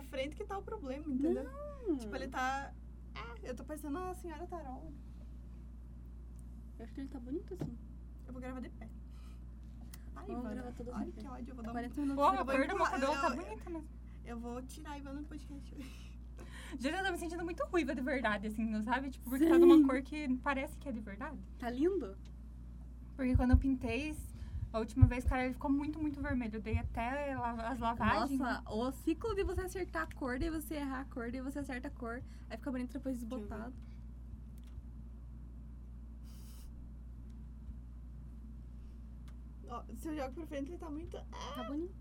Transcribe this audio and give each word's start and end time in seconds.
pra 0.00 0.02
frente 0.04 0.36
que 0.36 0.44
tá 0.44 0.58
o 0.58 0.62
problema, 0.62 1.04
entendeu? 1.12 1.44
Tipo, 1.98 2.16
ele 2.16 2.28
tá. 2.28 2.72
Ah, 3.14 3.34
eu 3.42 3.54
tô 3.54 3.64
parecendo 3.64 3.98
a 3.98 4.14
senhora 4.14 4.46
Tarol. 4.46 4.92
Eu 6.78 6.84
acho 6.84 6.94
que 6.94 7.00
ele 7.00 7.08
tá 7.08 7.18
bonito 7.18 7.54
assim. 7.54 7.76
Eu 8.26 8.32
vou 8.32 8.40
gravar 8.40 8.60
de 8.60 8.70
pé. 8.70 8.88
Ai, 10.16 10.26
Vamos 10.26 10.40
Ivana, 10.40 10.54
gravar 10.54 10.72
todas 10.72 10.94
Ai, 10.94 11.12
que 11.12 11.26
ódio. 11.26 11.50
Eu 11.50 11.54
vou 11.54 11.64
dar 11.64 11.70
um... 11.70 11.72
40 11.72 12.00
minutos. 12.00 12.24
Porra, 12.24 12.36
Eu 12.36 12.40
a 12.40 12.44
vou 12.44 12.54
cor 12.54 12.66
do 12.68 12.76
meu 12.76 12.86
cabelo 12.86 13.12
tá 13.14 13.30
bonita 13.30 13.70
mesmo. 13.70 13.88
Eu 14.24 14.38
vou 14.38 14.62
tirar 14.62 14.90
a 14.92 14.98
Ivana 14.98 15.20
no 15.20 15.26
podcast. 15.26 15.76
Gente, 16.78 16.94
eu 16.96 17.04
tô 17.04 17.10
me 17.10 17.18
sentindo 17.18 17.44
muito 17.44 17.64
ruiva 17.64 17.94
de 17.94 18.00
verdade, 18.00 18.46
assim, 18.46 18.64
não 18.64 18.82
sabe? 18.82 19.10
Tipo, 19.10 19.28
porque 19.28 19.46
tá 19.46 19.58
numa 19.58 19.76
Sim. 19.76 19.86
cor 19.86 20.00
que 20.02 20.36
parece 20.38 20.78
que 20.78 20.88
é 20.88 20.92
de 20.92 21.00
verdade. 21.00 21.38
Tá 21.58 21.68
lindo? 21.68 22.16
Porque 23.16 23.36
quando 23.36 23.50
eu 23.50 23.58
pintei, 23.58 24.14
a 24.72 24.78
última 24.78 25.06
vez, 25.06 25.24
cara, 25.24 25.44
ele 25.44 25.54
ficou 25.54 25.70
muito, 25.70 26.00
muito 26.00 26.20
vermelho. 26.20 26.56
Eu 26.56 26.62
dei 26.62 26.78
até 26.78 27.32
as 27.32 27.78
lavagens. 27.80 28.38
Nossa, 28.38 28.62
o 28.70 28.92
ciclo 28.92 29.34
de 29.34 29.42
você 29.44 29.62
acertar 29.62 30.02
a 30.02 30.14
cor, 30.14 30.38
daí 30.38 30.50
você 30.50 30.74
errar 30.76 31.00
a 31.00 31.04
cor, 31.06 31.30
daí 31.30 31.40
você 31.40 31.58
acerta 31.58 31.88
a 31.88 31.90
cor, 31.90 32.22
aí 32.48 32.56
fica 32.56 32.70
bonito 32.70 32.92
depois 32.92 33.16
desbotado. 33.16 33.72
Ó, 39.68 39.82
se 39.96 40.08
eu 40.08 40.16
jogo 40.16 40.32
pra 40.34 40.46
frente, 40.46 40.70
ele 40.70 40.78
tá 40.78 40.90
muito. 40.90 41.16
Ah, 41.16 41.52
Tá 41.54 41.64
bonito. 41.64 41.94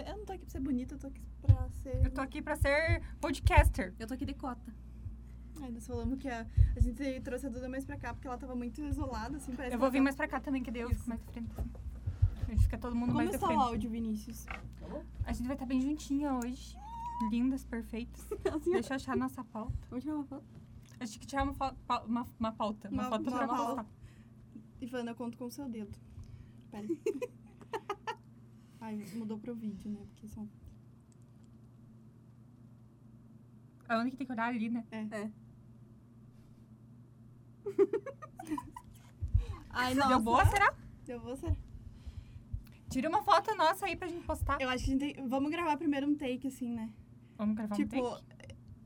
eu 0.00 0.16
não 0.16 0.24
tô 0.24 0.32
aqui 0.32 0.44
pra 0.44 0.50
ser 0.50 0.60
bonita, 0.60 0.94
eu 0.94 0.98
tô 0.98 1.06
aqui 1.08 1.22
pra 1.42 1.68
ser. 1.70 2.04
Eu 2.06 2.10
tô 2.10 2.20
aqui 2.20 2.42
pra 2.42 2.56
ser 2.56 3.02
podcaster. 3.20 3.94
Eu 3.98 4.06
tô 4.06 4.14
aqui 4.14 4.24
de 4.24 4.34
cota. 4.34 4.72
Ai, 5.60 5.70
nós 5.70 5.86
falamos 5.86 6.18
que 6.18 6.28
a, 6.28 6.46
a 6.76 6.80
gente 6.80 7.20
trouxe 7.20 7.46
a 7.46 7.48
Duda 7.48 7.68
mais 7.68 7.84
pra 7.84 7.96
cá 7.96 8.12
porque 8.14 8.26
ela 8.26 8.38
tava 8.38 8.54
muito 8.54 8.80
isolada, 8.82 9.36
assim, 9.36 9.54
parece 9.54 9.74
Eu 9.74 9.78
vou 9.78 9.90
vir 9.90 9.98
tá- 9.98 10.04
mais 10.04 10.16
pra 10.16 10.28
cá 10.28 10.40
também, 10.40 10.62
que 10.62 10.70
daí 10.70 10.82
eu 10.82 10.90
Isso. 10.90 10.98
fico 11.00 11.08
mais 11.10 11.20
de 11.20 11.26
frente. 11.32 11.50
assim. 11.58 11.70
A 12.46 12.50
gente 12.50 12.62
fica 12.62 12.78
todo 12.78 12.94
mundo 12.94 13.06
Como 13.08 13.16
mais 13.18 13.28
de 13.30 13.34
está 13.36 13.46
frente. 13.46 13.58
o 13.58 13.62
áudio, 13.62 13.90
Vinícius? 13.90 14.46
A 15.26 15.32
gente 15.32 15.46
vai 15.46 15.54
estar 15.54 15.66
bem 15.66 15.80
juntinha 15.80 16.32
hoje. 16.34 16.76
Lindas, 17.30 17.64
perfeitas. 17.64 18.24
Assim. 18.54 18.70
Deixa 18.70 18.92
eu 18.92 18.96
achar 18.96 19.12
a 19.12 19.16
nossa 19.16 19.42
pauta. 19.44 19.74
Vamos 19.90 20.04
tirar 20.04 20.14
uma 20.14 20.24
foto. 20.24 20.44
A 21.00 21.04
gente 21.04 21.12
tem 21.14 21.20
que 21.20 21.26
tirar 21.26 21.42
uma, 21.42 21.52
pa- 21.54 22.02
uma, 22.06 22.26
uma 22.38 22.52
pauta. 22.52 22.88
Uma, 22.88 23.02
Uma- 23.02 23.10
foto 23.10 23.28
uma 23.28 23.38
pra 23.38 23.48
pauta. 23.48 23.86
Ivana, 24.80 25.10
eu 25.10 25.14
conto 25.16 25.36
com 25.36 25.44
o 25.46 25.50
seu 25.50 25.68
dedo. 25.68 25.98
Pera 26.70 26.86
aí. 26.86 27.00
Ai, 28.80 29.04
mudou 29.16 29.36
pro 29.38 29.54
vídeo, 29.54 29.90
né? 29.90 30.00
Porque 30.12 30.28
são. 30.28 30.48
A 33.88 33.96
única 33.98 34.10
que 34.12 34.16
tem 34.18 34.26
que 34.26 34.32
olhar 34.32 34.46
ali, 34.46 34.68
né? 34.70 34.84
É. 34.92 35.30
Ai, 39.70 39.94
Deu 39.94 40.04
nossa. 40.04 40.18
boa, 40.18 40.44
será? 40.46 40.74
Deu 41.06 41.20
boa, 41.20 41.36
será? 41.36 41.56
Tira 42.90 43.08
uma 43.08 43.22
foto 43.22 43.54
nossa 43.54 43.86
aí 43.86 43.96
pra 43.96 44.08
gente 44.08 44.24
postar. 44.26 44.60
Eu 44.60 44.68
acho 44.68 44.84
que 44.84 44.90
a 44.90 44.92
gente 44.94 45.14
tem... 45.14 45.28
Vamos 45.28 45.50
gravar 45.50 45.76
primeiro 45.76 46.06
um 46.08 46.14
take, 46.16 46.48
assim, 46.48 46.72
né? 46.72 46.90
Vamos 47.36 47.54
gravar 47.54 47.76
tipo, 47.76 47.96
um 47.96 48.10
take? 48.10 48.24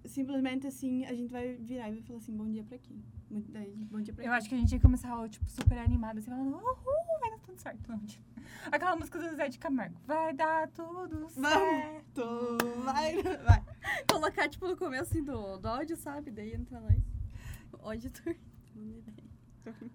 simplesmente 0.05 0.67
assim, 0.67 1.05
a 1.05 1.15
gente 1.15 1.33
vai 1.33 1.55
virar 1.55 1.89
e 1.89 1.93
vai 1.93 2.03
falar 2.03 2.19
assim, 2.19 2.37
bom 2.37 2.51
dia 2.51 2.65
pra 2.65 2.77
quem? 2.79 3.01
Muito- 3.31 3.51
daí, 3.53 3.73
Bom 3.91 4.01
dia 4.01 4.13
pra 4.13 4.25
Eu 4.25 4.29
quem? 4.29 4.37
acho 4.37 4.49
que 4.49 4.55
a 4.57 4.59
gente 4.59 4.73
ia 4.73 4.81
começar, 4.81 5.29
tipo, 5.29 5.49
super 5.49 5.79
animada, 5.79 6.19
assim, 6.19 6.29
falando, 6.29 6.55
uhul, 6.57 7.21
vai 7.21 7.31
dar 7.31 7.39
tudo 7.39 7.59
certo. 7.59 7.89
Não, 7.89 7.99
tipo, 8.01 8.23
Aquela 8.71 8.97
música 8.97 9.19
do 9.19 9.35
Zé 9.37 9.49
de 9.49 9.59
Camargo. 9.59 9.97
Vai 10.05 10.35
dar 10.35 10.69
tudo 10.69 11.29
certo. 11.31 12.59
Vai, 12.85 13.23
vai. 13.23 13.63
Colocar, 14.11 14.49
tipo, 14.49 14.67
no 14.69 14.77
começo 14.77 15.05
assim, 15.05 15.23
do, 15.23 15.57
do 15.59 15.69
áudio, 15.69 15.97
sabe? 15.97 16.31
Daí 16.31 16.53
entra 16.53 16.81
nós. 16.81 17.01
O 17.73 17.89
auditor. 17.89 18.35
Manda 18.83 19.11
ideia. 19.11 19.33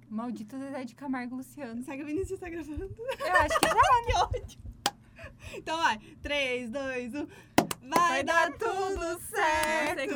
Maldito 0.10 0.58
Zé 0.58 0.84
de 0.86 0.96
Camargo 0.96 1.36
Luciano. 1.36 1.84
Será 1.84 1.98
que 1.98 2.04
o 2.04 2.06
Vinícius 2.06 2.40
tá 2.40 2.50
gravando? 2.50 2.84
Eu 2.86 3.36
acho 3.36 3.60
que 3.60 3.68
já. 3.68 3.76
que 4.06 4.14
ódio. 4.16 4.60
Então 5.54 5.78
vai, 5.78 5.98
3, 6.22 6.70
2, 6.70 7.16
1. 7.16 7.28
Vai, 7.90 8.24
dar 8.24 8.52
tudo 8.54 9.20
certo. 9.20 10.16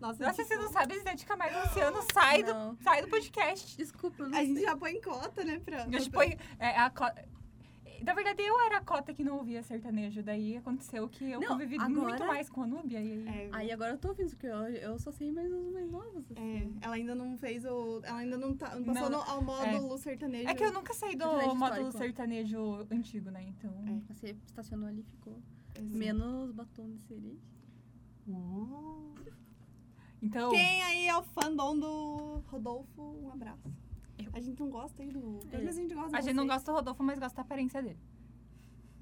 Nossa, 0.00 0.22
Nossa, 0.22 0.42
tipo, 0.42 0.48
você 0.48 0.56
não 0.56 0.70
sabe, 0.70 0.98
Zé 1.00 1.14
de 1.14 1.24
Camargo 1.24 1.58
Luciano 1.60 2.04
sai 2.12 2.42
Não. 2.42 2.74
do, 2.74 2.82
sai 2.82 3.00
do 3.02 3.08
podcast. 3.08 3.76
Desculpa, 3.76 4.22
eu 4.22 4.28
não 4.28 4.38
A 4.38 4.44
gente 4.44 4.56
sei. 4.56 4.64
já 4.64 4.76
põe 4.76 5.00
cota, 5.00 5.44
né. 5.44 5.60
A 5.66 5.98
gente 5.98 6.10
põe 6.10 6.36
é, 6.58 6.78
a 6.78 6.90
cota. 6.90 7.24
Na 8.04 8.12
verdade, 8.14 8.42
eu 8.42 8.60
era 8.66 8.78
a 8.78 8.80
cota 8.80 9.14
que 9.14 9.24
não 9.24 9.38
ouvia 9.38 9.62
sertanejo. 9.62 10.22
Daí 10.22 10.56
aconteceu 10.56 11.08
que 11.08 11.30
eu 11.30 11.40
Não, 11.40 11.48
convivi 11.48 11.76
agora- 11.76 11.90
muito 11.90 12.26
mais 12.26 12.48
com 12.50 12.62
a 12.62 12.66
Núbia. 12.66 13.00
E 13.00 13.12
aí... 13.12 13.28
É, 13.28 13.48
Aí 13.52 13.72
agora 13.72 13.92
eu 13.92 13.98
tô 13.98 14.08
ouvindo, 14.08 14.28
porque 14.30 14.46
eu, 14.46 14.52
eu 14.56 14.98
só 14.98 15.10
sei 15.10 15.32
mais 15.32 15.50
os 15.52 15.72
mais 15.72 15.90
novos. 15.90 16.24
é, 16.32 16.58
Assim. 16.58 16.76
ela 16.80 16.94
ainda 16.96 17.14
não 17.14 17.36
fez 17.38 17.64
o... 17.64 18.00
Ela 18.04 18.18
ainda 18.18 18.36
não, 18.36 18.54
tá, 18.56 18.74
não 18.76 18.84
passou 18.84 19.10
Não, 19.10 19.24
no, 19.24 19.30
ao 19.30 19.42
módulo 19.42 19.96
sertanejo. 19.98 20.48
É 20.48 20.54
que 20.54 20.64
eu 20.64 20.72
nunca 20.72 20.92
saí 20.94 21.16
do 21.16 21.24
Sertanejo 21.24 21.54
módulo 21.56 21.88
histórico. 21.88 21.98
sertanejo 21.98 22.86
antigo, 22.90 23.30
né? 23.30 23.42
Então. 23.48 23.72
É. 23.88 24.12
Você 24.12 24.36
estacionou 24.46 24.88
ali 24.88 25.00
e 25.00 25.04
ficou. 25.04 25.38
Assim. 25.76 25.96
Menos 25.96 26.52
batom 26.52 26.90
de 26.90 27.00
cereja. 27.02 27.38
Uh. 28.28 29.14
Então. 30.22 30.50
Quem 30.50 30.82
aí 30.82 31.06
é 31.06 31.16
o 31.16 31.22
fandom 31.22 31.78
do 31.78 32.42
Rodolfo, 32.46 33.02
um 33.02 33.30
abraço. 33.32 33.70
Eu. 34.18 34.30
A 34.32 34.40
gente 34.40 34.60
não 34.60 34.70
gosta 34.70 35.02
aí 35.02 35.10
do... 35.10 35.40
É. 35.52 35.58
Mas 35.62 35.76
a 35.76 35.80
gente 35.80 35.94
gosta 35.94 36.16
A 36.16 36.20
gente 36.20 36.34
não 36.34 36.46
gosta 36.46 36.70
do 36.70 36.76
Rodolfo, 36.76 37.02
mas 37.02 37.18
gosta 37.18 37.36
da 37.36 37.42
aparência 37.42 37.82
dele. 37.82 37.98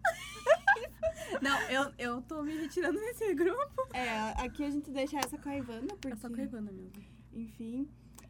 Não, 1.40 1.60
eu, 1.62 1.92
eu 1.98 2.22
tô 2.22 2.42
me 2.42 2.54
retirando 2.56 2.98
desse 2.98 3.34
grupo. 3.34 3.88
É, 3.94 4.30
aqui 4.44 4.64
a 4.64 4.70
gente 4.70 4.90
deixa 4.90 5.18
essa 5.18 5.38
com 5.38 5.48
a 5.48 5.56
Ivana, 5.56 5.88
porque... 5.88 6.12
É 6.12 6.16
só 6.16 6.28
com 6.28 6.40
a 6.40 6.42
Ivana 6.42 6.70
mesmo. 6.72 7.02
Enfim... 7.32 7.88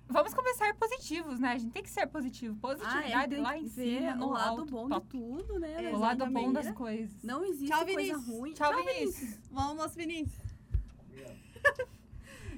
Vamos 0.09 0.35
começar 0.35 0.75
positivos, 0.75 1.39
né? 1.39 1.53
A 1.53 1.59
gente 1.59 1.73
tem 1.73 1.83
que 1.83 1.89
ser 1.89 2.07
positivo. 2.07 2.55
Positividade 2.57 3.35
Ah, 3.35 3.39
é, 3.39 3.41
lá 3.41 3.57
em 3.57 3.67
cima, 3.67 4.15
no 4.15 4.27
o 4.27 4.31
lado 4.33 4.61
alto, 4.61 4.71
bom 4.71 4.89
top. 4.89 5.07
de 5.07 5.25
tudo, 5.25 5.59
né? 5.59 5.85
É, 5.91 5.95
O 5.95 5.99
lado 5.99 6.27
bom 6.27 6.53
das 6.53 6.71
coisas. 6.73 7.23
Não 7.23 7.43
existe 7.45 7.69
Tchau, 7.69 7.85
coisa 7.85 7.99
Vinícius. 7.99 8.27
ruim. 8.27 8.53
Tchau, 8.53 8.77
Vinícius. 8.85 9.39
Vamos, 9.51 9.95
Vinícius. 9.95 10.55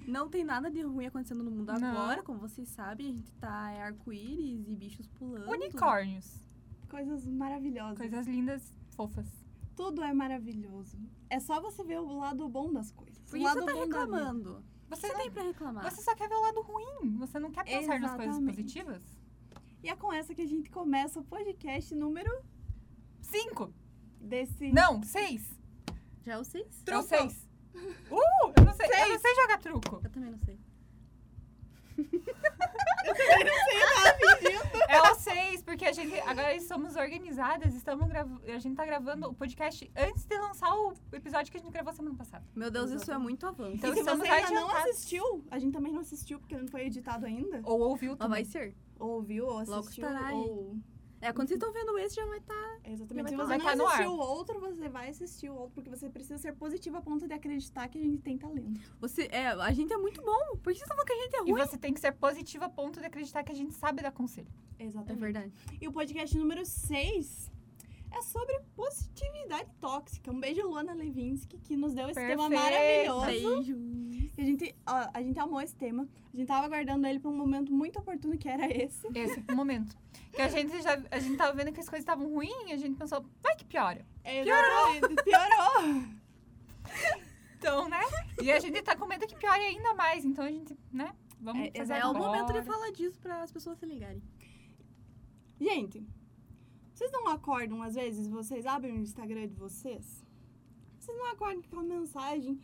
Não 0.07 0.29
tem 0.29 0.45
nada 0.45 0.71
de 0.71 0.83
ruim 0.83 1.07
acontecendo 1.07 1.43
no 1.43 1.51
mundo 1.51 1.73
não. 1.73 1.89
agora, 1.89 2.23
como 2.23 2.39
vocês 2.39 2.69
sabem. 2.69 3.09
A 3.09 3.13
gente 3.13 3.33
tá 3.35 3.71
é 3.71 3.83
arco-íris 3.83 4.69
e 4.69 4.75
bichos 4.75 5.07
pulando. 5.09 5.51
Unicórnios. 5.51 6.43
Coisas 6.89 7.27
maravilhosas. 7.27 7.99
Coisas 7.99 8.27
lindas, 8.27 8.77
fofas. 8.91 9.27
Tudo 9.75 10.03
é 10.03 10.13
maravilhoso. 10.13 10.99
É 11.29 11.41
só 11.41 11.61
você 11.61 11.83
ver 11.83 12.01
o 12.01 12.19
lado 12.19 12.49
bom 12.49 12.73
das 12.73 12.93
coisas. 12.93 13.19
Por 13.29 13.39
isso 13.39 13.49
você 13.49 13.65
tá 13.65 13.73
reclamando. 13.73 14.65
Você, 14.89 15.09
você 15.09 15.13
não, 15.13 15.21
tem 15.21 15.31
pra 15.31 15.43
reclamar. 15.43 15.91
Você 15.91 16.03
só 16.03 16.15
quer 16.15 16.29
ver 16.29 16.37
o 16.37 16.41
lado 16.41 16.63
ruim. 16.63 17.17
Você 17.19 17.39
não 17.39 17.51
quer 17.51 17.65
pensar 17.65 17.79
Exatamente. 17.81 18.03
nas 18.03 18.17
coisas 18.17 18.45
positivas. 18.45 19.03
E 19.83 19.89
é 19.89 19.97
com 19.97 20.13
essa 20.13 20.35
que 20.35 20.43
a 20.43 20.47
gente 20.47 20.71
começa 20.71 21.21
o 21.21 21.25
podcast 21.25 21.95
número... 21.95 22.31
5. 23.21 23.73
Desse... 24.21 24.71
Não, 24.73 25.03
6. 25.03 25.61
Já 26.25 26.35
é 26.35 26.39
o 26.39 26.45
6? 26.45 26.83
trouxe 26.85 27.09
6. 27.09 27.44
Uh, 27.75 28.53
eu 28.57 28.65
não 28.65 28.73
sei, 28.73 28.87
eu 28.87 29.09
não 29.09 29.19
sei 29.19 29.35
jogar 29.35 29.59
truco. 29.59 30.01
Eu 30.03 30.11
também 30.11 30.31
não 30.31 30.39
sei. 30.39 30.59
É 34.89 35.01
o 35.11 35.15
seis, 35.15 35.63
porque 35.63 35.85
a 35.85 35.93
gente 35.93 36.15
agora 36.21 36.59
somos 36.61 36.95
organizadas, 36.97 37.75
estamos 37.75 38.09
a 38.11 38.59
gente 38.59 38.77
tá 38.77 38.85
gravando 38.85 39.29
o 39.29 39.35
podcast 39.35 39.91
antes 39.97 40.25
de 40.25 40.39
lançar 40.39 40.73
o 40.75 40.93
episódio 41.13 41.51
que 41.51 41.59
a 41.59 41.61
gente 41.61 41.73
gravou 41.73 41.93
semana 41.93 42.17
passada. 42.17 42.45
Meu 42.55 42.71
Deus, 42.71 42.91
isso 42.91 43.11
é 43.11 43.19
muito 43.19 43.47
avanço. 43.47 43.77
Então 43.77 43.91
e 43.91 43.95
se 43.95 44.01
estamos 44.01 44.27
você 44.27 44.33
ainda 44.33 44.51
não 44.53 44.71
assistiu, 44.71 45.45
a 45.51 45.59
gente 45.59 45.73
também 45.73 45.93
não 45.93 46.01
assistiu 46.01 46.39
porque 46.39 46.57
não 46.57 46.69
foi 46.69 46.87
editado 46.87 47.27
ainda. 47.27 47.61
Ou 47.65 47.81
ouviu 47.81 48.13
Ó, 48.13 48.17
também. 48.17 48.43
vai 48.43 48.45
ser. 48.45 48.77
Ou 48.99 49.11
ouviu, 49.17 49.47
ou 49.47 49.53
Logo 49.61 49.81
assistiu. 49.81 50.07
estará 50.07 50.27
aí. 50.29 50.37
ou... 50.37 50.77
É, 51.21 51.33
quando 51.33 51.49
vocês 51.49 51.59
estão 51.59 51.73
vendo 51.73 51.99
esse, 51.99 52.15
já 52.17 52.27
vai 52.27 52.39
estar. 52.39 52.74
Exatamente. 52.87 53.31
Se 53.31 53.37
Vai 53.37 53.47
você 53.59 53.65
tá 53.65 53.77
não 53.77 53.87
ar. 53.87 53.93
assistiu 53.95 54.13
o 54.13 54.19
outro, 54.19 54.61
você 54.61 54.89
vai 54.89 55.09
assistir 55.09 55.49
o 55.51 55.55
outro, 55.55 55.73
porque 55.75 55.91
você 55.91 56.09
precisa 56.11 56.37
ser 56.39 56.53
positivo 56.55 56.97
a 56.97 57.01
ponto 57.01 57.27
de 57.27 57.33
acreditar 57.33 57.89
que 57.89 57.99
a 57.99 58.01
gente 58.03 58.19
tem 58.23 58.37
talento. 58.37 58.81
Você, 59.01 59.29
é, 59.33 59.49
a 59.49 59.73
gente 59.73 59.93
é 59.93 59.97
muito 59.97 60.21
bom. 60.23 60.57
Por 60.63 60.73
que 60.73 60.79
vocês 60.79 60.83
estão 60.83 60.97
falando 60.97 61.07
que 61.07 61.13
a 61.13 61.23
gente 61.23 61.35
é 61.37 61.39
E 61.39 61.51
ruim? 61.53 61.61
você 61.67 61.79
tem 61.79 61.93
que 61.95 62.01
ser 62.01 62.13
positivo 62.13 62.65
a 62.65 62.69
ponto 62.69 63.01
de 63.01 63.07
acreditar 63.07 63.43
que 63.43 63.53
a 63.53 63.55
gente 63.55 63.73
sabe 63.75 64.03
dar 64.03 64.13
conselho. 64.13 64.49
É 64.79 64.85
Exatamente. 64.85 65.21
verdade. 65.21 65.53
E 65.81 65.89
o 65.89 65.93
podcast 65.93 66.37
número 66.37 66.65
6 66.65 67.51
é 68.17 68.23
sobre 68.23 68.59
positividade 68.77 69.71
tóxica. 69.81 70.31
Um 70.31 70.39
beijo, 70.41 70.63
Luana 70.67 70.95
Levinsky, 70.95 71.59
que 71.59 71.77
nos 71.77 71.93
deu 71.95 72.09
esse 72.09 72.21
tema 72.21 72.49
Perfeito. 72.49 73.15
maravilhoso. 73.15 73.27
Beijos. 73.27 74.33
A 74.37 74.43
gente, 74.43 74.75
ó, 74.87 75.09
a 75.15 75.23
gente 75.23 75.39
amou 75.39 75.61
esse 75.61 75.77
tema. 75.77 76.09
A 76.33 76.37
gente 76.37 76.47
tava 76.49 76.67
aguardando 76.67 77.07
ele 77.07 77.21
pra 77.21 77.31
um 77.31 77.37
momento 77.37 77.73
muito 77.73 77.99
oportuno, 77.99 78.37
que 78.37 78.49
era 78.49 78.67
esse. 78.71 79.07
Esse 79.15 79.45
o 79.49 79.55
momento. 79.55 79.97
Que 80.33 80.43
a 80.43 80.49
gente 80.49 80.81
já 80.83 81.01
a 81.11 81.19
gente 81.19 81.37
tava 81.37 81.53
vendo 81.53 81.73
que 81.73 81.81
as 81.81 81.89
coisas 81.89 82.03
estavam 82.03 82.29
ruins 82.29 82.69
e 82.69 82.73
a 82.73 82.77
gente 82.77 82.97
pensou, 82.97 83.25
vai 83.43 83.55
que 83.57 83.65
piora. 83.65 84.05
Exatamente. 84.25 85.23
Piorou! 85.25 86.05
Então, 87.59 87.89
né? 87.89 88.01
E 88.43 88.53
a 88.53 88.59
gente 88.61 88.83
tá 88.83 88.95
com 88.97 89.07
medo 89.07 89.27
que 89.27 89.37
piore 89.37 89.63
ainda 89.63 89.95
mais. 89.95 90.25
Então 90.25 90.45
a 90.45 90.51
gente, 90.51 90.77
né? 90.93 91.15
Vamos 91.41 91.69
É, 91.69 91.79
fazer 91.79 91.95
É 91.95 92.07
o 92.07 92.13
momento 92.15 92.53
de 92.53 92.63
falar 92.63 92.91
disso 92.91 93.19
para 93.21 93.43
as 93.43 93.53
pessoas 93.53 93.79
se 93.79 93.87
ligarem. 93.87 94.23
Gente, 95.61 96.05
vocês 96.95 97.11
não 97.13 97.29
acordam, 97.29 97.83
às 97.83 97.95
vezes, 97.95 98.27
vocês 98.29 98.65
abrem 98.67 98.95
o 98.95 98.99
Instagram 99.01 99.49
de 99.49 99.55
vocês? 99.55 100.25
Vocês 100.99 101.17
não 101.19 101.27
acordam 101.27 101.61
com 101.61 101.67
aquela 101.67 101.83
mensagem 101.83 102.59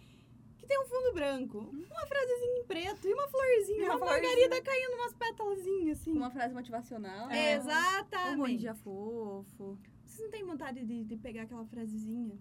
que 0.56 0.66
tem 0.66 0.80
um 0.80 0.84
fundo 0.86 1.12
branco, 1.12 1.58
uma 1.58 2.06
frasezinha 2.06 2.60
em 2.60 2.64
preto 2.64 3.08
e 3.08 3.12
uma 3.12 3.28
florzinha, 3.28 3.84
Uma 3.86 3.96
uma, 3.96 4.06
florzinha. 4.06 4.28
margarida 4.28 4.62
caindo 4.62 4.94
umas 4.94 5.14
pétalazinhas, 5.14 6.00
assim. 6.00 6.12
Uma 6.12 6.30
frase 6.30 6.54
motivacional. 6.54 7.30
É. 7.30 7.58
Um 7.58 7.64
bom 7.64 7.70
Exatamente. 7.70 8.60
dia 8.60 8.74
fofo. 8.74 9.78
Vocês 10.04 10.20
não 10.22 10.30
têm 10.30 10.44
vontade 10.44 10.84
de, 10.84 11.04
de 11.04 11.16
pegar 11.16 11.42
aquela 11.42 11.64
frasezinha 11.66 12.38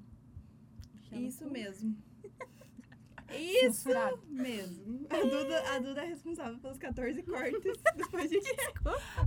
Isso 1.12 1.50
mesmo. 1.50 1.96
Isso 3.36 3.90
mesmo. 4.28 5.06
A 5.10 5.18
Duda, 5.18 5.76
a 5.76 5.80
Duda 5.80 6.02
é 6.02 6.06
responsável 6.08 6.58
pelos 6.60 6.78
14 6.78 7.22
cortes 7.24 7.62
do 7.98 8.10
podcast. 8.10 8.72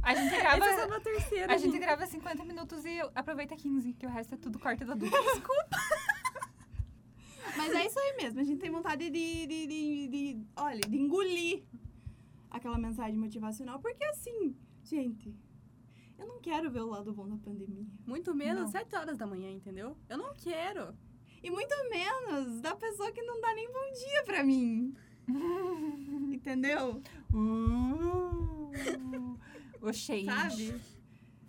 A 0.02 0.14
gente 0.14 0.26
Esse 0.28 0.34
é 0.36 0.40
grava. 0.40 0.86
na 0.86 1.00
terceira. 1.00 1.54
A 1.54 1.56
gente 1.56 1.78
grava 1.78 2.06
50 2.06 2.44
minutos 2.44 2.84
e 2.84 3.00
aproveita 3.14 3.56
15, 3.56 3.92
que 3.94 4.06
o 4.06 4.08
resto 4.10 4.34
é 4.34 4.38
tudo 4.38 4.58
corte 4.58 4.84
da 4.84 4.94
dúvida. 4.94 5.16
Mas 7.56 7.72
é 7.74 7.86
isso 7.86 7.98
aí 7.98 8.16
mesmo. 8.16 8.40
A 8.40 8.44
gente 8.44 8.60
tem 8.60 8.70
vontade 8.70 9.10
de, 9.10 9.46
de, 9.46 9.66
de, 9.66 10.08
de- 10.08 10.46
olha, 10.56 10.80
de 10.80 10.96
engolir 10.96 11.62
aquela 12.50 12.78
mensagem 12.78 13.18
motivacional. 13.18 13.78
Porque 13.80 14.02
assim, 14.04 14.56
gente, 14.82 15.34
eu 16.18 16.26
não 16.26 16.40
quero 16.40 16.70
ver 16.70 16.80
o 16.80 16.86
lado 16.88 17.12
bom 17.12 17.28
da 17.28 17.36
pandemia. 17.36 17.84
Muito 18.06 18.34
menos 18.34 18.62
Não. 18.64 18.68
7 18.68 18.96
horas 18.96 19.18
da 19.18 19.26
manhã, 19.26 19.50
entendeu? 19.50 19.96
Eu 20.08 20.16
não 20.18 20.34
quero. 20.34 20.94
E 21.42 21.50
muito 21.50 21.74
menos 21.90 22.60
da 22.60 22.74
pessoa 22.76 23.10
que 23.10 23.22
não 23.22 23.40
dá 23.40 23.52
nem 23.54 23.66
bom 23.72 23.92
dia 23.92 24.22
pra 24.24 24.44
mim. 24.44 24.94
Entendeu? 26.32 27.02
Uh, 27.32 28.70
o 29.80 29.92
shade. 29.92 30.24
Sabe? 30.26 30.80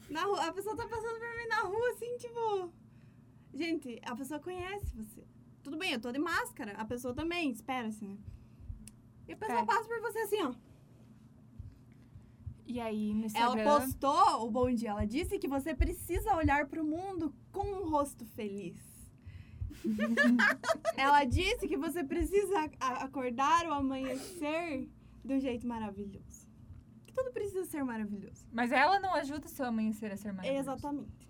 Na 0.10 0.24
rua, 0.26 0.48
a 0.48 0.54
pessoa 0.54 0.76
tá 0.76 0.88
passando 0.88 1.20
por 1.20 1.36
mim 1.38 1.48
na 1.48 1.62
rua, 1.62 1.90
assim, 1.92 2.18
tipo. 2.18 2.72
Gente, 3.54 4.00
a 4.04 4.16
pessoa 4.16 4.40
conhece 4.40 4.96
você. 4.96 5.24
Tudo 5.62 5.78
bem, 5.78 5.94
eu 5.94 6.02
tô 6.02 6.12
de 6.12 6.20
máscara. 6.20 6.74
A 6.74 6.86
pessoa 6.86 7.14
também, 7.14 7.52
espera-se, 7.52 8.04
né? 8.04 8.18
E 9.28 9.34
a 9.34 9.38
pessoa 9.38 9.60
É. 9.60 9.66
passa 9.66 9.88
por 9.88 10.02
você 10.02 10.20
assim, 10.20 10.42
ó. 10.44 10.54
E 12.66 12.80
aí, 12.80 13.14
no 13.14 13.22
Ela 13.22 13.26
Instagram... 13.28 13.64
postou 13.64 14.46
o 14.48 14.52
bom 14.52 14.74
dia. 14.74 14.90
Ela 14.90 15.06
disse 15.06 15.38
que 15.38 15.48
você 15.48 15.76
precisa 15.76 16.36
olhar 16.36 16.68
pro 16.68 16.84
mundo 16.84 17.34
com 17.52 17.66
um 17.66 17.90
rosto 17.90 18.26
feliz. 18.26 18.93
ela 20.98 21.24
disse 21.24 21.68
que 21.68 21.78
você 21.78 22.04
precisa 22.04 22.70
acordar 22.80 23.68
o 23.68 23.74
amanhecer 23.74 24.90
de 25.24 25.34
um 25.34 25.40
jeito 25.40 25.68
maravilhoso. 25.68 26.48
Que 27.06 27.14
tudo 27.14 27.32
precisa 27.32 27.66
ser 27.66 27.84
maravilhoso. 27.84 28.48
Mas 28.52 28.72
ela 28.72 29.00
não 29.00 29.14
ajuda 29.14 29.46
o 29.46 29.50
seu 29.50 29.66
amanhecer 29.66 30.12
a 30.12 30.18
ser 30.18 30.32
maravilhoso. 30.32 30.62
Exatamente. 30.62 31.30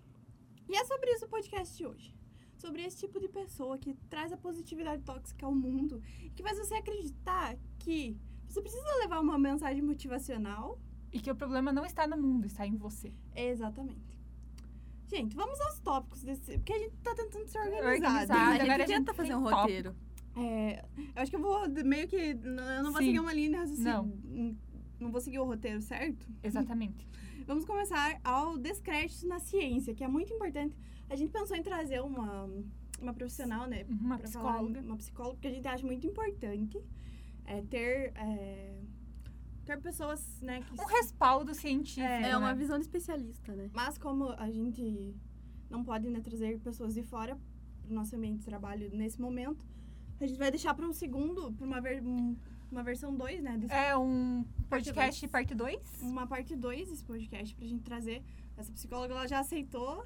E 0.68 0.76
é 0.76 0.84
sobre 0.84 1.10
isso 1.12 1.26
o 1.26 1.28
podcast 1.28 1.76
de 1.76 1.86
hoje. 1.86 2.14
Sobre 2.56 2.82
esse 2.82 2.98
tipo 2.98 3.20
de 3.20 3.28
pessoa 3.28 3.76
que 3.76 3.94
traz 4.08 4.32
a 4.32 4.36
positividade 4.36 5.02
tóxica 5.02 5.44
ao 5.44 5.54
mundo 5.54 6.02
e 6.22 6.30
que 6.30 6.42
faz 6.42 6.58
você 6.58 6.74
acreditar 6.74 7.56
que 7.78 8.16
você 8.48 8.62
precisa 8.62 8.96
levar 9.00 9.20
uma 9.20 9.38
mensagem 9.38 9.82
motivacional. 9.82 10.78
E 11.12 11.20
que 11.20 11.30
o 11.30 11.36
problema 11.36 11.72
não 11.72 11.84
está 11.84 12.08
no 12.08 12.16
mundo, 12.16 12.44
está 12.44 12.66
em 12.66 12.76
você. 12.76 13.12
Exatamente. 13.36 14.13
Gente, 15.14 15.36
vamos 15.36 15.60
aos 15.60 15.78
tópicos 15.78 16.22
desse. 16.22 16.58
Porque 16.58 16.72
a 16.72 16.78
gente 16.78 16.96
tá 16.96 17.14
tentando 17.14 17.46
ser 17.46 17.58
organizado. 17.58 17.94
Organizado. 17.94 18.32
a 18.32 18.44
agora 18.44 18.64
gente 18.64 18.70
a 18.70 18.78
gente 18.78 18.96
tenta 18.98 19.14
fazer 19.14 19.34
um 19.36 19.42
tópico. 19.44 19.60
roteiro. 19.60 19.96
É, 20.36 20.84
eu 20.96 21.22
acho 21.22 21.30
que 21.30 21.36
eu 21.36 21.40
vou 21.40 21.68
meio 21.84 22.08
que. 22.08 22.16
Eu 22.16 22.82
não 22.82 22.90
vou 22.90 23.00
Sim. 23.00 23.06
seguir 23.06 23.20
uma 23.20 23.32
linha 23.32 23.50
de 23.50 23.56
raciocínio. 23.56 23.92
Não. 23.92 24.56
Não. 24.98 25.10
Vou 25.12 25.20
seguir 25.20 25.38
o 25.38 25.44
roteiro, 25.44 25.80
certo? 25.80 26.26
Exatamente. 26.42 27.06
Vamos 27.46 27.64
começar 27.64 28.18
ao 28.24 28.58
descrédito 28.58 29.28
na 29.28 29.38
ciência, 29.38 29.94
que 29.94 30.02
é 30.02 30.08
muito 30.08 30.32
importante. 30.32 30.76
A 31.08 31.14
gente 31.14 31.30
pensou 31.30 31.56
em 31.56 31.62
trazer 31.62 32.00
uma, 32.00 32.48
uma 33.00 33.12
profissional, 33.12 33.68
né? 33.68 33.84
Uma 33.88 34.18
pra 34.18 34.28
falar, 34.28 34.54
psicóloga. 34.54 34.80
uma 34.80 34.96
psicóloga, 34.96 35.34
porque 35.34 35.48
a 35.48 35.52
gente 35.52 35.68
acha 35.68 35.86
muito 35.86 36.06
importante 36.06 36.80
é, 37.44 37.62
ter, 37.62 38.12
é, 38.16 38.80
ter 39.64 39.80
pessoas, 39.80 40.40
né, 40.40 40.60
que... 40.62 40.80
Um 40.80 40.86
respaldo 40.86 41.54
científico. 41.54 42.06
É, 42.06 42.30
É 42.30 42.36
uma 42.36 42.52
né? 42.52 42.58
visão 42.58 42.76
de 42.78 42.84
especialista, 42.84 43.54
né? 43.54 43.70
Mas 43.72 43.98
como 43.98 44.30
a 44.38 44.50
gente 44.50 45.14
não 45.70 45.82
pode 45.84 46.08
né, 46.10 46.20
trazer 46.20 46.58
pessoas 46.60 46.94
de 46.94 47.02
fora 47.02 47.36
pro 47.82 47.94
nosso 47.94 48.14
ambiente 48.16 48.38
de 48.40 48.44
trabalho 48.44 48.90
nesse 48.92 49.20
momento, 49.20 49.64
a 50.20 50.26
gente 50.26 50.38
vai 50.38 50.50
deixar 50.50 50.74
para 50.74 50.86
um 50.86 50.92
segundo, 50.92 51.52
para 51.52 51.66
uma, 51.66 51.80
ver, 51.80 52.02
um- 52.02 52.36
uma 52.70 52.82
versão 52.82 53.14
2, 53.14 53.42
né? 53.42 53.56
desse- 53.58 53.72
É 53.74 53.96
um 53.96 54.44
podcast 54.68 55.26
parte 55.28 55.54
2. 55.54 55.80
Uma 56.02 56.26
parte 56.26 56.54
2 56.56 56.88
desse 56.88 57.04
podcast 57.04 57.54
pra 57.54 57.66
gente 57.66 57.82
trazer. 57.82 58.22
Essa 58.56 58.72
psicóloga, 58.72 59.14
ela 59.14 59.26
já 59.26 59.40
aceitou. 59.40 60.04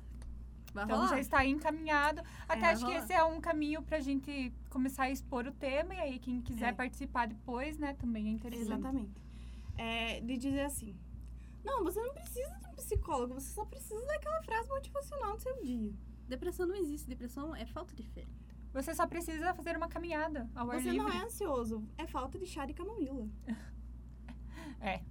Vai 0.75 0.85
Então 0.85 0.97
rolar. 0.97 1.09
já 1.11 1.21
está 1.21 1.47
encaminhado. 1.47 2.21
Até 2.47 2.67
É, 2.67 2.71
acho 2.71 2.85
que 2.87 2.93
esse 2.93 3.13
é 3.13 3.23
um 3.25 3.41
caminho 3.41 3.83
pra 3.83 4.01
gente 4.01 4.53
começar 4.69 5.05
a 5.05 5.11
expor 5.11 5.47
o 5.47 5.53
tema. 5.53 5.95
E 5.95 5.99
aí, 6.01 6.19
quem 6.19 6.41
quiser 6.43 6.69
É. 6.69 6.73
participar 6.73 7.27
depois, 7.27 7.79
né, 7.79 7.95
também 7.95 8.29
é 8.29 8.31
interessante. 8.31 8.67
Exatamente. 8.67 9.28
É, 9.79 10.21
de 10.21 10.37
dizer 10.37 10.65
assim, 10.65 10.95
não, 11.65 11.85
você 11.85 12.01
não 12.03 12.13
precisa 12.13 12.55
de 12.59 12.67
um 12.67 12.75
psicólogo, 12.75 13.35
você 13.35 13.53
só 13.53 13.65
precisa 13.65 14.05
daquela 14.07 14.43
frase 14.43 14.69
motivacional 14.69 15.37
do 15.37 15.41
seu 15.43 15.63
dia. 15.63 15.93
Depressão 16.29 16.67
não 16.67 16.75
existe. 16.77 17.09
Depressão 17.09 17.55
é 17.57 17.65
falta 17.65 17.95
de 17.95 18.03
fé. 18.03 18.27
Você 18.73 18.95
só 18.95 19.07
precisa 19.07 19.55
fazer 19.55 19.77
uma 19.77 19.89
caminhada 19.89 20.51
ao 20.55 20.71
ar 20.71 20.79
Você 20.81 20.91
livre. 20.91 20.99
não 20.99 21.09
é 21.11 21.25
ansioso, 21.25 21.83
é 21.97 22.07
falta 22.07 22.39
de 22.39 22.45
chá 22.47 22.67
de 22.67 22.75
camomila. 22.75 23.27
É. 24.81 25.03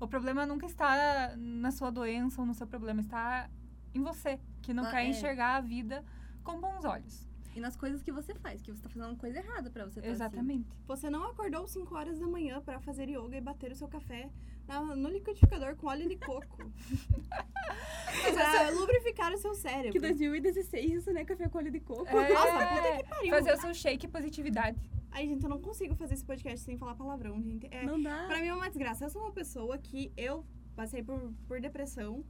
O 0.00 0.06
problema 0.06 0.46
nunca 0.46 0.66
está 0.66 1.34
na 1.36 1.72
sua 1.72 1.90
doença 1.90 2.40
ou 2.40 2.46
no 2.46 2.54
seu 2.54 2.66
problema, 2.66 3.00
está 3.00 3.50
em 3.92 4.00
você, 4.00 4.38
que 4.62 4.72
não 4.72 4.84
Ah, 4.84 4.90
quer 4.92 5.02
é. 5.04 5.08
enxergar 5.08 5.56
a 5.56 5.60
vida 5.60 6.04
com 6.44 6.60
bons 6.60 6.84
olhos. 6.84 7.27
E 7.56 7.60
nas 7.60 7.76
coisas 7.76 8.02
que 8.02 8.12
você 8.12 8.34
faz, 8.34 8.62
que 8.62 8.70
você 8.70 8.80
tá 8.82 8.88
fazendo 8.88 9.08
uma 9.10 9.16
coisa 9.16 9.38
errada 9.38 9.68
pra 9.70 9.84
você 9.84 10.00
tá 10.00 10.06
assim. 10.06 10.14
Exatamente. 10.14 10.68
Você 10.86 11.10
não 11.10 11.24
acordou 11.24 11.66
5 11.66 11.94
horas 11.94 12.18
da 12.18 12.26
manhã 12.26 12.60
pra 12.60 12.78
fazer 12.80 13.08
yoga 13.08 13.36
e 13.36 13.40
bater 13.40 13.72
o 13.72 13.74
seu 13.74 13.88
café 13.88 14.30
na- 14.66 14.94
no 14.94 15.08
liquidificador 15.08 15.74
com 15.76 15.88
óleo 15.88 16.08
de 16.08 16.16
coco. 16.16 16.70
pra 18.34 18.70
lubrificar 18.70 19.32
o 19.32 19.38
seu 19.38 19.54
cérebro. 19.54 19.92
Que 19.92 19.98
2016 20.00 20.92
isso, 20.92 21.12
né? 21.12 21.24
Café 21.24 21.48
com 21.48 21.58
óleo 21.58 21.70
de 21.70 21.80
coco. 21.80 22.06
É, 22.06 22.32
Nossa, 22.32 22.66
puta 22.66 22.96
que 23.02 23.08
pariu. 23.08 23.30
Fazer 23.30 23.52
o 23.54 23.60
seu 23.60 23.74
shake 23.74 24.08
positividade. 24.08 24.78
Ai, 25.10 25.26
gente, 25.26 25.42
eu 25.42 25.48
não 25.50 25.60
consigo 25.60 25.94
fazer 25.94 26.14
esse 26.14 26.24
podcast 26.24 26.60
sem 26.64 26.76
falar 26.76 26.94
palavrão, 26.94 27.40
gente. 27.42 27.66
É, 27.70 27.84
Não 27.84 28.00
dá. 28.00 28.26
Pra 28.26 28.40
mim 28.40 28.48
é 28.48 28.54
uma 28.54 28.68
desgraça. 28.68 29.04
Eu 29.06 29.10
sou 29.10 29.22
uma 29.22 29.32
pessoa 29.32 29.78
que 29.78 30.12
eu 30.16 30.44
passei 30.76 31.02
por, 31.02 31.32
por 31.46 31.60
depressão 31.60 32.24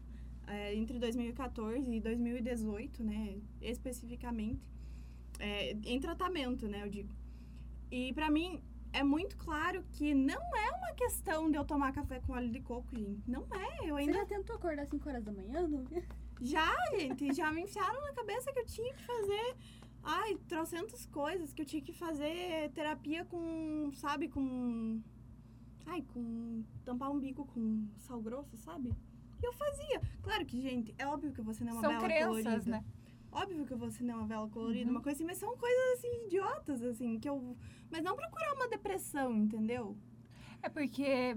é, 0.46 0.74
entre 0.74 0.98
2014 0.98 1.90
e 1.90 2.00
2018, 2.00 3.02
né? 3.04 3.38
Especificamente. 3.60 4.62
É, 5.38 5.72
em 5.84 6.00
tratamento, 6.00 6.66
né? 6.68 6.82
Eu 6.84 6.88
digo. 6.88 7.12
E 7.90 8.12
pra 8.12 8.30
mim 8.30 8.60
é 8.92 9.02
muito 9.02 9.36
claro 9.36 9.84
que 9.92 10.14
não 10.14 10.40
é 10.56 10.70
uma 10.76 10.92
questão 10.94 11.50
de 11.50 11.56
eu 11.56 11.64
tomar 11.64 11.92
café 11.92 12.20
com 12.20 12.32
óleo 12.32 12.50
de 12.50 12.60
coco, 12.60 12.96
gente. 12.96 13.22
Não 13.30 13.46
é. 13.52 13.84
Eu 13.90 13.94
Você 13.94 14.00
ainda 14.02 14.12
já 14.14 14.26
tentou 14.26 14.56
acordar 14.56 14.86
5 14.86 15.08
horas 15.08 15.24
da 15.24 15.32
manhã? 15.32 15.66
Não? 15.68 15.84
já, 16.40 16.74
gente, 16.96 17.32
já 17.34 17.52
me 17.52 17.62
enfiaram 17.62 18.00
na 18.02 18.12
cabeça 18.12 18.52
que 18.52 18.60
eu 18.60 18.66
tinha 18.66 18.92
que 18.94 19.02
fazer. 19.02 19.56
Ai, 20.02 20.36
trocentas 20.48 21.06
coisas 21.06 21.52
que 21.52 21.62
eu 21.62 21.66
tinha 21.66 21.82
que 21.82 21.92
fazer 21.92 22.70
terapia 22.72 23.24
com, 23.24 23.90
sabe, 23.94 24.28
com. 24.28 25.00
Ai, 25.86 26.02
com. 26.12 26.64
tampar 26.84 27.10
um 27.10 27.18
bico 27.18 27.44
com 27.46 27.86
sal 27.98 28.20
grosso, 28.20 28.56
sabe? 28.56 28.94
E 29.42 29.46
eu 29.46 29.52
fazia. 29.52 30.00
Claro 30.22 30.44
que, 30.46 30.60
gente, 30.60 30.94
é 30.98 31.06
óbvio 31.06 31.32
que 31.32 31.40
você 31.42 31.62
não 31.62 31.70
é 31.70 31.74
uma 31.74 31.80
São 31.80 31.90
vela 31.90 32.02
crenças, 32.04 32.44
colorida. 32.44 32.70
né? 32.70 32.84
Óbvio 33.30 33.66
que 33.66 33.74
você 33.74 34.02
não 34.02 34.14
é 34.14 34.16
uma 34.18 34.26
vela 34.26 34.48
colorida, 34.48 34.86
Uhum. 34.86 34.96
uma 34.96 35.02
coisa 35.02 35.16
assim, 35.16 35.24
mas 35.26 35.38
são 35.38 35.56
coisas 35.56 35.98
assim, 35.98 36.26
idiotas, 36.26 36.82
assim, 36.82 37.18
que 37.18 37.28
eu. 37.28 37.56
Mas 37.90 38.02
não 38.02 38.16
procurar 38.16 38.54
uma 38.54 38.68
depressão, 38.68 39.34
entendeu? 39.36 39.96
É 40.62 40.68
porque 40.68 41.36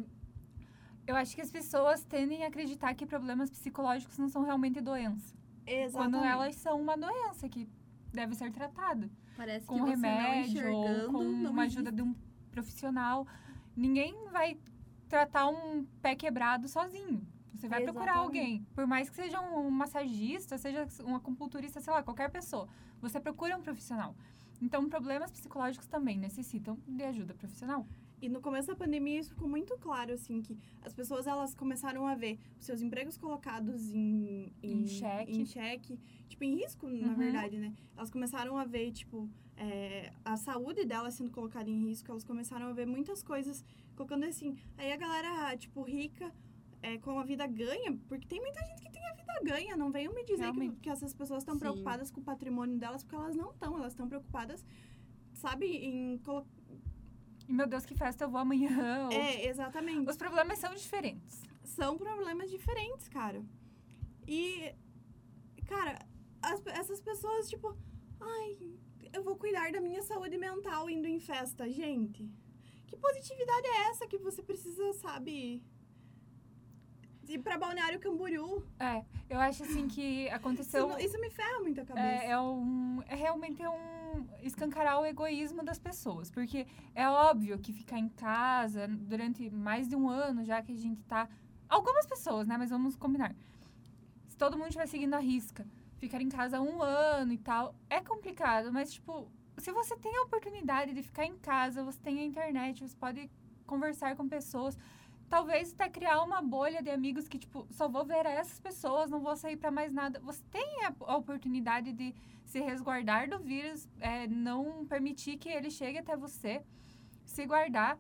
eu 1.06 1.16
acho 1.16 1.36
que 1.36 1.42
as 1.42 1.52
pessoas 1.52 2.04
tendem 2.04 2.44
a 2.44 2.48
acreditar 2.48 2.94
que 2.94 3.06
problemas 3.06 3.50
psicológicos 3.50 4.18
não 4.18 4.30
são 4.30 4.44
realmente 4.44 4.80
doença. 4.82 5.36
Exatamente. 5.66 6.12
Quando 6.14 6.26
elas 6.26 6.56
são 6.56 6.82
uma 6.82 6.98
doença 6.98 7.48
que 7.50 7.68
deve 8.14 8.36
ser 8.36 8.52
tratada. 8.52 9.10
Parece 9.38 9.66
Com 9.66 9.76
que 9.76 9.82
você 9.82 9.90
remédio 9.92 10.64
não 10.64 10.74
ou 10.74 11.12
com 11.12 11.24
não 11.24 11.52
uma 11.52 11.64
ajuda 11.64 11.92
de 11.92 12.02
um 12.02 12.14
profissional. 12.52 13.26
Ninguém 13.76 14.14
vai 14.32 14.58
tratar 15.08 15.48
um 15.48 15.86
pé 16.02 16.16
quebrado 16.16 16.68
sozinho. 16.68 17.26
Você 17.62 17.68
vai 17.70 17.84
procurar 17.84 18.16
alguém. 18.18 18.66
Por 18.74 18.88
mais 18.88 19.08
que 19.10 19.16
seja 19.16 19.40
um 19.40 19.70
massagista, 19.70 20.58
seja 20.58 20.88
um 21.06 21.16
acupunturista, 21.16 21.80
sei 21.80 21.94
lá, 21.94 22.02
qualquer 22.02 22.30
pessoa. 22.32 22.68
Você 23.02 23.20
procura 23.20 23.56
um 23.56 23.62
profissional. 23.62 24.16
Então, 24.60 24.90
problemas 24.90 25.32
psicológicos 25.32 25.88
também 25.88 26.18
necessitam 26.18 26.78
de 26.88 27.04
ajuda 27.04 27.34
profissional. 27.36 27.86
E 28.22 28.30
no 28.30 28.40
começo 28.42 28.68
da 28.68 28.76
pandemia 28.76 29.20
isso 29.20 29.30
ficou 29.32 29.48
muito 29.50 29.76
claro, 29.80 30.14
assim, 30.14 30.42
que 30.42 30.58
as 30.84 30.94
pessoas 30.94 31.26
elas 31.26 31.56
começaram 31.56 32.06
a 32.08 32.14
ver 32.16 32.40
os 32.60 32.66
seus 32.66 32.82
empregos 32.82 33.18
colocados 33.18 33.92
em, 33.94 34.54
Em 34.62 34.86
xeque. 34.88 35.32
em 35.42 35.46
xeque, 35.46 36.00
tipo, 36.30 36.44
em 36.44 36.56
risco, 36.56 36.88
na 36.88 37.08
Uhum. 37.10 37.16
verdade, 37.16 37.58
né? 37.58 37.74
Elas 37.98 38.12
começaram 38.12 38.56
a 38.58 38.64
ver, 38.66 38.92
tipo, 38.92 39.28
é, 39.58 40.12
a 40.24 40.38
saúde 40.38 40.86
delas 40.86 41.16
sendo 41.16 41.32
colocada 41.32 41.68
em 41.70 41.80
risco, 41.90 42.12
elas 42.12 42.24
começaram 42.24 42.68
a 42.68 42.74
ver 42.74 42.86
muitas 42.86 43.24
coisas 43.24 43.64
colocando 43.96 44.26
assim. 44.26 44.56
Aí 44.78 44.92
a 44.92 44.98
galera, 44.98 45.58
tipo, 45.58 45.82
rica, 45.82 46.32
é, 46.82 46.98
com 46.98 47.20
a 47.20 47.24
vida 47.24 47.46
ganha, 47.48 47.98
porque 48.08 48.28
tem 48.28 48.40
muita 48.42 48.64
gente 48.66 48.82
que 48.82 48.92
tem 48.92 49.06
a 49.08 49.14
vida 49.14 49.34
ganha, 49.44 49.78
não 49.78 49.92
venham 49.92 50.14
me 50.14 50.24
dizer 50.26 50.46
que, 50.54 50.76
que 50.82 50.90
essas 50.90 51.14
pessoas 51.14 51.44
estão 51.44 51.56
preocupadas 51.60 52.10
com 52.12 52.20
o 52.22 52.24
patrimônio 52.24 52.78
delas, 52.78 53.04
porque 53.04 53.16
elas 53.16 53.36
não 53.36 53.52
estão, 53.52 53.78
elas 53.78 53.94
estão 53.94 54.08
preocupadas, 54.08 54.66
sabe, 55.34 55.66
em 55.68 56.18
colocar. 56.20 56.50
Meu 57.48 57.68
Deus, 57.68 57.86
que 57.86 57.94
festa 57.96 58.24
eu 58.24 58.30
vou 58.30 58.40
amanhã. 58.40 58.70
ou- 59.08 59.12
É, 59.12 59.46
exatamente. 59.48 60.10
Os 60.10 60.16
problemas 60.18 60.58
são 60.60 60.74
diferentes. 60.74 61.42
são 61.64 61.98
problemas 61.98 62.50
diferentes, 62.50 63.08
cara. 63.10 63.44
E, 64.28 64.74
cara, 65.68 66.00
as- 66.42 66.66
essas 66.68 67.02
pessoas, 67.02 67.50
tipo, 67.50 67.76
ai, 68.20 68.58
eu 69.14 69.24
vou 69.24 69.36
cuidar 69.36 69.72
da 69.72 69.82
minha 69.82 70.02
saúde 70.02 70.38
mental 70.38 70.90
indo 70.90 71.08
em 71.08 71.20
festa, 71.20 71.70
gente? 71.70 72.30
Que 72.88 72.96
positividade 72.98 73.68
é 73.68 73.90
essa 73.90 74.08
que 74.08 74.18
você 74.18 74.42
precisa, 74.42 74.94
sabe? 74.94 75.62
Ir 77.32 77.40
pra 77.40 77.58
Balneário 77.58 77.98
Camboriú. 77.98 78.62
É, 78.78 79.06
eu 79.30 79.40
acho 79.40 79.64
assim 79.64 79.88
que 79.88 80.26
Isso, 80.26 80.36
aconteceu. 80.36 80.88
não- 80.90 81.00
isso 81.00 81.18
me 81.20 81.30
ferra 81.30 81.60
muito 81.62 81.80
a 81.80 81.86
cabeça. 81.86 82.06
É, 82.06 82.32
é, 82.32 82.40
um, 82.40 83.02
é 83.08 83.16
realmente 83.16 83.66
um 83.66 84.28
escancarar 84.42 85.00
o 85.00 85.06
egoísmo 85.06 85.64
das 85.64 85.80
pessoas. 85.80 86.30
Porque 86.30 86.68
é 86.94 87.08
óbvio 87.08 87.58
que 87.58 87.72
ficar 87.72 87.98
em 87.98 88.10
casa 88.10 88.86
durante 88.90 89.50
mais 89.50 89.88
de 89.88 89.96
um 89.96 90.10
ano, 90.10 90.44
já 90.44 90.62
que 90.62 90.74
a 90.74 90.76
gente 90.76 91.02
tá. 91.04 91.30
Algumas 91.70 92.06
pessoas, 92.06 92.46
né? 92.48 92.58
Mas 92.58 92.70
vamos 92.70 92.98
combinar. 92.98 93.34
Se 94.28 94.36
todo 94.36 94.58
mundo 94.58 94.68
estiver 94.68 94.88
seguindo 94.88 95.14
a 95.14 95.20
risca, 95.20 95.66
ficar 95.98 96.22
em 96.22 96.28
casa 96.28 96.60
um 96.60 96.82
ano 96.84 97.32
e 97.32 97.38
tal, 97.38 97.74
é 97.90 98.02
complicado, 98.02 98.74
mas, 98.74 98.92
tipo, 98.92 99.32
se 99.58 99.72
você 99.72 99.96
tem 99.96 100.18
a 100.18 100.24
oportunidade 100.24 100.94
de 100.94 101.02
ficar 101.02 101.26
em 101.26 101.38
casa, 101.38 101.82
você 101.82 102.00
tem 102.00 102.20
a 102.20 102.26
internet, 102.26 102.86
você 102.86 102.96
pode 102.98 103.30
conversar 103.66 104.18
com 104.18 104.28
pessoas. 104.28 104.78
Talvez 105.32 105.72
até 105.72 105.90
criar 105.90 106.22
uma 106.24 106.42
bolha 106.42 106.84
de 106.84 106.90
amigos 106.90 107.26
que, 107.30 107.40
tipo, 107.40 107.66
só 107.72 107.88
vou 107.88 108.04
ver 108.04 108.26
essas 108.26 108.60
pessoas, 108.60 109.10
não 109.10 109.22
vou 109.22 109.34
sair 109.38 109.56
pra 109.56 109.72
mais 109.72 109.90
nada. 109.94 110.20
Você 110.20 110.44
tem 110.52 110.84
a, 110.84 111.16
oportunidade 111.16 111.94
de 111.94 112.14
se 112.44 112.60
resguardar 112.60 113.30
do 113.30 113.40
vírus, 113.40 113.88
é, 114.02 114.28
não 114.28 114.86
permitir 114.86 115.38
que 115.38 115.48
ele 115.48 115.72
chegue 115.72 116.00
até 116.00 116.18
você, 116.18 116.62
se 117.24 117.46
guardar, 117.46 117.98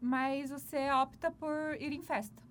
mas 0.00 0.48
você 0.48 0.90
opta 0.90 1.30
por 1.30 1.76
ir 1.78 1.92
em 1.92 2.00
festa. 2.00 2.42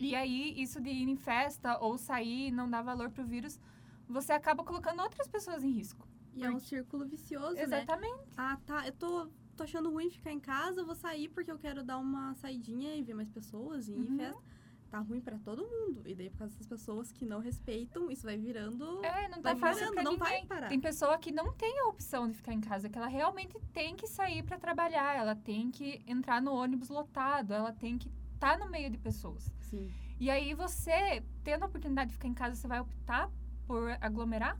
E 0.00 0.14
aí, 0.14 0.58
isso 0.58 0.80
de 0.80 0.88
ir 0.88 1.06
em 1.06 1.16
festa 1.16 1.78
ou 1.78 1.98
sair 1.98 2.48
e 2.48 2.50
não 2.50 2.70
dar 2.70 2.80
valor 2.80 3.10
pro 3.10 3.22
vírus, 3.22 3.60
você 4.08 4.32
acaba 4.32 4.64
colocando 4.64 5.02
outras 5.02 5.28
pessoas 5.28 5.62
em 5.62 5.72
risco. 5.72 6.08
E 6.34 6.42
é 6.42 6.50
um 6.50 6.58
círculo 6.58 7.04
vicioso, 7.04 7.56
né? 7.56 7.62
Exatamente. 7.64 8.32
Ah, 8.34 8.56
tá. 8.64 8.86
Eu 8.86 8.92
tô, 8.94 9.28
tô 9.56 9.64
achando 9.64 9.90
ruim 9.90 10.10
ficar 10.10 10.32
em 10.32 10.40
casa, 10.40 10.84
vou 10.84 10.94
sair 10.94 11.28
porque 11.28 11.50
eu 11.50 11.58
quero 11.58 11.82
dar 11.82 11.98
uma 11.98 12.34
saidinha 12.34 12.94
e 12.94 13.02
ver 13.02 13.14
mais 13.14 13.28
pessoas 13.30 13.88
e 13.88 13.92
ir 13.92 13.96
em 13.98 14.10
Uhum. 14.10 14.16
festa. 14.16 14.42
Tá 14.88 15.00
ruim 15.00 15.20
pra 15.20 15.36
todo 15.38 15.66
mundo. 15.66 16.02
E 16.06 16.14
daí, 16.14 16.30
por 16.30 16.38
causa 16.38 16.52
dessas 16.54 16.66
pessoas 16.68 17.10
que 17.10 17.26
não 17.26 17.40
respeitam, 17.40 18.08
isso 18.08 18.22
vai 18.24 18.36
virando. 18.38 19.04
É, 19.04 19.28
não 19.28 19.42
tá 19.42 19.52
Vai 19.52 19.56
fácil 19.56 19.78
virando, 19.80 19.94
pra 19.94 20.02
não 20.04 20.12
ninguém. 20.12 20.28
vai 20.28 20.46
parar. 20.46 20.68
Tem 20.68 20.80
pessoa 20.80 21.18
que 21.18 21.32
não 21.32 21.52
tem 21.54 21.80
a 21.80 21.86
opção 21.88 22.28
de 22.28 22.34
ficar 22.36 22.52
em 22.52 22.60
casa, 22.60 22.88
que 22.88 22.96
ela 22.96 23.08
realmente 23.08 23.58
tem 23.72 23.96
que 23.96 24.06
sair 24.06 24.44
pra 24.44 24.58
trabalhar, 24.58 25.16
ela 25.16 25.34
tem 25.34 25.70
que 25.72 26.00
entrar 26.06 26.40
no 26.40 26.52
ônibus 26.52 26.88
lotado, 26.88 27.52
ela 27.52 27.72
tem 27.72 27.98
que 27.98 28.08
estar 28.34 28.58
no 28.58 28.70
meio 28.70 28.88
de 28.88 28.96
pessoas. 28.96 29.52
Sim. 29.60 29.90
E 30.20 30.30
aí 30.30 30.54
você, 30.54 31.22
tendo 31.42 31.64
a 31.64 31.66
oportunidade 31.66 32.10
de 32.10 32.14
ficar 32.14 32.28
em 32.28 32.34
casa, 32.34 32.54
você 32.54 32.68
vai 32.68 32.80
optar 32.80 33.28
por 33.66 33.90
aglomerar? 34.00 34.56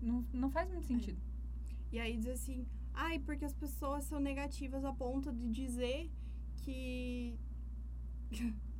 Não, 0.00 0.24
não 0.32 0.50
faz 0.50 0.70
muito 0.70 0.86
sentido. 0.86 1.20
E 1.92 2.00
aí 2.00 2.16
diz 2.16 2.28
assim, 2.30 2.66
ai, 3.04 3.18
porque 3.26 3.44
as 3.44 3.54
pessoas 3.54 4.04
são 4.04 4.18
negativas 4.20 4.84
a 4.84 4.92
ponto 4.92 5.32
de 5.32 5.46
dizer 5.50 6.10
que. 6.62 7.38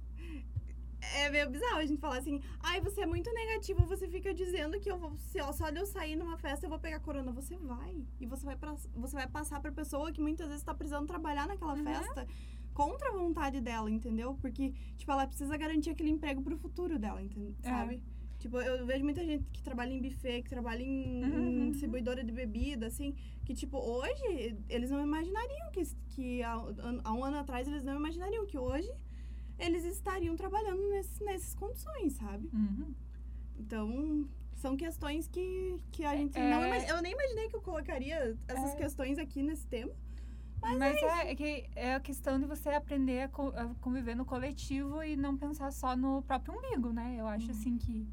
é 1.00 1.30
meio 1.30 1.50
bizarro 1.50 1.78
a 1.78 1.86
gente 1.86 2.00
falar 2.00 2.18
assim, 2.18 2.40
ai, 2.60 2.78
você 2.80 3.00
é 3.02 3.06
muito 3.06 3.32
negativo, 3.32 3.86
você 3.86 4.06
fica 4.06 4.32
dizendo 4.34 4.78
que 4.78 4.90
eu 4.90 4.98
vou, 4.98 5.16
se 5.16 5.40
ó, 5.40 5.50
só 5.52 5.70
de 5.70 5.78
eu 5.80 5.86
sair 5.86 6.14
numa 6.16 6.36
festa 6.36 6.66
eu 6.66 6.70
vou 6.70 6.78
pegar 6.78 7.00
corona. 7.00 7.32
Você 7.32 7.56
vai. 7.56 7.94
E 8.20 8.26
você 8.26 8.44
vai, 8.44 8.56
pra, 8.56 8.74
você 9.04 9.14
vai 9.16 9.26
passar 9.26 9.60
pra 9.60 9.72
pessoa 9.72 10.12
que 10.12 10.20
muitas 10.20 10.48
vezes 10.48 10.62
tá 10.62 10.74
precisando 10.74 11.06
trabalhar 11.06 11.46
naquela 11.48 11.74
Uhum. 11.74 11.84
festa 11.84 12.26
contra 12.74 13.08
a 13.08 13.12
vontade 13.12 13.60
dela, 13.60 13.90
entendeu? 13.90 14.34
Porque, 14.40 14.72
tipo, 14.96 15.10
ela 15.10 15.26
precisa 15.26 15.56
garantir 15.56 15.90
aquele 15.90 16.10
emprego 16.10 16.42
pro 16.42 16.56
futuro 16.56 16.98
dela, 16.98 17.20
entende? 17.22 17.56
É. 17.62 17.68
sabe? 17.70 18.02
Tipo, 18.40 18.58
eu 18.58 18.86
vejo 18.86 19.04
muita 19.04 19.22
gente 19.24 19.44
que 19.52 19.62
trabalha 19.62 19.92
em 19.92 20.00
buffet, 20.00 20.42
que 20.42 20.48
trabalha 20.48 20.82
em, 20.82 21.22
Uhum, 21.24 21.48
em 21.50 21.60
uhum. 21.60 21.70
distribuidora 21.70 22.24
de 22.24 22.32
bebida, 22.32 22.86
assim, 22.86 23.14
que, 23.44 23.52
tipo, 23.54 23.76
hoje 23.78 24.56
eles 24.68 24.90
não 24.90 25.02
imaginariam 25.02 25.70
que, 25.70 25.82
que 26.08 26.42
há, 26.42 26.54
há 27.04 27.12
um 27.12 27.22
ano 27.22 27.36
atrás 27.38 27.68
eles 27.68 27.84
não 27.84 27.96
imaginariam 27.96 28.46
que 28.46 28.56
hoje 28.58 28.90
eles 29.58 29.84
estariam 29.84 30.34
trabalhando 30.36 30.80
nesse, 30.90 31.22
nessas 31.22 31.54
condições, 31.54 32.14
sabe? 32.14 32.48
Uhum. 32.52 32.94
Então, 33.58 34.26
são 34.54 34.74
questões 34.74 35.28
que, 35.28 35.76
que 35.92 36.02
a 36.04 36.16
gente 36.16 36.38
É- 36.38 36.50
não 36.50 36.64
imag- 36.66 36.88
Eu 36.88 37.02
nem 37.02 37.12
imaginei 37.12 37.48
que 37.50 37.56
eu 37.56 37.60
colocaria 37.62 38.36
essas 38.48 38.72
É. 38.72 38.76
questões 38.76 39.18
aqui 39.18 39.42
nesse 39.42 39.66
tema. 39.66 39.92
Mas, 40.62 40.96
é, 41.02 41.30
é 41.30 41.34
que 41.34 41.64
é 41.76 41.94
a 41.94 42.00
questão 42.00 42.38
de 42.38 42.46
você 42.46 42.68
aprender 42.70 43.22
a, 43.22 43.28
co- 43.28 43.52
a 43.54 43.66
conviver 43.80 44.14
no 44.14 44.24
coletivo 44.26 45.02
e 45.02 45.14
não 45.16 45.36
pensar 45.36 45.70
só 45.72 45.94
no 45.96 46.22
próprio 46.22 46.54
umbigo, 46.56 46.90
né? 46.92 47.16
Eu 47.18 47.26
acho 47.26 47.50
assim 47.50 47.76
que. 47.78 48.06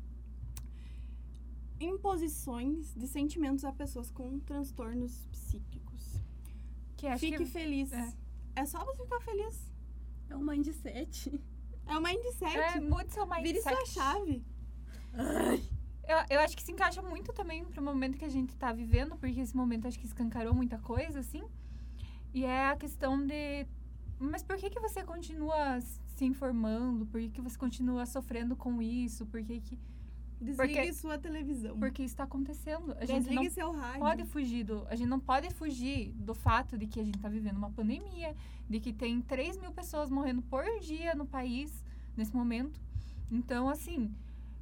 Imposições 1.80 2.94
de 2.96 3.08
sentimentos 3.08 3.64
a 3.64 3.72
pessoas 3.72 4.10
com 4.12 4.40
transtornos 4.40 5.28
psíquicos. 5.32 6.22
que 6.96 7.08
acho 7.08 7.20
Fique 7.20 7.38
que 7.38 7.46
feliz. 7.46 7.92
é. 7.94 8.14
É. 8.56 8.66
só 8.66 8.84
você 8.84 9.04
ficar 9.04 9.20
feliz. 9.22 9.72
É 10.30 10.36
um 10.36 10.44
mindset. 10.44 11.40
É 11.86 11.98
o 11.98 12.02
mindset. 12.02 12.58
é, 12.58 12.80
mude 12.80 13.14
seu 13.14 13.26
mindset. 13.26 13.44
Vire 13.44 13.62
sua 13.62 13.86
chave. 13.86 14.44
Eu, 16.08 16.18
eu 16.30 16.40
acho 16.40 16.56
que 16.56 16.64
se 16.64 16.72
encaixa 16.72 17.02
muito 17.02 17.34
também 17.34 17.66
pro 17.66 17.84
momento 17.84 18.18
que 18.18 18.24
a 18.26 18.30
gente 18.30 18.56
tá 18.56 18.72
vivendo, 18.72 19.18
porque 19.18 19.42
esse 19.42 19.56
momento 19.56 19.88
acho 19.88 20.00
que 20.00 20.06
escancarou 20.06 20.54
muita 20.54 20.78
coisa, 20.80 21.20
assim. 21.20 21.44
E 22.34 22.46
é 22.46 22.68
a 22.70 22.76
questão 22.78 23.26
de. 23.26 23.68
Mas 24.20 24.42
por 24.42 24.56
que, 24.58 24.70
que 24.70 24.80
você 24.80 25.04
continua 25.04 25.80
se 25.82 26.26
informando? 26.26 27.06
Por 27.06 27.20
que, 27.22 27.30
que 27.30 27.42
você 27.42 27.58
continua 27.58 28.06
sofrendo 28.06 28.56
com 28.56 28.82
isso? 28.82 29.26
Por 29.26 29.44
que, 29.44 29.60
que. 29.60 29.78
Desligue 30.40 30.74
Porque- 30.76 30.94
sua 30.94 31.18
televisão. 31.18 31.78
Porque 31.80 32.04
isso 32.04 32.16
tá 32.16 32.24
acontecendo. 32.24 32.92
A 33.00 33.06
gente 33.06 33.22
Desligue 33.24 33.46
não 33.46 33.52
seu 33.52 33.72
rádio. 33.72 34.00
pode 34.00 34.26
fugir 34.26 34.64
do. 34.64 34.86
A 34.88 34.96
gente 34.96 35.10
não 35.10 35.20
pode 35.20 35.50
fugir 35.52 36.12
do 36.14 36.36
fato 36.36 36.78
de 36.78 36.86
que 36.86 37.00
a 37.00 37.04
gente 37.04 37.18
tá 37.18 37.28
vivendo 37.28 37.58
uma 37.58 37.72
pandemia, 37.72 38.36
de 38.70 38.80
que 38.80 38.94
tem 38.94 39.20
3 39.22 39.58
mil 39.58 39.72
pessoas 39.72 40.10
morrendo 40.12 40.42
por 40.44 40.64
dia 40.80 41.16
no 41.16 41.26
país 41.26 41.84
nesse 42.16 42.36
momento. 42.36 42.80
Então, 43.32 43.68
assim, 43.68 44.14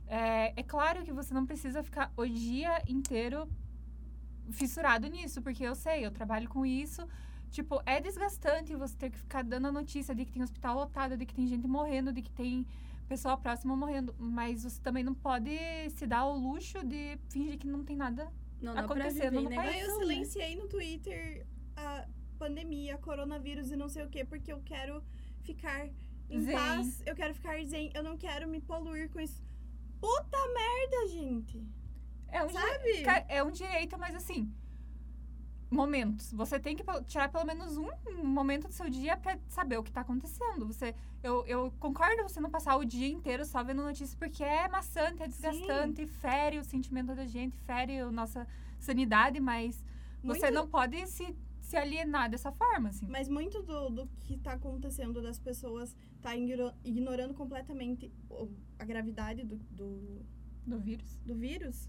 é, 0.08 0.54
é 0.56 0.64
claro 0.64 1.04
que 1.04 1.12
você 1.12 1.34
não 1.34 1.46
precisa 1.46 1.84
ficar 1.84 2.12
o 2.16 2.26
dia 2.26 2.82
inteiro 2.88 3.48
fissurado 4.52 5.08
nisso, 5.08 5.42
porque 5.42 5.64
eu 5.64 5.76
sei, 5.76 6.06
eu 6.06 6.12
trabalho 6.12 6.48
com 6.48 6.66
isso. 6.66 7.06
Tipo, 7.52 7.82
é 7.86 8.00
desgastante 8.02 8.76
você 8.76 8.96
ter 8.96 9.10
que 9.10 9.18
ficar 9.18 9.44
dando 9.44 9.68
a 9.68 9.72
notícia 9.72 10.14
de 10.14 10.26
que 10.26 10.32
tem 10.32 10.44
hospital 10.44 10.76
lotado, 10.76 11.18
de 11.18 11.26
que 11.26 11.34
tem 11.34 11.48
gente 11.48 11.68
morrendo, 11.68 12.12
de 12.14 12.22
que 12.22 12.32
tem 12.32 12.66
pessoa 13.08 13.38
próxima 13.38 13.76
morrendo. 13.76 14.16
Mas 14.18 14.64
você 14.64 14.82
também 14.82 15.04
não 15.04 15.14
pode 15.14 15.58
se 15.92 16.06
dar 16.06 16.26
o 16.26 16.38
luxo 16.38 16.84
de 16.86 17.18
fingir 17.30 17.58
que 17.58 17.68
não 17.68 17.84
tem 17.84 17.96
nada 17.96 18.32
Não 18.62 18.78
Acontecendo 18.78 19.40
viver 19.40 19.50
no 19.50 19.56
país. 19.56 19.74
Aí 19.74 19.80
eu 19.82 19.88
né? 19.88 19.94
silenciei 19.96 20.56
no 20.56 20.68
Twitter 20.68 21.46
a 21.76 22.08
pandemia, 22.38 22.98
coronavírus 22.98 23.72
e 23.72 23.76
não 23.76 23.90
sei 23.90 24.04
o 24.04 24.10
quê, 24.10 24.26
porque 24.26 24.52
eu 24.52 24.62
quero 24.64 25.04
ficar 25.42 25.88
em 26.30 26.42
Zen. 26.42 26.56
paz, 26.56 27.04
eu 27.06 27.16
quero 27.16 27.34
ficar 27.34 27.64
zen, 27.64 27.92
eu 27.94 28.04
não 28.04 28.18
quero 28.18 28.48
me 28.48 28.60
poluir 28.60 29.10
com 29.10 29.20
isso. 29.20 29.44
Puta 30.00 30.38
merda, 30.54 31.08
gente! 31.08 31.64
É 32.28 32.44
um, 32.44 32.50
Sabe? 32.50 33.04
É 33.30 33.44
um 33.44 33.52
direito, 33.52 33.98
mas 33.98 34.16
assim. 34.16 34.52
Momentos. 35.76 36.32
Você 36.32 36.60
tem 36.60 36.76
que 36.76 36.84
tirar 37.06 37.30
pelo 37.30 37.46
menos 37.46 37.78
um 37.78 37.90
momento 38.24 38.68
do 38.68 38.74
seu 38.74 38.90
dia 38.90 39.18
pra 39.18 39.38
saber 39.50 39.78
o 39.78 39.84
que 39.84 39.92
tá 39.92 40.02
acontecendo. 40.02 40.66
Você, 40.66 40.96
eu, 41.22 41.46
eu 41.46 41.72
concordo 41.80 42.24
você 42.24 42.40
não 42.40 42.50
passar 42.50 42.78
o 42.78 42.86
dia 42.86 43.08
inteiro 43.08 43.46
só 43.46 43.64
vendo 43.64 43.84
notícias, 43.84 44.16
porque 44.16 44.44
é 44.44 44.68
maçante, 44.68 45.22
é 45.22 45.28
desgastante, 45.28 46.08
fere 46.08 46.58
o 46.60 46.64
sentimento 46.64 47.14
da 47.14 47.26
gente, 47.26 47.58
fere 47.60 48.00
a 48.00 48.10
nossa 48.12 48.48
sanidade, 48.80 49.40
mas 49.40 49.84
você 50.24 50.42
Muito- 50.48 50.54
não 50.54 50.68
pode 50.68 51.06
se, 51.08 51.36
se 51.62 51.76
alienar 51.78 52.30
dessa 52.30 52.52
forma, 52.52 52.90
assim. 52.90 53.08
Mas 53.10 53.28
muito 53.28 53.62
do, 53.62 53.90
do 53.90 54.08
que 54.22 54.38
tá 54.38 54.54
acontecendo 54.54 55.22
das 55.22 55.38
pessoas 55.40 55.96
tá 56.22 56.36
igno- 56.36 56.74
ignorando 56.84 57.34
completamente 57.34 58.12
a 58.80 58.86
gravidade 58.86 59.44
do, 59.44 59.58
do, 59.72 60.22
Do 60.66 60.80
vírus. 60.80 61.20
do 61.26 61.36
vírus 61.36 61.88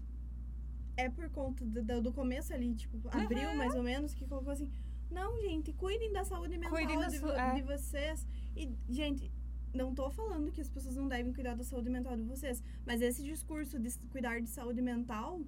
é 0.97 1.09
por 1.09 1.29
conta 1.29 1.63
do, 1.65 2.01
do- 2.01 2.11
começo 2.11 2.53
ali, 2.53 2.73
tipo, 2.75 2.97
abril 3.11 3.55
mais 3.55 3.73
ou 3.75 3.83
menos, 3.83 4.13
que 4.13 4.25
colocou 4.25 4.51
assim: 4.51 4.69
não, 5.09 5.39
gente, 5.41 5.71
cuidem 5.73 6.11
da 6.11 6.23
saúde 6.25 6.57
mental 6.57 6.73
da 6.97 7.07
de, 7.07 7.19
vo- 7.19 7.29
é. 7.31 7.53
de 7.55 7.61
vocês. 7.61 8.27
E, 8.55 8.69
gente, 8.89 9.31
não 9.73 9.93
tô 9.93 10.09
falando 10.09 10.51
que 10.51 10.59
as 10.59 10.69
pessoas 10.69 10.95
não 10.95 11.07
devem 11.07 11.31
cuidar 11.31 11.55
da 11.55 11.63
saúde 11.63 11.89
mental 11.89 12.17
de 12.17 12.23
vocês, 12.23 12.61
mas 12.85 13.01
esse 13.01 13.23
discurso 13.23 13.79
de 13.79 13.89
cuidar 14.09 14.41
de 14.41 14.49
saúde 14.49 14.81
mental, 14.81 15.39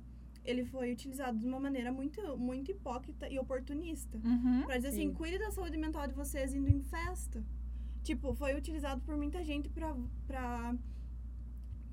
ele 0.45 0.63
foi 0.63 0.91
utilizado 0.93 1.37
de 1.37 1.45
uma 1.47 1.59
maneira 1.59 1.91
muito, 1.91 2.37
muito 2.37 2.69
hipócrita 2.71 3.27
e 3.27 3.39
oportunista. 3.39 4.17
Uhum. 4.23 4.63
Pra 4.65 4.77
dizer 4.77 4.89
assim, 4.89 5.07
Sim. 5.09 5.13
cuide 5.13 5.39
da 5.39 5.49
saúde 5.51 5.77
mental 5.77 6.07
de 6.07 6.13
vocês 6.13 6.53
indo 6.53 6.69
em 6.69 6.81
festa. 6.81 7.43
Tipo, 8.03 8.33
foi 8.33 8.55
utilizado 8.55 9.01
por 9.01 9.17
muita 9.17 9.43
gente 9.43 9.67
pra, 9.69 9.93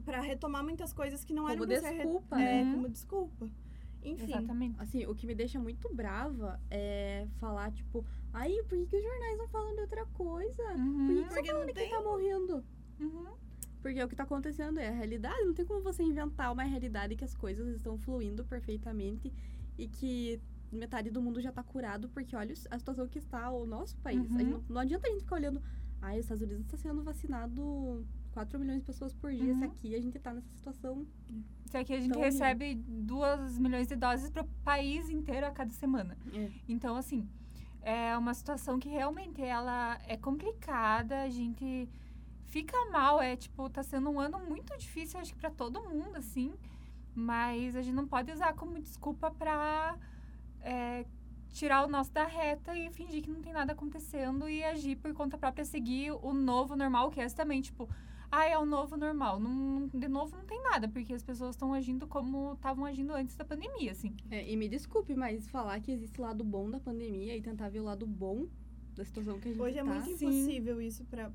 pra, 0.06 0.18
pra 0.18 0.26
retomar 0.26 0.64
muitas 0.64 0.92
coisas 0.92 1.24
que 1.24 1.32
não 1.34 1.42
Como 1.44 1.54
eram 1.54 1.66
pra 1.66 1.80
ser 1.80 1.94
desculpa, 1.96 2.40
é, 2.40 2.64
né? 2.64 2.72
como 2.72 2.88
desculpa. 2.88 3.50
Enfim. 4.02 4.24
Exatamente. 4.32 4.80
Assim, 4.80 5.04
o 5.06 5.14
que 5.14 5.26
me 5.26 5.34
deixa 5.34 5.58
muito 5.58 5.92
brava 5.92 6.60
é 6.70 7.26
falar, 7.40 7.70
tipo, 7.72 8.06
aí, 8.32 8.62
por 8.68 8.78
que, 8.78 8.86
que 8.86 8.96
os 8.96 9.02
jornais 9.02 9.36
não 9.36 9.48
falam 9.48 9.74
de 9.74 9.80
outra 9.80 10.06
coisa? 10.06 10.62
Por 10.62 10.74
que, 10.74 10.80
Uhum. 10.80 11.06
que 11.24 11.28
você 11.34 11.40
não 11.42 11.46
falando 11.46 11.72
tem- 11.74 11.88
que 11.90 11.94
tá 11.96 12.02
morrendo? 12.02 12.64
Uhum. 13.00 13.26
Porque 13.82 14.02
o 14.02 14.08
que 14.08 14.16
tá 14.16 14.22
acontecendo 14.24 14.78
é 14.78 14.88
a 14.88 14.92
realidade. 14.92 15.44
Não 15.44 15.54
tem 15.54 15.64
como 15.66 15.80
você 15.82 16.02
inventar 16.02 16.52
uma 16.52 16.62
realidade 16.64 17.14
que 17.16 17.24
as 17.24 17.34
coisas 17.34 17.68
estão 17.76 17.98
fluindo 17.98 18.44
perfeitamente 18.44 19.32
e 19.78 19.86
que 19.88 20.40
metade 20.72 21.10
do 21.10 21.20
mundo 21.22 21.40
já 21.40 21.52
tá 21.52 21.62
curado, 21.62 22.08
porque 22.08 22.34
olha 22.34 22.52
a 22.70 22.78
situação 22.78 23.06
que 23.08 23.18
está 23.18 23.50
o 23.50 23.66
nosso 23.66 23.96
país. 23.98 24.30
Uhum. 24.30 24.38
Aí 24.38 24.44
não, 24.44 24.64
não 24.68 24.80
adianta 24.80 25.06
a 25.08 25.10
gente 25.10 25.22
ficar 25.22 25.36
olhando, 25.36 25.62
ah, 26.02 26.12
os 26.12 26.18
Estados 26.20 26.42
Unidos 26.42 26.64
está 26.64 26.76
sendo 26.76 27.02
vacinado 27.02 28.04
4 28.36 28.58
milhões 28.60 28.80
de 28.80 28.84
pessoas 28.84 29.14
por 29.14 29.32
dia, 29.32 29.50
Uhum. 29.54 29.58
se 29.60 29.64
aqui 29.64 29.94
a 29.94 30.00
gente 30.00 30.18
tá 30.18 30.34
nessa 30.34 30.50
situação. 30.50 31.06
Se 31.64 31.78
aqui 31.78 31.94
a 31.94 32.00
gente 32.00 32.12
Tão 32.12 32.20
recebe 32.20 32.74
2 32.74 33.58
milhões 33.58 33.86
de 33.88 33.96
doses 33.96 34.28
pro 34.28 34.44
país 34.62 35.08
inteiro 35.08 35.46
a 35.46 35.50
cada 35.50 35.72
semana. 35.72 36.18
É. 36.34 36.50
Então, 36.68 36.96
assim, 36.96 37.26
é 37.80 38.14
uma 38.18 38.34
situação 38.34 38.78
que 38.78 38.90
realmente 38.90 39.40
ela 39.40 39.98
é 40.06 40.18
complicada, 40.18 41.22
a 41.22 41.30
gente 41.30 41.88
fica 42.44 42.76
mal, 42.90 43.22
é 43.22 43.34
tipo, 43.36 43.70
tá 43.70 43.82
sendo 43.82 44.10
um 44.10 44.20
ano 44.20 44.38
muito 44.46 44.76
difícil, 44.76 45.18
acho 45.18 45.32
que 45.32 45.38
pra 45.38 45.50
todo 45.50 45.82
mundo, 45.88 46.16
assim, 46.16 46.52
mas 47.14 47.74
a 47.74 47.80
gente 47.80 47.94
não 47.94 48.06
pode 48.06 48.30
usar 48.30 48.52
como 48.52 48.78
desculpa 48.78 49.30
pra 49.30 49.96
é, 50.60 51.06
tirar 51.54 51.86
o 51.86 51.88
nosso 51.88 52.12
da 52.12 52.26
reta 52.26 52.76
e 52.76 52.90
fingir 52.90 53.22
que 53.22 53.30
não 53.30 53.40
tem 53.40 53.54
nada 53.54 53.72
acontecendo 53.72 54.46
e 54.46 54.62
agir 54.62 54.96
por 54.96 55.10
conta 55.14 55.38
própria, 55.38 55.64
seguir 55.64 56.10
o 56.12 56.34
novo 56.34 56.76
normal, 56.76 57.10
que 57.10 57.18
é 57.18 57.26
também, 57.30 57.62
tipo, 57.62 57.88
ah, 58.30 58.46
é 58.46 58.58
o 58.58 58.64
novo 58.66 58.96
normal. 58.96 59.38
Não, 59.40 59.88
de 59.88 60.08
novo, 60.08 60.36
não 60.36 60.44
tem 60.44 60.62
nada, 60.62 60.88
porque 60.88 61.12
as 61.14 61.22
pessoas 61.22 61.54
estão 61.54 61.72
agindo 61.72 62.06
como 62.06 62.54
estavam 62.54 62.84
agindo 62.84 63.12
antes 63.12 63.36
da 63.36 63.44
pandemia, 63.44 63.92
assim. 63.92 64.14
É, 64.30 64.50
e 64.50 64.56
me 64.56 64.68
desculpe, 64.68 65.14
mas 65.14 65.48
falar 65.48 65.80
que 65.80 65.92
existe 65.92 66.20
lado 66.20 66.42
bom 66.44 66.70
da 66.70 66.80
pandemia 66.80 67.36
e 67.36 67.40
tentar 67.42 67.68
ver 67.68 67.80
o 67.80 67.84
lado 67.84 68.06
bom 68.06 68.46
da 68.94 69.04
situação 69.04 69.38
que 69.38 69.48
a 69.48 69.52
gente 69.52 69.60
Hoje 69.62 69.78
é 69.78 69.84
tá. 69.84 69.90
muito 69.90 70.16
Sim. 70.16 70.26
impossível 70.26 70.80
isso 70.80 71.04
pra, 71.04 71.30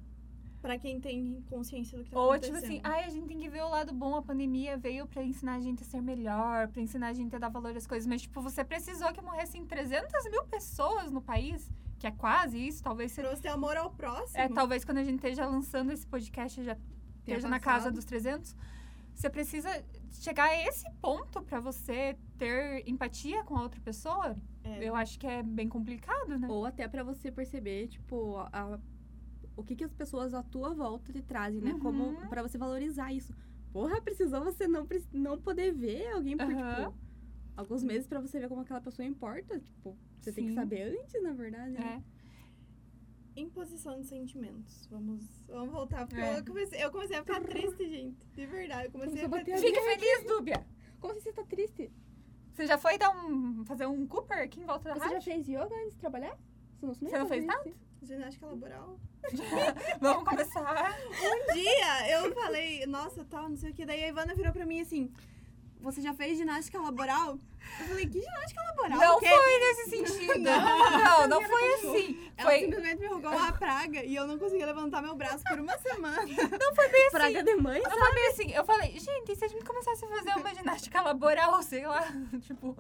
pra 0.61 0.77
quem 0.79 0.99
tem 0.99 1.43
consciência 1.49 1.97
do 1.97 2.03
que 2.03 2.09
tá 2.11 2.19
Ou 2.19 2.31
acontecendo. 2.31 2.55
tipo 2.55 2.65
assim, 2.65 2.81
ai, 2.83 3.03
a 3.05 3.09
gente 3.09 3.27
tem 3.27 3.37
que 3.39 3.49
ver 3.49 3.63
o 3.63 3.69
lado 3.69 3.93
bom, 3.93 4.15
a 4.15 4.21
pandemia 4.21 4.77
veio 4.77 5.05
pra 5.07 5.23
ensinar 5.23 5.55
a 5.55 5.59
gente 5.61 5.83
a 5.83 5.85
ser 5.85 6.01
melhor, 6.01 6.67
pra 6.69 6.81
ensinar 6.81 7.07
a 7.07 7.13
gente 7.13 7.35
a 7.35 7.39
dar 7.39 7.49
valor 7.49 7.75
às 7.75 7.85
coisas, 7.87 8.07
mas 8.07 8.21
tipo, 8.23 8.41
você 8.41 8.63
precisou 8.63 9.11
que 9.13 9.21
morressem 9.21 9.65
300 9.65 10.29
mil 10.31 10.43
pessoas 10.45 11.11
no 11.11 11.21
país, 11.21 11.69
que 12.01 12.07
é 12.07 12.11
quase 12.11 12.57
isso, 12.67 12.81
talvez. 12.81 13.13
Pra 13.13 13.29
você 13.29 13.43
ter 13.43 13.49
amor 13.49 13.77
ao 13.77 13.91
próximo. 13.91 14.39
É, 14.39 14.49
talvez 14.49 14.83
quando 14.83 14.97
a 14.97 15.03
gente 15.03 15.17
esteja 15.17 15.45
lançando 15.45 15.91
esse 15.91 16.05
podcast 16.07 16.63
já 16.63 16.75
esteja 17.19 17.47
na 17.47 17.59
casa 17.59 17.91
dos 17.91 18.03
300. 18.05 18.55
Você 19.13 19.29
precisa 19.29 19.69
chegar 20.13 20.45
a 20.45 20.67
esse 20.67 20.89
ponto 20.99 21.43
pra 21.43 21.59
você 21.59 22.17
ter 22.39 22.83
empatia 22.89 23.43
com 23.43 23.55
a 23.55 23.61
outra 23.61 23.79
pessoa. 23.81 24.35
É. 24.63 24.83
Eu 24.89 24.95
acho 24.95 25.19
que 25.19 25.27
é 25.27 25.43
bem 25.43 25.69
complicado, 25.69 26.39
né? 26.39 26.47
Ou 26.49 26.65
até 26.65 26.87
pra 26.87 27.03
você 27.03 27.31
perceber, 27.31 27.87
tipo, 27.87 28.37
a- 28.37 28.49
a- 28.51 28.79
o 29.55 29.63
que, 29.63 29.75
que 29.75 29.83
as 29.83 29.93
pessoas 29.93 30.33
à 30.33 30.41
tua 30.41 30.73
volta 30.73 31.13
te 31.13 31.21
trazem, 31.21 31.61
né? 31.61 31.77
Como 31.79 32.03
Uhum. 32.03 32.27
para 32.29 32.41
você 32.41 32.57
valorizar 32.57 33.13
isso. 33.13 33.31
Porra, 33.71 34.01
precisou 34.01 34.43
você 34.43 34.67
não, 34.67 34.87
não 35.13 35.37
poder 35.39 35.71
ver 35.71 36.07
alguém 36.13 36.35
por, 36.35 36.51
Aham. 36.51 36.75
tipo, 36.85 36.93
alguns 37.55 37.83
meses 37.83 38.07
pra 38.07 38.19
você 38.19 38.39
ver 38.39 38.47
como 38.49 38.61
aquela 38.61 38.81
pessoa 38.81 39.05
importa. 39.05 39.59
Tipo, 39.59 39.97
você 40.19 40.31
tem 40.31 40.45
que 40.45 40.49
Sim. 40.51 40.55
saber 40.55 40.97
antes, 40.99 41.21
na 41.23 41.33
verdade. 41.33 41.71
né? 41.73 42.03
É. 43.37 43.39
Imposição 43.41 43.99
de 44.01 44.07
sentimentos. 44.07 44.87
Vamos, 44.91 45.23
vamos 45.47 45.71
voltar. 45.71 46.05
Porque 46.05 46.21
É. 46.21 46.39
eu, 46.39 46.45
comecei, 46.45 46.83
eu 46.83 46.91
comecei 46.91 47.17
a 47.17 47.23
ficar 47.23 47.39
triste, 47.41 47.89
gente. 47.89 48.25
De 48.33 48.45
verdade. 48.45 48.85
Eu 48.87 48.91
comecei 48.91 49.21
Começou 49.23 49.37
a 49.37 49.45
ficar. 49.45 49.57
Fique 49.57 49.81
feliz, 49.81 50.25
Dúbia! 50.27 50.65
Como 50.99 51.13
assim 51.13 51.21
você 51.21 51.33
tá 51.33 51.43
triste? 51.45 51.91
Você 52.53 52.67
já 52.67 52.77
foi 52.77 52.97
dar 52.97 53.09
um, 53.25 53.63
fazer 53.65 53.85
um 53.85 54.05
Cooper 54.05 54.39
aqui 54.39 54.59
em 54.59 54.65
volta 54.65 54.89
da 54.89 54.95
Você 54.95 54.99
rádio? 54.99 55.15
já 55.15 55.21
fez 55.21 55.47
yoga 55.47 55.73
antes 55.73 55.93
de 55.93 55.99
trabalhar? 55.99 56.37
Você 56.81 56.85
não, 56.85 56.93
Você 57.11 57.17
não 57.19 57.27
fez 57.27 57.45
nada? 57.45 57.71
Ginástica 58.01 58.47
laboral. 58.47 58.99
Vamos 60.01 60.27
começar. 60.27 60.97
Um 61.09 61.53
dia 61.53 62.09
eu 62.11 62.33
falei, 62.33 62.85
nossa, 62.87 63.23
tal, 63.25 63.47
não 63.49 63.55
sei 63.55 63.71
o 63.71 63.73
que. 63.73 63.85
Daí 63.85 64.03
a 64.03 64.07
Ivana 64.09 64.33
virou 64.35 64.51
pra 64.51 64.65
mim 64.65 64.81
assim: 64.81 65.09
Você 65.81 65.99
já 65.99 66.13
fez 66.13 66.37
ginástica 66.37 66.79
laboral? 66.79 67.39
Eu 67.79 67.85
falei: 67.87 68.05
Que 68.07 68.21
ginástica 68.21 68.61
laboral? 68.61 68.99
Não 68.99 69.17
O 69.17 69.19
quê?" 69.19 69.29
foi 69.29 69.59
nesse 69.59 69.89
sentido. 69.89 70.31
Não, 70.41 71.27
não, 71.27 71.41
foi 71.43 71.73
assim. 71.75 72.31
Ela 72.37 72.49
Foi, 72.49 72.59
simplesmente 72.61 72.99
me 72.99 73.07
rogou 73.07 73.31
uma 73.31 73.51
praga 73.51 74.03
e 74.03 74.15
eu 74.15 74.25
não 74.25 74.37
conseguia 74.39 74.65
levantar 74.65 75.01
meu 75.01 75.13
braço 75.15 75.43
por 75.47 75.59
uma 75.59 75.77
semana. 75.77 76.21
Praga 77.11 77.43
de 77.43 77.55
mãe? 77.55 77.81
eu 77.83 77.89
falei 77.91 78.27
assim, 78.27 78.51
eu 78.51 78.63
falei, 78.65 78.91
gente, 78.99 79.31
e 79.31 79.35
se 79.35 79.45
a 79.45 79.47
gente 79.47 79.63
começasse 79.63 80.03
a 80.05 80.07
fazer 80.07 80.33
uma 80.39 80.53
ginástica 80.55 81.01
laboral, 81.01 81.61
sei 81.61 81.85
lá, 81.85 82.01
tipo, 82.41 82.75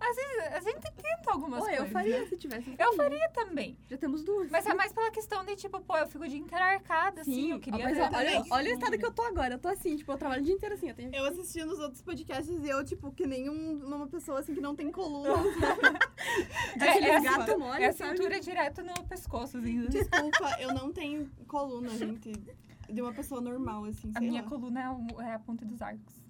às 0.00 0.16
vezes 0.16 0.38
a 0.54 0.60
gente 0.60 0.80
tenta 0.92 1.30
algumas 1.30 1.60
Oi, 1.62 1.68
coisas. 1.70 1.84
eu 1.86 1.92
faria 1.92 2.26
se 2.26 2.36
tivesse. 2.36 2.74
Eu 2.78 2.94
faria 2.94 3.28
também. 3.30 3.78
Já 3.88 3.98
temos 3.98 4.22
duas. 4.24 4.50
Mas 4.50 4.64
é 4.66 4.72
mais 4.74 4.92
pela 4.92 5.10
questão 5.10 5.44
de, 5.44 5.56
tipo, 5.56 5.80
pô, 5.80 5.96
eu 5.98 6.06
fico 6.06 6.24
o 6.24 6.28
dia 6.28 6.38
inteiro 6.38 6.64
arcada, 6.64 7.20
assim, 7.22 7.50
eu 7.52 7.60
queria... 7.60 7.84
mas 7.84 7.98
eu 7.98 8.04
olha, 8.04 8.44
olha 8.50 8.70
o 8.70 8.74
estado 8.74 8.96
que 8.98 9.04
eu 9.04 9.12
tô 9.12 9.22
agora. 9.22 9.54
Eu 9.54 9.58
tô 9.58 9.68
assim, 9.68 9.96
tipo, 9.96 10.10
eu 10.12 10.16
trabalho 10.16 10.40
o 10.40 10.44
dia 10.44 10.54
inteiro 10.54 10.74
assim. 10.74 10.88
Eu 10.88 10.94
tenho... 10.94 11.14
Eu 11.14 11.24
assistindo 11.26 11.70
os 11.70 11.78
outros 11.80 12.00
podcasts 12.02 12.62
e 12.64 12.68
eu, 12.68 12.82
tipo, 12.84 13.12
que 13.12 13.26
nem 13.26 13.50
um- 13.50 13.84
uma 13.84 14.06
pessoa 14.06 14.21
assim 14.30 14.54
que 14.54 14.60
não 14.60 14.74
tem 14.76 14.90
coluna. 14.90 15.30
Aqueles 16.76 17.08
é, 17.08 17.20
gato 17.20 17.50
é, 17.50 17.56
mole, 17.56 17.82
é 17.82 17.88
a 17.88 17.92
sabe? 17.92 18.16
cintura 18.16 18.40
direto 18.40 18.82
no 18.82 18.94
pescoço, 19.04 19.58
assim. 19.58 19.86
Desculpa, 19.86 20.56
eu 20.60 20.72
não 20.74 20.92
tenho 20.92 21.28
coluna, 21.46 21.90
gente. 21.90 22.32
De 22.88 23.00
uma 23.00 23.12
pessoa 23.12 23.40
normal, 23.40 23.84
assim, 23.86 24.10
A 24.14 24.18
sei 24.18 24.28
minha 24.28 24.42
lá. 24.42 24.48
coluna 24.48 24.82
é, 24.82 24.90
o- 24.90 25.20
é 25.22 25.34
a 25.34 25.38
ponta 25.38 25.64
dos 25.64 25.80
arcos. 25.80 26.22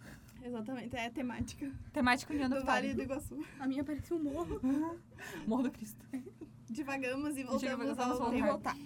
Exatamente, 0.44 0.96
é 0.96 1.08
temática. 1.10 1.70
Temática 1.92 2.32
União 2.32 2.48
do 2.48 2.56
Do 2.56 2.64
Vale 2.64 2.94
do. 2.94 3.02
Iguaçu. 3.02 3.44
A 3.60 3.66
minha 3.66 3.84
parece 3.84 4.12
um 4.12 4.18
morro. 4.18 4.60
Morro 5.46 5.62
do 5.64 5.70
Cristo. 5.70 6.04
Divagamos 6.68 7.36
e 7.36 7.44
voltamos 7.44 7.60
Divagamos, 7.86 8.20
ao 8.20 8.32
voltar. 8.32 8.76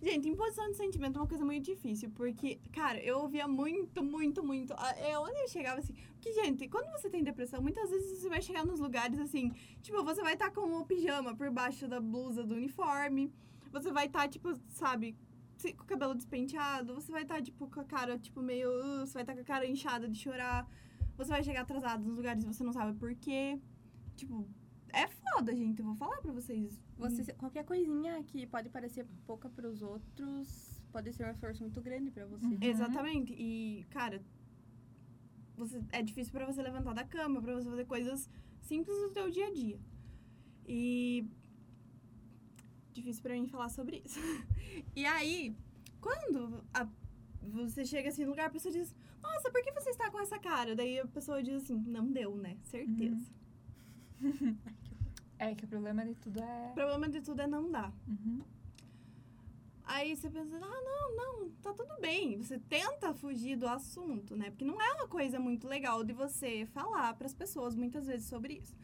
Gente, 0.00 0.28
imposição 0.28 0.70
de 0.70 0.76
sentimento 0.76 1.16
é 1.16 1.20
uma 1.20 1.26
coisa 1.26 1.44
muito 1.44 1.64
difícil, 1.64 2.10
porque, 2.10 2.60
cara, 2.72 3.02
eu 3.02 3.18
ouvia 3.18 3.48
muito, 3.48 4.02
muito, 4.02 4.44
muito. 4.44 4.72
É 4.96 5.18
onde 5.18 5.40
eu 5.40 5.48
chegava 5.48 5.80
assim. 5.80 5.92
Porque, 6.12 6.32
gente, 6.34 6.68
quando 6.68 6.88
você 6.92 7.10
tem 7.10 7.22
depressão, 7.24 7.60
muitas 7.60 7.90
vezes 7.90 8.18
você 8.18 8.28
vai 8.28 8.40
chegar 8.40 8.64
nos 8.64 8.78
lugares 8.78 9.18
assim, 9.18 9.50
tipo, 9.82 10.02
você 10.04 10.22
vai 10.22 10.34
estar 10.34 10.50
com 10.52 10.60
o 10.78 10.86
pijama 10.86 11.34
por 11.34 11.50
baixo 11.50 11.88
da 11.88 12.00
blusa 12.00 12.44
do 12.44 12.54
uniforme. 12.54 13.32
Você 13.72 13.90
vai 13.90 14.06
estar, 14.06 14.28
tipo, 14.28 14.54
sabe, 14.68 15.16
com 15.76 15.82
o 15.82 15.86
cabelo 15.86 16.14
despenteado. 16.14 16.94
Você 16.94 17.10
vai 17.10 17.22
estar, 17.22 17.42
tipo, 17.42 17.68
com 17.68 17.80
a 17.80 17.84
cara, 17.84 18.16
tipo, 18.18 18.40
meio. 18.40 18.70
"Uh", 18.70 19.00
você 19.06 19.14
vai 19.14 19.22
estar 19.24 19.34
com 19.34 19.40
a 19.40 19.44
cara 19.44 19.66
inchada 19.66 20.08
de 20.08 20.16
chorar. 20.18 20.64
Você 21.16 21.30
vai 21.30 21.42
chegar 21.42 21.62
atrasado 21.62 22.04
nos 22.04 22.16
lugares 22.16 22.44
e 22.44 22.46
você 22.46 22.62
não 22.62 22.72
sabe 22.72 22.96
por 22.96 23.12
quê. 23.16 23.58
Tipo, 24.14 24.48
é 24.92 25.06
foda, 25.08 25.54
gente. 25.54 25.78
Eu 25.80 25.84
vou 25.86 25.94
falar 25.94 26.20
pra 26.20 26.32
vocês. 26.32 26.78
Você, 26.96 27.32
qualquer 27.34 27.64
coisinha 27.64 28.22
que 28.24 28.46
pode 28.46 28.68
parecer 28.68 29.06
pouca 29.26 29.48
pros 29.48 29.82
outros, 29.82 30.80
pode 30.92 31.12
ser 31.12 31.26
um 31.26 31.30
esforço 31.30 31.62
muito 31.62 31.80
grande 31.80 32.10
pra 32.10 32.26
você. 32.26 32.44
Uhum. 32.46 32.58
Exatamente. 32.60 33.32
E, 33.38 33.84
cara, 33.90 34.22
você, 35.56 35.80
é 35.92 36.02
difícil 36.02 36.32
pra 36.32 36.46
você 36.46 36.62
levantar 36.62 36.94
da 36.94 37.04
cama, 37.04 37.40
pra 37.42 37.54
você 37.54 37.68
fazer 37.68 37.84
coisas 37.86 38.28
simples 38.60 38.96
do 38.98 39.10
teu 39.10 39.30
dia 39.30 39.46
a 39.46 39.52
dia. 39.52 39.78
E 40.66 41.26
difícil 42.92 43.22
pra 43.22 43.34
mim 43.34 43.46
falar 43.46 43.68
sobre 43.68 44.02
isso. 44.04 44.18
E 44.94 45.04
aí, 45.06 45.56
quando 46.00 46.62
a- 46.74 46.88
você 47.42 47.84
chega 47.84 48.08
assim 48.10 48.24
no 48.24 48.30
lugar, 48.30 48.46
a 48.46 48.50
pessoa 48.50 48.72
diz: 48.72 48.94
"Nossa, 49.22 49.50
por 49.50 49.62
que 49.62 49.72
você 49.72 49.90
está 49.90 50.10
com 50.10 50.20
essa 50.20 50.38
cara?" 50.38 50.74
Daí 50.76 50.98
a 51.00 51.06
pessoa 51.06 51.42
diz 51.42 51.62
assim: 51.62 51.76
"Não 51.86 52.10
deu, 52.12 52.36
né? 52.36 52.56
Certeza." 52.64 53.24
É 55.40 55.54
que 55.54 55.64
o 55.64 55.68
problema 55.68 56.04
de 56.04 56.16
tudo 56.16 56.40
é... 56.40 56.70
O 56.72 56.74
problema 56.74 57.08
de 57.08 57.20
tudo 57.20 57.40
é 57.40 57.46
não 57.46 57.70
dar. 57.70 57.92
Uhum. 58.08 58.42
Aí 59.84 60.14
você 60.14 60.28
pensa, 60.28 60.56
ah, 60.56 60.82
não, 60.82 61.16
não, 61.16 61.50
tá 61.62 61.72
tudo 61.72 61.94
bem. 62.00 62.36
Você 62.42 62.58
tenta 62.58 63.14
fugir 63.14 63.56
do 63.56 63.66
assunto, 63.66 64.36
né? 64.36 64.50
Porque 64.50 64.64
não 64.64 64.82
é 64.82 64.92
uma 64.94 65.06
coisa 65.06 65.38
muito 65.38 65.66
legal 65.68 66.02
de 66.02 66.12
você 66.12 66.66
falar 66.66 67.14
pras 67.14 67.32
pessoas 67.32 67.76
muitas 67.76 68.06
vezes 68.06 68.28
sobre 68.28 68.54
isso. 68.54 68.76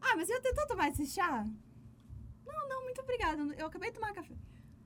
Ah, 0.00 0.14
mas 0.16 0.28
você 0.28 0.34
já 0.34 0.40
tentou 0.40 0.66
tomar 0.66 0.90
esse 0.90 1.06
chá? 1.06 1.44
Não, 2.46 2.68
não, 2.68 2.84
muito 2.84 3.00
obrigada. 3.00 3.42
Eu 3.56 3.66
acabei 3.66 3.90
de 3.90 3.94
tomar 3.94 4.12
café. 4.12 4.36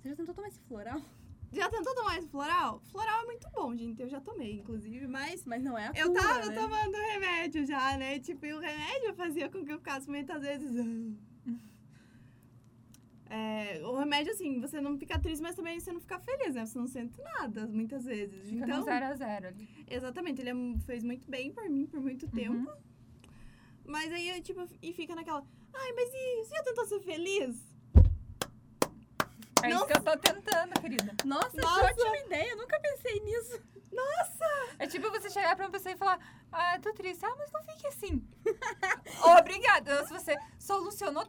Você 0.01 0.09
já 0.11 0.17
tentou 0.17 0.35
tomar 0.35 0.49
esse 0.49 0.61
floral? 0.61 1.03
Já 1.53 1.69
tentou 1.69 1.95
tomar 1.95 2.19
esse 2.19 2.29
floral? 2.29 2.81
Floral 2.91 3.23
é 3.23 3.27
muito 3.27 3.47
bom, 3.51 3.77
gente. 3.77 4.01
Eu 4.01 4.09
já 4.09 4.21
tomei, 4.21 4.55
inclusive, 4.55 5.07
mas 5.07 5.45
Mas 5.45 5.63
não 5.63 5.77
é 5.77 5.89
a 5.89 5.93
eu 5.95 6.09
cura, 6.09 6.23
tava 6.23 6.47
né? 6.47 6.55
tomando 6.55 6.95
remédio 6.97 7.67
já, 7.67 7.97
né? 7.99 8.19
Tipo, 8.19 8.47
e 8.47 8.55
o 8.55 8.59
remédio 8.59 9.15
fazia 9.15 9.49
com 9.51 9.65
que 9.65 9.71
eu 9.73 9.79
ficasse 9.79 10.09
muitas 10.09 10.41
vezes. 10.43 10.73
É, 13.35 13.81
o 13.87 13.97
remédio, 13.97 14.31
assim, 14.31 14.61
você 14.61 14.79
não 14.79 14.99
fica 14.99 15.19
triste, 15.19 15.41
mas 15.41 15.55
também 15.57 15.81
você 15.81 15.91
não 15.91 16.01
fica 16.03 16.21
feliz, 16.21 16.55
né? 16.55 16.67
Você 16.67 16.79
não 16.79 16.87
sente 16.87 17.19
nada, 17.23 17.67
muitas 17.67 18.05
vezes. 18.05 18.43
Fica 18.51 18.65
então, 18.65 18.81
no 18.81 18.85
zero 18.85 19.07
a 19.07 19.15
zero 19.15 19.47
ali. 19.49 19.67
exatamente, 19.89 20.43
ele 20.43 20.51
é- 20.51 20.79
fez 20.85 21.03
muito 21.03 21.31
bem 21.31 21.51
por 21.51 21.67
mim 21.71 21.87
por 21.87 21.99
muito 21.99 22.29
tempo. 22.29 22.71
Mas 23.87 24.13
aí, 24.13 24.29
eu, 24.29 24.43
tipo, 24.43 24.63
e 24.83 24.93
fica 24.93 25.15
naquela. 25.15 25.43
Ai, 25.73 25.93
mas 25.95 26.11
e 26.13 26.45
você 26.45 26.57
já 26.57 26.63
tentou 26.63 26.85
ser 26.85 27.01
feliz? 27.01 27.72
É 29.63 29.71
isso 29.71 29.87
que 29.87 29.93
eu 29.93 30.03
tô 30.03 30.17
tentando, 30.19 30.81
querida. 30.81 31.15
Nossa, 31.25 31.61
Nossa. 31.61 31.95
que 31.95 32.03
ótima 32.03 32.19
ideia. 32.19 32.51
Eu 32.51 32.57
nunca 32.57 32.79
pensei 32.81 33.21
nisso. 33.21 33.61
É 34.79 34.87
tipo 34.87 35.11
você 35.11 35.31
chegar 35.31 35.55
pra 35.55 35.67
uma 35.67 35.71
pessoa 35.71 35.93
e 35.93 35.97
falar, 35.97 36.19
ah, 36.51 36.79
tô 36.81 36.93
triste. 36.93 37.25
Ah, 37.25 37.35
mas 37.39 37.53
não 37.53 37.63
fique 37.65 37.87
assim. 37.87 38.27
Obrigada. 39.39 40.05
Se 40.07 40.13
você 40.13 40.37
solucionou 40.59 41.27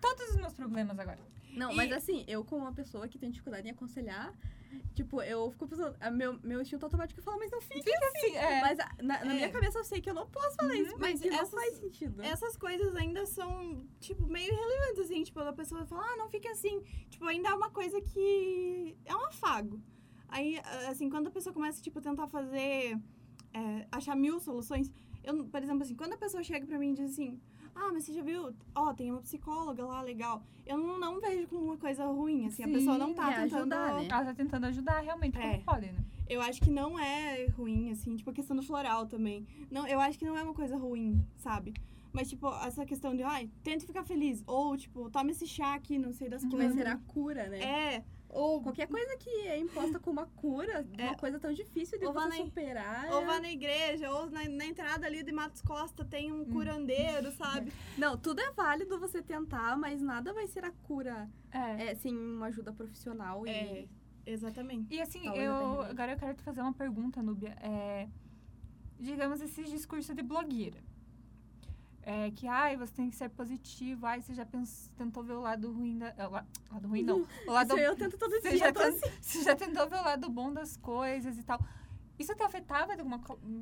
todos 0.00 0.30
os 0.30 0.36
meus 0.36 0.54
problemas 0.54 0.98
agora. 0.98 1.33
Não, 1.56 1.72
E- 1.72 1.76
mas 1.76 1.92
assim, 1.92 2.24
eu 2.26 2.44
como 2.44 2.62
uma 2.62 2.72
pessoa 2.72 3.06
que 3.08 3.18
tem 3.18 3.30
dificuldade 3.30 3.66
em 3.68 3.70
aconselhar, 3.70 4.32
tipo, 4.94 5.22
eu 5.22 5.50
fico 5.52 5.66
pensando, 5.68 5.96
meu, 6.12 6.38
meu 6.42 6.60
instinto 6.60 6.84
automático 6.84 7.20
falar, 7.22 7.38
mas 7.38 7.50
não 7.50 7.60
fica. 7.60 7.90
Assim, 8.08 8.36
é. 8.36 8.60
Mas 8.60 8.78
na, 8.78 9.24
na 9.24 9.32
É. 9.32 9.34
minha 9.34 9.50
cabeça 9.50 9.78
eu 9.78 9.84
sei 9.84 10.00
que 10.00 10.10
eu 10.10 10.14
não 10.14 10.28
posso 10.28 10.56
falar 10.56 10.74
isso, 10.76 10.96
Mas 10.98 11.20
mas 11.20 11.30
não 11.32 11.38
essas- 11.38 11.50
faz 11.50 11.74
sentido. 11.78 12.22
Essas 12.22 12.56
coisas 12.56 12.94
ainda 12.96 13.24
são, 13.26 13.86
tipo, 14.00 14.26
meio 14.26 14.52
irrelevantes, 14.52 15.00
assim. 15.04 15.22
Tipo, 15.22 15.40
a 15.40 15.52
pessoa 15.52 15.86
fala, 15.86 16.02
ah, 16.04 16.16
não 16.16 16.28
fique 16.28 16.48
assim. 16.48 16.80
Tipo, 17.08 17.24
ainda 17.26 17.48
é 17.50 17.54
uma 17.54 17.70
coisa 17.70 18.00
que 18.00 18.96
é 19.04 19.14
um 19.14 19.24
afago. 19.26 19.80
Aí, 20.28 20.58
assim, 20.88 21.08
quando 21.08 21.28
a 21.28 21.30
pessoa 21.30 21.52
começa, 21.52 21.80
tipo, 21.80 21.98
a 22.00 22.02
tentar 22.02 22.26
fazer... 22.26 22.98
é, 23.52 23.86
achar 23.92 24.16
mil 24.16 24.40
soluções... 24.40 24.92
Eu, 25.24 25.44
por 25.46 25.62
exemplo, 25.62 25.82
assim, 25.82 25.94
quando 25.94 26.12
a 26.12 26.18
pessoa 26.18 26.42
chega 26.42 26.66
pra 26.66 26.78
mim 26.78 26.90
e 26.90 26.94
diz 26.94 27.12
assim... 27.12 27.40
Ah, 27.74 27.90
mas 27.92 28.04
você 28.04 28.12
já 28.12 28.22
viu? 28.22 28.54
Ó, 28.72 28.94
tem 28.94 29.10
uma 29.10 29.20
psicóloga 29.20 29.84
lá, 29.84 30.00
legal. 30.00 30.44
Eu 30.64 30.78
não, 30.78 30.96
não 30.98 31.20
vejo 31.20 31.48
como 31.48 31.64
uma 31.64 31.76
coisa 31.76 32.06
ruim, 32.06 32.46
assim. 32.46 32.62
a 32.62 32.68
pessoa 32.68 32.96
não 32.96 33.08
Sim, 33.08 33.14
tá 33.14 33.32
é 33.32 33.42
tentando... 33.42 33.56
ajudar, 33.72 33.94
né? 33.94 34.08
Ela 34.08 34.24
tá 34.24 34.34
tentando 34.34 34.66
ajudar 34.66 35.00
realmente 35.00 35.36
É. 35.36 35.50
como 35.50 35.64
pode, 35.64 35.86
né? 35.86 35.98
Eu 36.28 36.40
acho 36.40 36.60
que 36.62 36.70
não 36.70 36.98
é 36.98 37.46
ruim, 37.48 37.90
assim, 37.90 38.16
tipo, 38.16 38.30
a 38.30 38.32
questão 38.32 38.56
do 38.56 38.62
floral 38.62 39.06
também. 39.06 39.44
Não, 39.70 39.86
eu 39.88 39.98
acho 40.00 40.18
que 40.18 40.24
não 40.24 40.38
é 40.38 40.42
uma 40.42 40.54
coisa 40.54 40.76
ruim, 40.76 41.20
sabe? 41.36 41.74
Mas, 42.12 42.30
tipo, 42.30 42.46
essa 42.64 42.86
questão 42.86 43.14
de, 43.14 43.24
ai, 43.24 43.50
tente 43.64 43.84
ficar 43.84 44.04
feliz. 44.04 44.44
Ou, 44.46 44.76
tipo, 44.76 45.10
toma 45.10 45.32
esse 45.32 45.46
chá 45.46 45.74
aqui, 45.74 45.98
não 45.98 46.12
sei 46.12 46.28
das 46.28 46.44
Que 46.44 46.56
vai 46.56 46.70
ser 46.70 46.86
a 46.86 46.96
cura, 46.96 47.48
né? 47.48 47.58
É, 47.60 48.04
ou, 48.34 48.60
Qualquer 48.62 48.88
coisa 48.88 49.16
que 49.16 49.30
é 49.46 49.58
imposta 49.58 49.98
como 50.00 50.20
uma 50.20 50.26
cura, 50.26 50.82
de 50.82 51.00
uma 51.02 51.12
É. 51.12 51.14
coisa 51.14 51.38
tão 51.38 51.52
difícil 51.52 51.98
de 51.98 52.04
você 52.06 52.28
na- 52.28 52.36
superar. 52.36 53.10
ou 53.12 53.24
vá 53.24 53.40
na 53.40 53.50
igreja, 53.50 54.10
ou 54.10 54.28
na, 54.30 54.48
na 54.48 54.66
entrada 54.66 55.06
ali 55.06 55.22
de 55.22 55.32
Matos 55.32 55.62
Costa 55.62 56.04
tem 56.04 56.32
um 56.32 56.44
curandeiro, 56.44 57.30
sabe? 57.32 57.72
Não, 57.96 58.18
tudo 58.18 58.40
é 58.40 58.50
válido 58.52 58.98
você 58.98 59.22
tentar, 59.22 59.76
mas 59.78 60.02
nada 60.02 60.32
vai 60.32 60.46
ser 60.46 60.64
a 60.64 60.72
cura. 60.72 61.30
É. 61.52 61.90
É, 61.90 61.94
sim, 61.94 62.16
uma 62.16 62.46
ajuda 62.46 62.72
profissional 62.72 63.46
e... 63.46 63.50
É, 63.50 63.88
exatamente. 64.26 64.92
E 64.92 65.00
assim, 65.00 65.22
Talvez 65.22 65.44
eu, 65.46 65.80
agora 65.82 66.12
eu 66.12 66.18
quero 66.18 66.34
te 66.34 66.42
fazer 66.42 66.60
uma 66.60 66.72
pergunta, 66.72 67.22
Núbia. 67.22 67.56
É, 67.60 68.08
digamos, 68.98 69.40
esse 69.40 69.62
discurso 69.64 70.14
de 70.14 70.22
blogueira. 70.22 70.78
É, 72.06 72.30
que, 72.32 72.46
ai, 72.46 72.76
você 72.76 72.92
tem 72.94 73.08
que 73.08 73.16
ser 73.16 73.30
positivo. 73.30 74.04
Ai, 74.06 74.20
você 74.20 74.34
já 74.34 74.44
pens- 74.44 74.90
tentou 74.96 75.22
ver 75.22 75.32
o 75.32 75.40
lado 75.40 75.72
ruim 75.72 75.96
da... 75.98 76.12
la- 76.28 76.46
lado 76.70 76.86
ruim, 76.88 77.02
não. 77.02 77.26
O 77.46 77.50
lado... 77.50 77.68
Isso 77.68 77.78
eu 77.78 77.96
tento 77.96 78.18
todo 78.18 78.30
você, 78.30 78.50
dia. 78.50 78.58
já 78.58 78.72
tô 78.72 78.80
ten- 78.80 78.88
assim. 78.90 79.10
você 79.22 79.42
já 79.42 79.56
tentou 79.56 79.88
ver 79.88 79.96
o 79.96 80.04
lado 80.04 80.28
bom 80.28 80.52
das 80.52 80.76
coisas 80.76 81.38
e 81.38 81.42
tal. 81.42 81.58
Isso 82.18 82.34
te 82.34 82.42
afetava 82.42 82.94
de 82.94 83.00
alguma, 83.00 83.20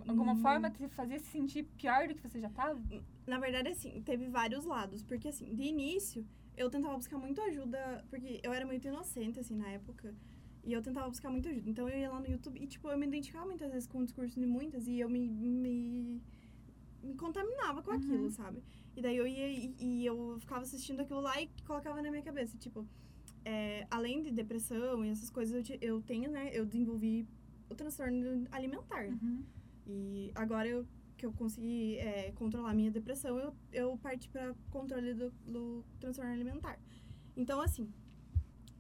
alguma 0.09 0.33
Hum. 0.33 0.43
forma? 0.43 0.71
Te 0.71 0.89
fazia 0.89 1.19
se 1.21 1.27
sentir 1.27 1.63
pior 1.77 2.09
do 2.09 2.15
que 2.17 2.21
você 2.29 2.41
já 2.41 2.51
tava? 2.51 2.83
Na 3.27 3.39
verdade, 3.39 3.69
assim, 3.69 4.03
teve 4.03 4.27
vários 4.29 4.65
lados. 4.65 5.03
Porque, 5.05 5.29
assim, 5.29 5.55
de 5.55 5.63
início, 5.63 6.27
eu 6.57 6.69
tentava 6.69 6.97
buscar 6.97 7.19
muito 7.19 7.41
ajuda, 7.43 8.05
porque 8.11 8.41
eu 8.43 8.53
era 8.53 8.67
muito 8.67 8.87
inocente, 8.89 9.39
assim, 9.39 9.57
na 9.57 9.69
época. 9.69 10.13
E 10.65 10.73
eu 10.73 10.83
tentava 10.83 11.09
buscar 11.09 11.31
muita 11.31 11.49
ajuda. 11.49 11.71
Então 11.71 11.89
eu 11.89 11.97
ia 11.99 12.11
lá 12.11 12.19
no 12.21 12.27
YouTube 12.29 12.61
e, 12.61 12.67
tipo, 12.67 12.89
eu 12.89 12.99
me 12.99 13.07
identificava 13.07 13.47
muitas 13.47 13.71
vezes 13.73 13.87
com 13.87 13.99
o 14.01 14.05
discurso 14.05 14.39
de 14.39 14.47
muitas 14.47 14.87
e 14.87 14.99
eu 14.99 15.09
me, 15.09 15.29
me 15.29 16.21
contaminava 17.33 17.83
com 17.83 17.91
Uhum. 17.91 17.97
aquilo, 17.97 18.31
sabe? 18.31 18.63
E 18.97 19.01
daí 19.03 19.17
eu 19.17 19.27
ia 19.27 19.49
e, 19.49 19.75
e 19.79 20.07
eu 20.07 20.37
ficava 20.39 20.63
assistindo 20.63 21.01
aquilo 21.01 21.21
lá 21.21 21.41
e 21.41 21.49
colocava 21.67 22.03
na 22.03 22.11
minha 22.11 22.23
cabeça, 22.23 22.57
tipo, 22.59 22.87
é, 23.45 23.87
além 23.91 24.23
de 24.23 24.31
depressão 24.31 25.05
e 25.05 25.09
essas 25.09 25.31
coisas, 25.31 25.55
eu, 25.57 25.63
ti- 25.63 25.79
eu 25.81 26.03
tenho, 26.03 26.31
né? 26.31 26.51
Eu 26.53 26.65
desenvolvi 26.67 27.27
o 27.71 27.75
transtorno 27.75 28.47
alimentar. 28.51 29.07
Uhum. 29.07 29.43
E 29.87 30.31
agora 30.35 30.69
eu, 30.69 30.87
que 31.17 31.25
eu 31.27 31.33
consegui 31.33 31.97
é, 31.99 32.33
controlar 32.33 32.71
a 32.71 32.75
minha 32.75 32.91
depressão, 32.91 33.39
eu, 33.39 33.55
eu 33.73 33.97
parti 33.99 34.29
para 34.29 34.55
controle 34.71 35.15
do, 35.15 35.31
do 35.47 35.85
transtorno 35.99 36.31
alimentar. 36.33 36.79
Então, 37.37 37.61
assim, 37.61 37.89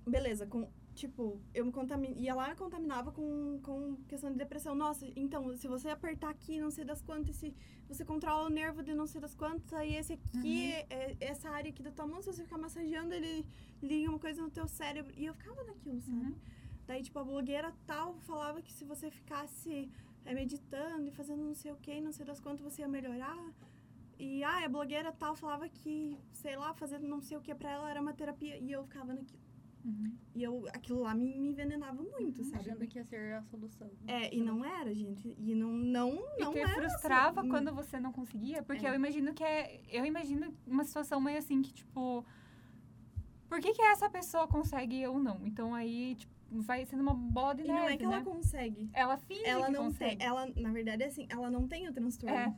beleza, 0.07 0.47
com, 0.47 0.69
tipo, 0.95 1.41
eu 1.55 1.65
me 1.65 1.73
contamin... 1.73 2.15
ia 2.19 2.35
lá 2.35 2.55
contaminava 2.55 3.11
com, 3.13 3.59
com 3.63 3.97
questão 4.09 4.31
de 4.31 4.39
depressão. 4.39 4.75
Nossa, 4.75 5.07
então, 5.17 5.57
se 5.57 5.67
você 5.69 5.89
apertar 5.89 6.31
aqui, 6.31 6.61
não 6.61 6.71
sei 6.71 6.85
das 6.85 7.01
quantas, 7.03 7.37
se 7.37 7.55
você 7.89 8.05
controla 8.05 8.47
o 8.47 8.51
nervo 8.51 8.83
de 8.83 8.95
não 8.95 9.07
sei 9.07 9.21
das 9.21 9.35
quantas, 9.35 9.73
aí 9.73 9.95
esse 9.95 10.13
aqui, 10.15 10.73
Uhum. 10.73 10.87
é, 10.91 11.17
essa 11.21 11.49
área 11.51 11.71
aqui 11.71 11.83
da 11.83 11.91
tua 11.91 12.07
mão, 12.07 12.21
se 12.23 12.33
você 12.33 12.45
ficar 12.45 12.59
massageando, 12.59 13.15
ele 13.15 13.45
liga 13.83 14.09
uma 14.09 14.19
coisa 14.19 14.43
no 14.43 14.51
teu 14.51 14.67
cérebro. 14.69 15.13
E 15.17 15.25
eu 15.27 15.35
ficava 15.35 15.63
naquilo, 15.65 16.01
sabe? 16.03 16.17
Uhum. 16.17 16.35
Daí, 16.87 17.03
tipo, 17.03 17.19
a 17.19 17.25
blogueira 17.25 17.73
tal 17.87 18.15
falava 18.21 18.61
que 18.61 18.73
se 18.73 18.85
você 18.85 19.11
ficasse 19.11 19.91
é, 20.25 20.35
meditando 20.35 21.09
e 21.09 21.11
fazendo 21.13 21.43
não 21.43 21.55
sei 21.55 21.73
o 21.73 21.77
que, 21.77 22.01
não 22.01 22.13
sei 22.13 22.25
das 22.27 22.41
quantas, 22.41 22.61
você 22.63 22.83
ia 22.83 22.89
melhorar. 22.89 23.39
E, 24.19 24.45
ah, 24.45 24.65
a 24.65 24.69
blogueira 24.69 25.11
tal 25.13 25.35
falava 25.35 25.69
que, 25.69 26.17
sei 26.33 26.57
lá, 26.57 26.73
fazendo 26.75 27.09
não 27.09 27.21
sei 27.21 27.37
o 27.37 27.41
que 27.41 27.55
pra 27.55 27.71
ela 27.71 27.91
era 27.91 28.01
uma 28.01 28.13
terapia. 28.13 28.57
E 28.59 28.71
eu 28.71 28.85
ficava 28.85 29.13
naquilo. 29.13 29.42
Uhum. 29.85 30.13
E 30.35 30.43
eu, 30.43 30.65
aquilo 30.69 31.01
lá 31.01 31.15
me, 31.15 31.37
me 31.39 31.49
envenenava 31.49 32.01
muito, 32.03 32.45
sabe? 32.45 32.71
Achando 32.71 32.87
que 32.87 32.99
ia 32.99 33.05
ser 33.05 33.35
a 33.35 33.43
solução. 33.43 33.91
É, 34.07 34.33
e 34.35 34.41
não 34.41 34.65
era, 34.65 34.95
gente. 34.95 35.35
E 35.39 35.55
não, 35.55 35.73
não, 35.73 36.15
E 36.39 36.45
não 36.45 36.53
te 36.53 36.61
era. 36.61 36.69
frustrava 36.75 37.41
assim. 37.41 37.49
quando 37.51 37.75
você 37.75 37.99
não 37.99 38.13
conseguia? 38.13 38.63
Porque 38.63 38.87
É. 38.87 38.91
eu 38.91 38.95
imagino 38.95 39.35
que 39.35 39.43
é. 39.43 39.81
Eu 39.91 40.05
imagino 40.07 40.55
uma 40.67 40.85
situação 40.85 41.21
meio 41.21 41.39
assim 41.39 41.61
que, 41.63 41.73
tipo. 41.73 42.25
Por 43.49 43.61
que, 43.61 43.73
que 43.73 43.83
essa 43.83 44.09
pessoa 44.09 44.47
consegue 44.47 44.97
e 44.97 45.03
eu 45.03 45.19
não? 45.19 45.45
Então 45.45 45.75
aí, 45.75 46.15
tipo, 46.15 46.33
vai 46.53 46.87
sendo 46.87 47.03
uma 47.03 47.13
bola 47.15 47.55
de 47.55 47.63
E 47.63 47.67
não 47.69 47.79
é 47.79 47.81
neve, 47.83 47.97
que 47.99 48.05
ela 48.05 48.19
né? 48.19 48.25
consegue. 48.25 48.89
Ela 48.93 49.17
finge 49.19 49.45
Ela 49.45 49.67
que 49.67 49.73
não 49.73 49.85
consegue. 49.87 50.17
tem. 50.17 50.27
Ela, 50.27 50.47
na 50.57 50.73
verdade, 50.73 51.03
é 51.03 51.07
assim, 51.07 51.27
ela 51.29 51.51
não 51.51 51.67
tem 51.69 51.89
o 51.89 51.93
transtorno. 51.93 52.35
É. 52.37 52.55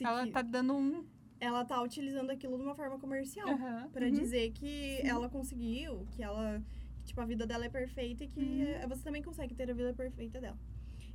Ela 0.00 0.26
tá 0.30 0.40
dando 0.42 0.74
um. 0.74 1.04
Ela 1.46 1.64
tá 1.64 1.82
utilizando 1.82 2.30
aquilo 2.30 2.56
de 2.56 2.62
uma 2.62 2.74
forma 2.74 2.98
comercial. 3.00 3.48
Aham. 3.48 3.88
Pra 3.92 4.06
Uhum. 4.06 4.12
dizer 4.12 4.52
que 4.52 5.00
ela 5.02 5.28
conseguiu, 5.28 6.06
que 6.12 6.22
ela. 6.22 6.62
Que, 7.00 7.06
tipo, 7.08 7.20
a 7.20 7.24
vida 7.24 7.44
dela 7.44 7.64
é 7.64 7.68
perfeita 7.68 8.22
e 8.22 8.28
que 8.28 8.40
Uhum. 8.40 8.62
eh, 8.62 8.86
você 8.86 9.02
também 9.02 9.22
consegue 9.22 9.52
ter 9.52 9.68
a 9.68 9.74
vida 9.74 9.92
perfeita 9.92 10.40
dela. 10.40 10.56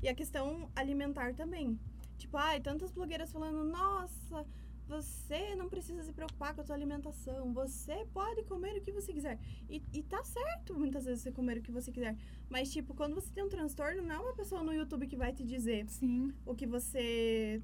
E 0.04 0.10
a 0.10 0.14
questão 0.14 0.70
alimentar 0.76 1.34
também. 1.34 1.80
Tipo, 2.18 2.36
ai, 2.36 2.60
tantas 2.60 2.92
blogueiras 2.92 3.32
falando, 3.32 3.64
nossa, 3.64 4.46
você 4.86 5.56
não 5.56 5.70
precisa 5.70 6.04
se 6.04 6.12
preocupar 6.12 6.54
com 6.54 6.60
a 6.62 6.64
sua 6.66 6.76
alimentação. 6.76 7.54
Você 7.54 8.06
pode 8.14 8.44
comer 8.44 8.74
o 8.78 8.82
que 8.82 8.92
você 8.92 9.14
quiser. 9.14 9.40
E, 9.70 9.82
e 9.94 10.04
tá 10.04 10.22
certo 10.26 10.78
muitas 10.78 11.06
vezes 11.06 11.22
você 11.24 11.32
comer 11.32 11.58
o 11.60 11.62
que 11.62 11.72
você 11.72 11.90
quiser. 11.90 12.18
Mas, 12.50 12.70
tipo, 12.72 12.94
quando 12.94 13.16
você 13.16 13.32
tem 13.32 13.46
um 13.46 13.50
transtorno, 13.50 14.02
não 14.02 14.16
é 14.16 14.20
uma 14.20 14.34
pessoa 14.36 14.62
no 14.62 14.74
YouTube 14.74 15.08
que 15.08 15.16
vai 15.16 15.32
te 15.32 15.44
dizer 15.46 15.88
Sim. 15.88 16.34
o 16.46 16.54
que 16.54 16.68
você 16.68 17.62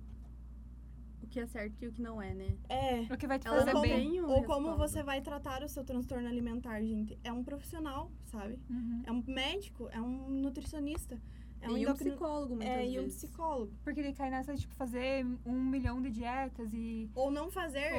O 1.23 1.27
que 1.27 1.39
é 1.39 1.45
certo 1.47 1.81
e 1.81 1.87
o 1.87 1.91
que 1.91 2.01
não 2.01 2.21
é, 2.21 2.33
né? 2.33 2.49
é. 2.69 3.01
O 3.13 3.17
que 3.17 3.25
vai 3.25 3.39
te 3.39 3.47
fazer 3.47 3.73
não 3.73 3.81
bem. 3.81 4.21
Ou 4.21 4.43
como 4.43 4.75
você 4.75 5.01
vai 5.01 5.21
tratar 5.21 5.63
o 5.63 5.69
seu 5.69 5.83
transtorno 5.83 6.27
alimentar, 6.27 6.81
gente. 6.81 7.17
É 7.23 7.31
um 7.31 7.43
profissional, 7.43 8.11
sabe? 8.25 8.59
Uhum. 8.69 9.01
É 9.05 9.11
um 9.11 9.23
médico, 9.25 9.87
é 9.91 10.01
um 10.01 10.29
nutricionista, 10.29 11.19
é 11.61 11.69
um 11.69 11.77
e 11.77 11.87
um 11.87 11.93
psicólogo, 11.93 12.55
muitas 12.55 12.73
É, 12.75 12.85
e 12.85 12.99
um 12.99 13.03
vezes. 13.03 13.17
psicólogo. 13.23 13.71
Porque 13.83 13.99
ele 14.01 14.13
cai 14.13 14.29
nessa, 14.29 14.53
tipo, 14.55 14.73
fazer 14.75 15.25
um 15.45 15.63
milhão 15.63 16.01
de 16.01 16.09
dietas 16.11 16.73
e. 16.73 17.09
Ou 17.15 17.31
não 17.31 17.49
fazer 17.49 17.93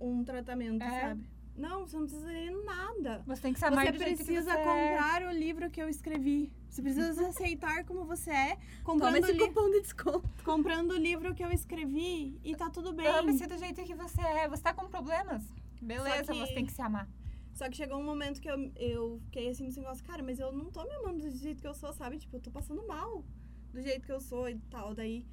ou 0.00 0.10
um 0.10 0.24
tratamento, 0.24 0.82
É. 0.82 1.00
sabe? 1.00 1.24
Não, 1.56 1.86
você 1.86 1.96
não 1.96 2.06
precisa 2.06 2.32
de 2.32 2.50
nada. 2.64 3.22
você 3.26 3.42
tem 3.42 3.52
que 3.52 3.58
se 3.60 3.64
amar 3.64 3.86
Você 3.86 3.92
precisa 3.92 4.42
você 4.42 4.50
é. 4.50 4.56
comprar 4.56 5.22
o 5.22 5.30
livro 5.30 5.70
que 5.70 5.80
eu 5.80 5.88
escrevi. 5.88 6.52
Você 6.68 6.82
precisa 6.82 7.28
aceitar 7.28 7.84
como 7.84 8.04
você 8.04 8.30
é, 8.30 8.56
Toma 8.56 8.84
comprando, 8.84 9.16
esse 9.24 9.32
li- 9.32 9.38
cupom 9.38 9.70
de 9.70 9.80
desconto. 9.82 10.28
comprando 10.44 10.90
o 10.90 10.96
livro 10.96 11.32
que 11.34 11.44
eu 11.44 11.52
escrevi 11.52 12.38
e 12.42 12.56
tá 12.56 12.68
tudo 12.70 12.92
bem. 12.92 13.06
Ame-se 13.06 13.46
do 13.46 13.56
jeito 13.56 13.82
que 13.84 13.94
você 13.94 14.20
é. 14.20 14.48
Você 14.48 14.62
tá 14.62 14.74
com 14.74 14.88
problemas? 14.88 15.44
Beleza, 15.80 16.32
que- 16.32 16.38
você 16.40 16.54
tem 16.54 16.66
que 16.66 16.72
se 16.72 16.82
amar. 16.82 17.08
Só 17.52 17.68
que 17.68 17.76
chegou 17.76 17.98
um 18.00 18.04
momento 18.04 18.40
que 18.40 18.50
eu, 18.50 18.72
eu 18.74 19.20
fiquei 19.26 19.48
assim, 19.50 19.62
nesse 19.64 19.78
negócio, 19.78 20.04
cara, 20.04 20.24
mas 20.24 20.40
eu 20.40 20.50
não 20.50 20.72
tô 20.72 20.82
me 20.82 20.92
amando 20.96 21.20
do 21.20 21.30
jeito 21.36 21.60
que 21.62 21.68
eu 21.68 21.74
sou, 21.74 21.92
sabe? 21.92 22.18
Tipo, 22.18 22.36
eu 22.36 22.40
tô 22.40 22.50
passando 22.50 22.84
mal 22.88 23.24
do 23.72 23.80
jeito 23.80 24.04
que 24.04 24.10
eu 24.12 24.20
sou 24.20 24.48
e 24.48 24.58
tal. 24.70 24.92
Daí 24.92 25.24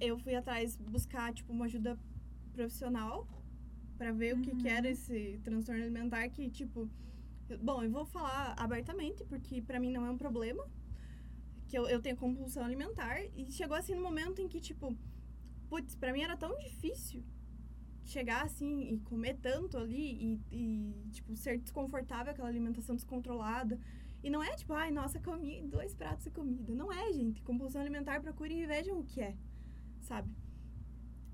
eu 0.00 0.18
fui 0.18 0.34
atrás 0.34 0.74
buscar, 0.74 1.32
tipo, 1.32 1.52
uma 1.52 1.66
ajuda 1.66 1.96
profissional 2.52 3.28
pra 4.02 4.10
ver 4.10 4.34
o 4.34 4.40
que, 4.40 4.50
que 4.50 4.66
Uhum. 4.66 4.74
era 4.78 4.88
esse 4.90 5.38
transtorno 5.44 5.80
alimentar 5.80 6.28
que, 6.28 6.50
tipo. 6.50 6.88
Bom, 7.60 7.84
eu 7.84 7.90
vou 7.90 8.04
falar 8.04 8.54
abertamente, 8.58 9.22
porque 9.24 9.62
pra 9.62 9.78
mim 9.78 9.92
não 9.92 10.04
é 10.04 10.10
um 10.10 10.18
problema. 10.18 10.66
Que 11.68 11.78
eu, 11.78 11.86
eu 11.88 12.00
tenho 12.02 12.16
compulsão 12.16 12.64
alimentar. 12.64 13.20
E 13.36 13.50
chegou 13.52 13.76
assim 13.76 13.94
no 13.94 14.02
momento 14.02 14.40
em 14.42 14.48
que, 14.48 14.60
tipo, 14.60 14.96
putz, 15.68 15.94
pra 15.94 16.12
mim 16.12 16.22
era 16.22 16.36
tão 16.36 16.58
difícil 16.58 17.22
chegar 18.04 18.44
assim 18.44 18.92
e 18.92 18.98
comer 18.98 19.36
tanto 19.40 19.78
ali 19.78 20.06
e, 20.26 20.40
e, 20.50 21.10
tipo, 21.12 21.36
ser 21.36 21.58
desconfortável 21.58 22.32
aquela 22.32 22.48
alimentação 22.48 22.96
descontrolada. 22.96 23.78
E 24.24 24.28
não 24.30 24.42
é 24.42 24.52
tipo, 24.56 24.72
ai, 24.72 24.90
nossa, 24.90 25.20
comi 25.20 25.62
dois 25.62 25.94
pratos 25.94 26.24
de 26.24 26.30
comida. 26.32 26.74
Não 26.74 26.92
é, 26.92 27.12
gente. 27.12 27.40
Compulsão 27.42 27.80
alimentar, 27.80 28.20
procurem 28.20 28.62
e 28.62 28.66
vejam 28.66 28.98
o 28.98 29.04
que 29.04 29.20
é, 29.20 29.36
sabe? 30.00 30.28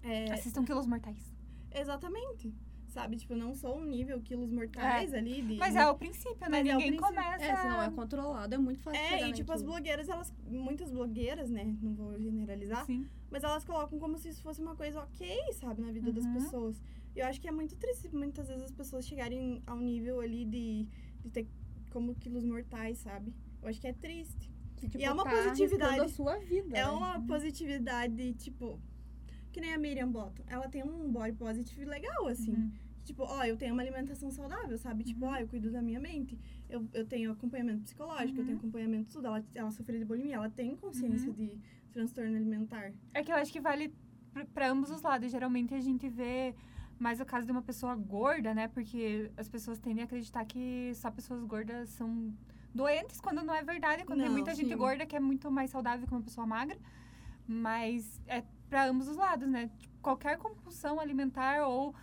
É, 0.02 0.30
Assistam 0.32 0.64
Quilos 0.64 0.86
Mortais. 0.86 1.37
Exatamente. 1.74 2.52
Sabe? 2.88 3.16
Tipo, 3.16 3.34
não 3.36 3.54
sou 3.54 3.76
um 3.76 3.84
nível 3.84 4.18
quilos 4.22 4.50
mortais 4.50 5.12
ali. 5.12 5.42
De, 5.42 5.56
Mas 5.56 5.76
é 5.76 5.86
o 5.86 5.94
princípio, 5.94 6.40
né? 6.40 6.48
Mas 6.48 6.66
é 6.66 6.74
o 6.74 6.78
Ninguém 6.78 6.96
princípio. 6.96 7.06
começa. 7.06 7.44
É, 7.44 7.56
se 7.56 7.68
não 7.68 7.82
é 7.82 7.90
controlado, 7.90 8.54
é 8.54 8.58
muito 8.58 8.80
fácil 8.80 8.98
É, 9.00 9.08
chegar 9.10 9.28
e 9.28 9.32
tipo, 9.34 9.52
as 9.52 9.62
blogueiras, 9.62 10.08
elas. 10.08 10.32
Muitas 10.46 10.90
blogueiras, 10.90 11.50
né? 11.50 11.76
Não 11.82 11.94
vou 11.94 12.18
generalizar. 12.18 12.86
Sim. 12.86 13.06
Mas 13.30 13.44
elas 13.44 13.62
colocam 13.62 13.98
como 13.98 14.16
se 14.16 14.30
isso 14.30 14.40
fosse 14.42 14.60
uma 14.62 14.74
coisa 14.74 15.00
ok, 15.02 15.52
sabe, 15.52 15.82
na 15.82 15.92
vida 15.92 16.10
das 16.10 16.24
Uhum. 16.24 16.32
pessoas. 16.32 16.82
E 17.14 17.18
eu 17.20 17.26
acho 17.26 17.38
que 17.42 17.46
é 17.46 17.52
muito 17.52 17.76
triste 17.76 18.08
muitas 18.14 18.48
vezes 18.48 18.64
as 18.64 18.72
pessoas 18.72 19.06
chegarem 19.06 19.62
ao 19.66 19.76
nível 19.78 20.20
ali 20.20 20.46
de, 20.46 20.86
de 21.20 21.28
ter 21.30 21.46
como 21.90 22.14
quilos 22.14 22.42
mortais, 22.42 22.98
sabe? 22.98 23.34
Eu 23.62 23.68
acho 23.68 23.78
que 23.80 23.86
é 23.86 23.92
triste. 23.92 24.50
Que, 24.76 24.86
tipo, 24.88 24.98
E 24.98 25.04
é 25.04 25.12
uma 25.12 25.24
tá 25.24 25.30
positividade. 25.30 26.00
a 26.00 26.08
sua 26.08 26.38
vida. 26.38 26.76
É 26.76 26.84
né? 26.84 26.88
uma 26.88 27.20
positividade, 27.26 28.32
tipo. 28.34 28.80
Que 29.58 29.62
nem 29.62 29.74
a 29.74 29.78
Miriam 29.78 30.06
Bottom. 30.08 30.44
Ela 30.46 30.68
tem 30.68 30.84
um 30.84 31.10
body 31.10 31.32
positive 31.32 31.84
legal, 31.84 32.28
assim. 32.28 32.52
Uhum. 32.52 32.70
Tipo, 33.04 33.24
ó, 33.24 33.42
eu 33.44 33.56
tenho 33.56 33.72
uma 33.74 33.82
alimentação 33.82 34.30
saudável, 34.30 34.78
sabe? 34.78 35.02
Tipo, 35.02 35.26
ó, 35.26 35.34
eu 35.36 35.48
cuido 35.48 35.68
da 35.72 35.82
minha 35.82 35.98
mente. 35.98 36.38
Eu, 36.70 36.86
eu 36.94 37.04
tenho 37.04 37.32
acompanhamento 37.32 37.82
psicológico, 37.82 38.38
eu 38.38 38.44
tenho 38.44 38.56
acompanhamento 38.56 39.08
de 39.08 39.12
tudo. 39.14 39.26
Ela, 39.26 39.44
ela 39.56 39.70
sofreu 39.72 39.98
de 39.98 40.04
bulimia, 40.04 40.36
ela 40.36 40.48
tem 40.48 40.76
consciência 40.76 41.32
de 41.32 41.58
transtorno 41.92 42.36
alimentar. 42.36 42.92
É 43.12 43.24
que 43.24 43.32
eu 43.32 43.34
acho 43.34 43.52
que 43.52 43.58
vale 43.58 43.92
pra 44.54 44.70
ambos 44.70 44.92
os 44.92 45.02
lados. 45.02 45.28
Geralmente 45.28 45.74
a 45.74 45.80
gente 45.80 46.08
vê 46.08 46.54
mais 46.96 47.20
o 47.20 47.24
caso 47.24 47.44
de 47.44 47.50
uma 47.50 47.62
pessoa 47.62 47.96
gorda, 47.96 48.54
né? 48.54 48.68
Porque 48.68 49.28
as 49.36 49.48
pessoas 49.48 49.80
tendem 49.80 50.02
a 50.02 50.04
acreditar 50.04 50.44
que 50.44 50.92
só 50.94 51.10
pessoas 51.10 51.42
gordas 51.42 51.88
são 51.88 52.32
doentes, 52.72 53.20
quando 53.20 53.42
não 53.42 53.52
é 53.52 53.64
verdade. 53.64 54.04
Quando 54.04 54.20
tem 54.20 54.28
Não, 54.28 54.34
muita 54.36 54.54
gente 54.54 54.68
sim. 54.68 54.76
gorda 54.76 55.04
que 55.04 55.16
é 55.16 55.20
muito 55.20 55.50
mais 55.50 55.72
saudável 55.72 56.06
que 56.06 56.14
uma 56.14 56.22
pessoa 56.22 56.46
magra. 56.46 56.78
Mas 57.44 58.20
é 58.28 58.44
pra 58.68 58.86
ambos 58.86 59.08
os 59.08 59.16
lados, 59.16 59.48
né? 59.48 59.70
Tipo, 59.78 59.98
qualquer 60.00 60.38
compulsão 60.38 61.00
alimentar 61.00 61.66
ou 61.66 61.94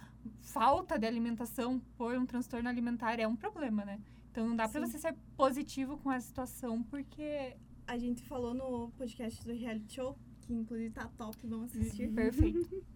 falta 0.41 0.97
de 0.97 1.05
alimentação 1.05 1.79
por 1.97 2.15
um 2.15 2.25
transtorno 2.25 2.67
alimentar 2.67 3.19
é 3.19 3.27
um 3.27 3.35
problema, 3.35 3.85
né? 3.85 3.99
Então 4.31 4.47
não 4.47 4.55
dá 4.55 4.67
pra 4.67 4.81
Sim. 4.81 4.91
você 4.91 4.97
ser 4.97 5.15
positivo 5.37 5.97
com 5.97 6.09
a 6.09 6.19
situação, 6.19 6.83
porque... 6.83 7.55
A 7.87 7.99
gente 7.99 8.23
falou 8.23 8.55
no 8.55 8.89
podcast 8.97 9.45
do 9.45 9.53
reality 9.53 9.93
show, 9.93 10.17
que 10.41 10.51
inclusive 10.51 10.89
tá 10.89 11.07
top, 11.15 11.37
vamos 11.45 11.69
assistir. 11.71 12.11
Perfeito. 12.11 12.83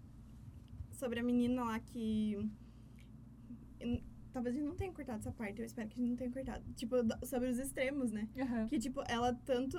sobre 1.00 1.18
a 1.18 1.22
menina 1.22 1.64
lá 1.64 1.80
que. 1.80 2.36
Talvez 4.32 4.54
a 4.54 4.58
gente 4.58 4.68
não 4.68 4.76
tenha 4.76 4.92
cortado 4.92 5.18
essa 5.18 5.32
parte, 5.32 5.58
eu 5.58 5.64
espero 5.64 5.88
que 5.88 5.98
a 5.98 6.02
gente 6.02 6.10
não 6.10 6.16
tenha 6.16 6.30
cortado. 6.30 6.62
Tipo, 6.74 6.96
sobre 7.24 7.48
os 7.48 7.58
extremos, 7.58 8.12
né? 8.12 8.28
Aham. 8.38 8.68
Que, 8.68 8.78
tipo, 8.78 9.02
ela 9.08 9.32
tanto. 9.34 9.78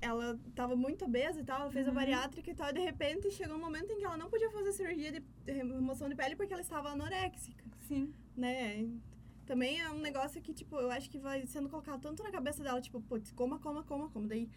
Ela 0.00 0.38
tava 0.54 0.76
muito 0.76 1.04
obesa 1.04 1.40
e 1.40 1.44
tal, 1.44 1.62
ela 1.62 1.70
fez 1.70 1.86
a 1.86 1.90
Uhum. 1.90 1.94
bariátrica 1.94 2.50
e 2.50 2.54
tal, 2.54 2.68
e 2.70 2.72
de 2.74 2.80
repente 2.80 3.30
chegou 3.30 3.56
um 3.56 3.60
momento 3.60 3.90
em 3.90 3.98
que 3.98 4.04
ela 4.04 4.16
não 4.16 4.28
podia 4.28 4.50
fazer 4.50 4.72
cirurgia 4.72 5.10
de 5.12 5.22
remoção 5.52 6.08
de 6.08 6.14
pele 6.14 6.36
porque 6.36 6.52
ela 6.52 6.62
estava 6.62 6.90
anoréxica, 6.90 7.64
Sim. 7.88 8.12
né? 8.36 8.88
Também 9.46 9.80
é 9.80 9.88
um 9.90 10.00
negócio 10.00 10.40
que, 10.42 10.52
tipo, 10.52 10.76
eu 10.76 10.90
acho 10.90 11.08
que 11.08 11.18
vai 11.18 11.46
sendo 11.46 11.68
colocado 11.68 12.00
tanto 12.00 12.22
na 12.22 12.30
cabeça 12.30 12.62
dela, 12.62 12.80
tipo, 12.80 13.00
putz, 13.00 13.30
coma, 13.32 13.58
coma, 13.60 13.82
coma, 13.84 14.08
coma. 14.10 14.26
Daí 14.26 14.48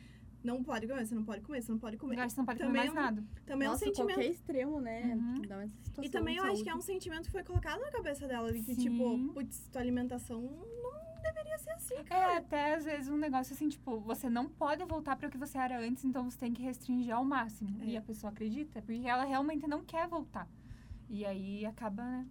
não 0.44 0.64
pode 0.64 0.88
comer, 0.88 1.06
você 1.06 1.14
não 1.14 1.24
pode 1.24 1.42
comer, 1.42 1.62
você 1.62 1.72
não 1.72 1.78
pode 1.80 1.98
comer. 1.98 2.16
Eu 2.18 2.22
acho 2.22 2.30
que 2.30 2.34
você 2.36 2.42
não 2.42 2.46
pode 2.46 2.60
comer 2.60 2.68
Também 2.70 2.86
mais 2.86 2.96
é 2.96 3.00
um- 3.00 3.04
nada. 3.04 3.24
Também 3.46 3.68
Nossa, 3.68 3.86
é 3.86 3.88
um 3.88 3.94
sentimento. 3.94 4.16
qualquer 4.16 4.32
extremo, 4.32 4.82
né? 4.82 5.14
Uhum. 5.16 5.42
Dá 5.44 5.58
uma 5.58 5.68
situação 5.68 6.04
E 6.04 6.10
também 6.10 6.38
eu 6.38 6.44
acho 6.44 6.64
que 6.64 6.70
é 6.70 6.74
um 6.74 6.82
saúde. 6.82 6.86
sentimento 6.86 7.26
que 7.28 7.32
foi 7.32 7.44
colocado 7.44 7.80
na 7.82 7.92
cabeça 7.92 8.28
dela, 8.28 8.52
de 8.52 8.64
que, 8.64 8.74
Sim. 8.74 8.82
tipo, 8.82 9.34
putz, 9.34 9.68
tua 9.72 9.80
alimentação 9.82 10.42
deveria 11.34 11.58
ser 11.58 11.72
assim, 11.72 11.96
É, 11.96 12.04
cara. 12.04 12.38
até 12.38 12.74
às 12.76 12.86
vezes 12.86 13.08
um 13.10 13.18
negócio 13.18 13.54
assim, 13.54 13.70
tipo, 13.70 14.00
você 14.02 14.30
não 14.30 14.48
pode 14.50 14.84
voltar 14.86 15.16
para 15.16 15.28
o 15.28 15.32
que 15.32 15.38
você 15.38 15.58
era 15.58 15.80
antes, 15.80 16.04
então 16.06 16.24
você 16.30 16.38
tem 16.38 16.54
que 16.54 16.62
restringir 16.62 17.14
ao 17.16 17.24
máximo. 17.26 17.82
É. 17.82 17.86
E 17.86 17.98
a 17.98 18.02
pessoa 18.02 18.32
acredita, 18.32 18.82
porque 18.82 19.08
ela 19.08 19.24
realmente 19.24 19.66
não 19.68 19.84
quer 19.84 20.08
voltar. 20.08 20.48
E 21.10 21.26
aí 21.26 21.66
acaba, 21.66 22.04
né? 22.04 22.28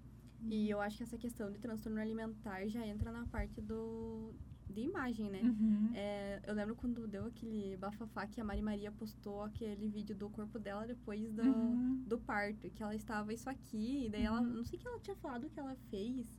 E 0.51 0.71
eu 0.71 0.81
acho 0.81 0.99
que 0.99 1.03
essa 1.03 1.19
questão 1.19 1.51
de 1.51 1.59
transtorno 1.59 2.01
alimentar 2.01 2.65
já 2.69 2.87
entra 2.87 3.11
na 3.11 3.25
parte 3.27 3.61
do 3.61 4.33
de 4.71 4.83
imagem, 4.83 5.31
né? 5.31 5.41
Uhum. 5.43 5.91
É, 5.95 6.41
eu 6.47 6.53
lembro 6.55 6.77
quando 6.77 7.09
deu 7.09 7.25
aquele 7.25 7.75
bafafá 7.79 8.27
que 8.27 8.39
a 8.39 8.45
Mari 8.45 8.61
Maria 8.61 8.93
postou 8.93 9.43
aquele 9.43 9.89
vídeo 9.89 10.15
do 10.15 10.29
corpo 10.29 10.59
dela 10.59 10.87
depois 10.87 11.33
do, 11.33 11.43
Uhum. 11.43 12.05
do 12.07 12.19
parto, 12.19 12.69
que 12.71 12.83
ela 12.83 12.95
estava 12.95 13.33
isso 13.33 13.49
aqui, 13.49 14.05
e 14.05 14.11
daí 14.11 14.25
ela, 14.25 14.41
Uhum. 14.43 14.47
não 14.57 14.65
sei 14.65 14.79
o 14.79 14.83
que 14.83 14.87
ela 14.87 15.01
tinha 15.01 15.17
falado 15.17 15.49
que 15.49 15.59
ela 15.59 15.75
fez, 15.91 16.39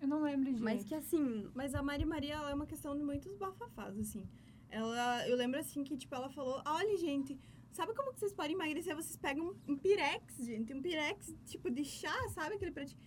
Eu 0.00 0.08
não 0.08 0.22
lembro 0.22 0.52
de 0.52 0.60
mas 0.62 0.84
que 0.84 0.94
assim, 0.94 1.50
Mas 1.54 1.74
a 1.74 1.82
Mari 1.82 2.04
Maria, 2.04 2.34
ela 2.34 2.50
é 2.50 2.54
uma 2.54 2.66
questão 2.66 2.96
de 2.96 3.02
muitos 3.02 3.34
bafafás, 3.36 3.98
assim. 3.98 4.26
Ela, 4.68 5.28
eu 5.28 5.36
lembro, 5.36 5.58
assim, 5.58 5.84
que, 5.84 5.96
tipo, 5.96 6.14
ela 6.14 6.28
falou, 6.28 6.62
olha, 6.66 6.96
gente, 6.96 7.38
sabe 7.72 7.94
como 7.94 8.12
que 8.12 8.18
vocês 8.18 8.32
podem 8.32 8.52
emagrecer? 8.52 8.94
Vocês 8.94 9.16
pegam 9.16 9.46
um, 9.46 9.72
um 9.72 9.76
pirex, 9.76 10.44
gente, 10.44 10.74
um 10.74 10.82
pirex, 10.82 11.34
tipo, 11.46 11.70
de 11.70 11.84
chá, 11.84 12.14
sabe 12.30 12.56
aquele 12.56 12.72
pratinho? 12.72 13.00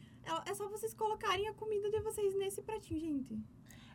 É 0.45 0.53
só 0.53 0.67
vocês 0.69 0.93
colocarem 0.93 1.47
a 1.47 1.53
comida 1.53 1.89
de 1.89 1.99
vocês 2.01 2.35
nesse 2.35 2.61
pratinho, 2.61 2.99
gente. 2.99 3.39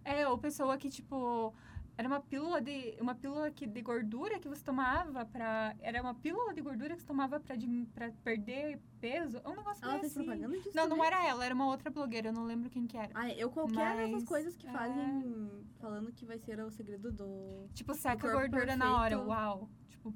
É, 0.04 0.28
ou 0.28 0.36
pessoa 0.36 0.76
que, 0.76 0.90
tipo, 0.90 1.54
era 1.96 2.08
uma 2.08 2.20
pílula 2.20 2.60
de. 2.60 2.96
Uma 3.00 3.14
pílula 3.14 3.50
que, 3.50 3.66
de 3.66 3.80
gordura 3.80 4.38
que 4.40 4.48
você 4.48 4.62
tomava 4.64 5.24
pra. 5.24 5.74
Era 5.80 6.02
uma 6.02 6.14
pílula 6.14 6.52
de 6.52 6.60
gordura 6.60 6.94
que 6.94 7.00
você 7.02 7.06
tomava 7.06 7.38
pra, 7.38 7.54
dim- 7.54 7.84
pra 7.94 8.10
perder 8.24 8.80
peso. 9.00 9.38
É 9.44 9.48
um 9.48 9.54
negócio 9.56 9.84
ela 9.84 9.96
assim. 9.96 10.24
propaganda 10.24 10.56
disso 10.58 10.70
Não, 10.74 10.88
não 10.88 10.96
também? 10.96 11.06
era 11.06 11.26
ela, 11.26 11.44
era 11.44 11.54
uma 11.54 11.66
outra 11.66 11.90
blogueira, 11.90 12.28
eu 12.28 12.32
não 12.32 12.44
lembro 12.44 12.68
quem 12.68 12.86
que 12.86 12.96
era. 12.96 13.10
Ah, 13.14 13.30
eu 13.32 13.48
qualquer 13.50 13.96
dessas 13.96 14.12
Mas, 14.12 14.24
coisas 14.24 14.56
que 14.56 14.66
é. 14.66 14.72
fazem 14.72 15.64
falando 15.78 16.12
que 16.12 16.24
vai 16.26 16.38
ser 16.38 16.58
o 16.60 16.70
segredo 16.70 17.12
do 17.12 17.68
Tipo, 17.74 17.94
seca 17.94 18.28
a 18.28 18.32
gordura 18.32 18.74
na 18.76 18.96
hora. 19.00 19.16
perfeito. 19.16 19.28
Uau. 19.30 19.68
Tipo, 19.88 20.14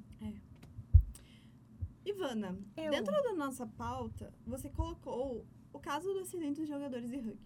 Ivana, 2.04 2.58
Eu. 2.76 2.90
dentro 2.90 3.12
da 3.22 3.34
nossa 3.34 3.66
pauta, 3.66 4.32
você 4.46 4.68
colocou 4.70 5.44
o 5.72 5.78
caso 5.78 6.12
do 6.14 6.20
acidente 6.20 6.60
dos 6.60 6.68
jogadores 6.68 7.10
de 7.10 7.16
rugby. 7.18 7.38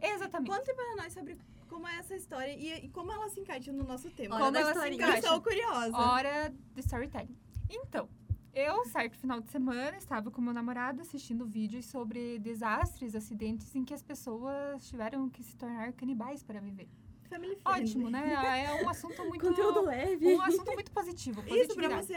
exatamente. 0.00 0.50
Conte 0.50 0.74
para 0.74 0.96
nós 0.96 1.12
sobre 1.12 1.36
como 1.64 1.86
é 1.86 1.98
essa 1.98 2.14
história 2.14 2.52
e, 2.52 2.86
e 2.86 2.88
como 2.88 3.12
ela 3.12 3.28
se 3.28 3.40
encaixa 3.40 3.72
no 3.72 3.84
nosso 3.84 4.10
tema. 4.10 4.36
Hora 4.36 4.44
Como 4.44 4.56
ela 4.56 4.82
se 4.82 4.94
encaixa. 4.94 5.18
estou 5.18 5.40
curiosa. 5.40 5.96
Hora 5.96 6.54
de 6.74 6.80
storytelling. 6.80 7.36
Então, 7.70 8.08
eu, 8.54 8.84
certo 8.86 9.18
final 9.18 9.40
de 9.40 9.50
semana, 9.50 9.96
estava 9.96 10.30
com 10.30 10.40
meu 10.40 10.54
namorado 10.54 11.00
assistindo 11.00 11.44
vídeos 11.44 11.86
sobre 11.86 12.38
desastres, 12.38 13.14
acidentes 13.16 13.74
em 13.74 13.84
que 13.84 13.92
as 13.92 14.02
pessoas 14.02 14.86
tiveram 14.88 15.28
que 15.28 15.42
se 15.42 15.56
tornar 15.56 15.92
canibais 15.92 16.42
para 16.42 16.60
viver. 16.60 16.88
Family 17.28 17.56
friendly. 17.56 17.82
Ótimo, 17.82 18.10
né? 18.10 18.32
É 18.64 18.84
um 18.84 18.88
assunto 18.88 19.24
muito... 19.24 19.44
conteúdo 19.44 19.82
leve. 19.82 20.36
Um 20.36 20.40
assunto 20.40 20.72
muito 20.72 20.92
positivo, 20.92 21.42
Isso 21.48 21.74
pra 21.74 21.88
você 22.00 22.16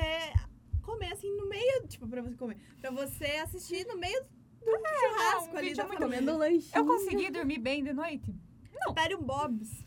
comer 0.83 1.11
assim 1.11 1.35
no 1.35 1.47
meio, 1.49 1.87
tipo, 1.87 2.07
pra 2.07 2.21
você 2.21 2.35
comer. 2.35 2.57
Pra 2.79 2.91
você 2.91 3.25
assistir 3.43 3.85
no 3.87 3.97
meio 3.97 4.21
do 4.21 4.71
churrasco 4.71 5.53
um 5.53 5.57
ali 5.57 5.69
vídeo 5.69 5.77
da 5.77 5.87
muito 5.87 5.99
família. 5.99 6.19
Comendo 6.19 6.37
lanchinho. 6.37 6.71
Eu 6.75 6.85
consegui 6.85 7.31
dormir 7.31 7.57
bem 7.57 7.83
de 7.83 7.93
noite? 7.93 8.35
Um 8.89 9.21
Bob's. 9.21 9.85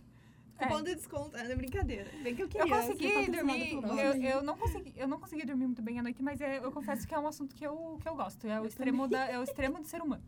É. 0.59 0.67
Cupom 0.67 0.83
de 0.83 0.95
desconto. 0.95 1.37
É 1.37 1.55
brincadeira. 1.55 2.11
Bem 2.23 2.35
que 2.35 2.43
eu 2.43 2.47
Eu 2.47 2.51
queria. 2.51 2.83
ser 2.83 2.93
consegui 2.93 3.09
patrocinada 3.09 3.33
dormir. 3.33 4.03
Eu, 4.03 4.15
eu, 4.23 4.43
não 4.43 4.57
consegui, 4.59 4.95
eu 4.97 5.09
não 5.09 5.19
consegui 5.19 5.47
dormir 5.47 5.67
muito 5.67 5.81
bem 5.83 5.99
à 5.99 6.03
noite, 6.03 6.23
mas 6.23 6.41
é- 6.41 6.59
eu 6.59 6.71
confesso 6.71 7.07
que 7.07 7.15
é 7.15 7.19
um 7.19 7.27
assunto 7.27 7.55
que 7.55 7.67
eu, 7.67 7.99
que 8.01 8.07
eu 8.09 8.15
gosto. 8.15 8.47
É 8.47 8.61
o, 8.61 8.67
extremo 8.67 9.09
da, 9.09 9.25
é 9.27 9.39
o 9.39 9.43
extremo 9.43 9.79
do 9.81 9.87
ser 9.87 10.03
humano. 10.03 10.23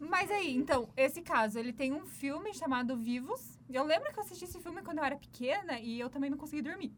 Mas 0.00 0.30
aí, 0.30 0.56
então, 0.56 0.88
esse 0.96 1.20
caso, 1.20 1.58
ele 1.58 1.72
tem 1.72 1.92
um 1.92 2.06
filme 2.06 2.52
chamado 2.54 2.96
Vivos. 2.96 3.60
Eu 3.68 3.84
lembro 3.84 4.10
que 4.12 4.18
eu 4.18 4.22
assisti 4.24 4.44
esse 4.46 4.58
filme 4.58 4.82
quando 4.82 4.98
eu 4.98 5.04
era 5.04 5.14
pequena 5.16 5.78
e 5.78 6.00
eu 6.00 6.08
também 6.10 6.30
não 6.30 6.38
consegui 6.38 6.62
dormir. 6.62 6.92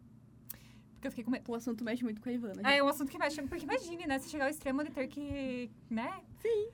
Porque 0.94 1.08
eu 1.08 1.10
fiquei 1.10 1.24
com 1.24 1.32
medo. 1.32 1.50
O 1.50 1.54
assunto 1.56 1.82
mexe 1.84 2.04
muito 2.04 2.20
com 2.20 2.28
a 2.28 2.32
Ivana. 2.32 2.62
É 2.70 2.80
um 2.80 2.86
assunto 2.88 3.10
que 3.10 3.18
mexe. 3.18 3.42
Porque 3.42 3.64
imagine, 3.64 4.06
né? 4.06 4.20
Você 4.20 4.28
chegar 4.28 4.44
ao 4.44 4.50
extremo 4.50 4.84
de 4.84 4.90
ter 4.90 5.08
que. 5.08 5.68
né? 5.90 6.22
Sim. 6.40 6.68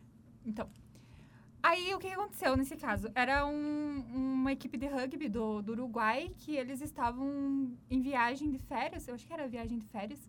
Então. 0.44 0.68
Aí, 1.62 1.92
o 1.94 1.98
que 1.98 2.08
aconteceu 2.08 2.56
nesse 2.56 2.76
caso? 2.76 3.10
Era 3.14 3.44
um- 3.46 4.04
uma 4.14 4.52
equipe 4.52 4.76
de 4.78 4.86
rugby 4.86 5.28
do, 5.28 5.60
do 5.60 5.72
Uruguai 5.72 6.32
que 6.38 6.54
eles 6.56 6.80
estavam 6.80 7.76
em 7.90 8.00
viagem 8.00 8.50
de 8.50 8.58
férias. 8.58 9.06
Eu 9.08 9.14
acho 9.14 9.26
que 9.26 9.32
era 9.32 9.46
viagem 9.48 9.78
de 9.78 9.86
férias. 9.86 10.20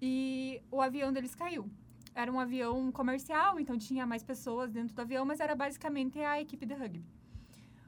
E 0.00 0.60
o 0.70 0.80
avião 0.80 1.12
deles 1.12 1.34
caiu. 1.34 1.70
Era 2.14 2.32
um 2.32 2.40
avião 2.40 2.90
comercial, 2.90 3.60
então 3.60 3.76
tinha 3.76 4.06
mais 4.06 4.22
pessoas 4.22 4.72
dentro 4.72 4.94
do 4.94 5.00
avião, 5.02 5.24
mas 5.26 5.40
era 5.40 5.54
basicamente 5.54 6.18
a 6.20 6.40
equipe 6.40 6.64
de 6.64 6.74
rugby. 6.74 7.04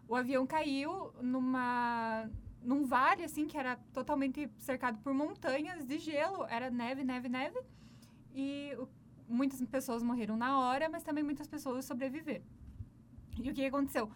O 0.07 0.15
avião 0.15 0.47
caiu 0.47 1.13
numa 1.23 2.29
num 2.63 2.85
vale 2.85 3.23
assim 3.23 3.47
que 3.47 3.57
era 3.57 3.77
totalmente 3.93 4.51
cercado 4.59 4.99
por 4.99 5.15
montanhas 5.15 5.87
de 5.87 5.99
gelo, 5.99 6.45
era 6.51 6.71
neve, 6.71 7.05
neve, 7.05 7.29
neve. 7.29 7.59
E 8.35 8.77
muitas 9.29 9.61
pessoas 9.67 10.03
morreram 10.03 10.37
na 10.37 10.59
hora, 10.61 10.89
mas 10.89 11.03
também 11.03 11.25
muitas 11.25 11.47
pessoas 11.47 11.85
sobreviveram. 11.85 12.45
E 13.43 13.51
o 13.51 13.55
que 13.55 13.65
aconteceu? 13.65 14.11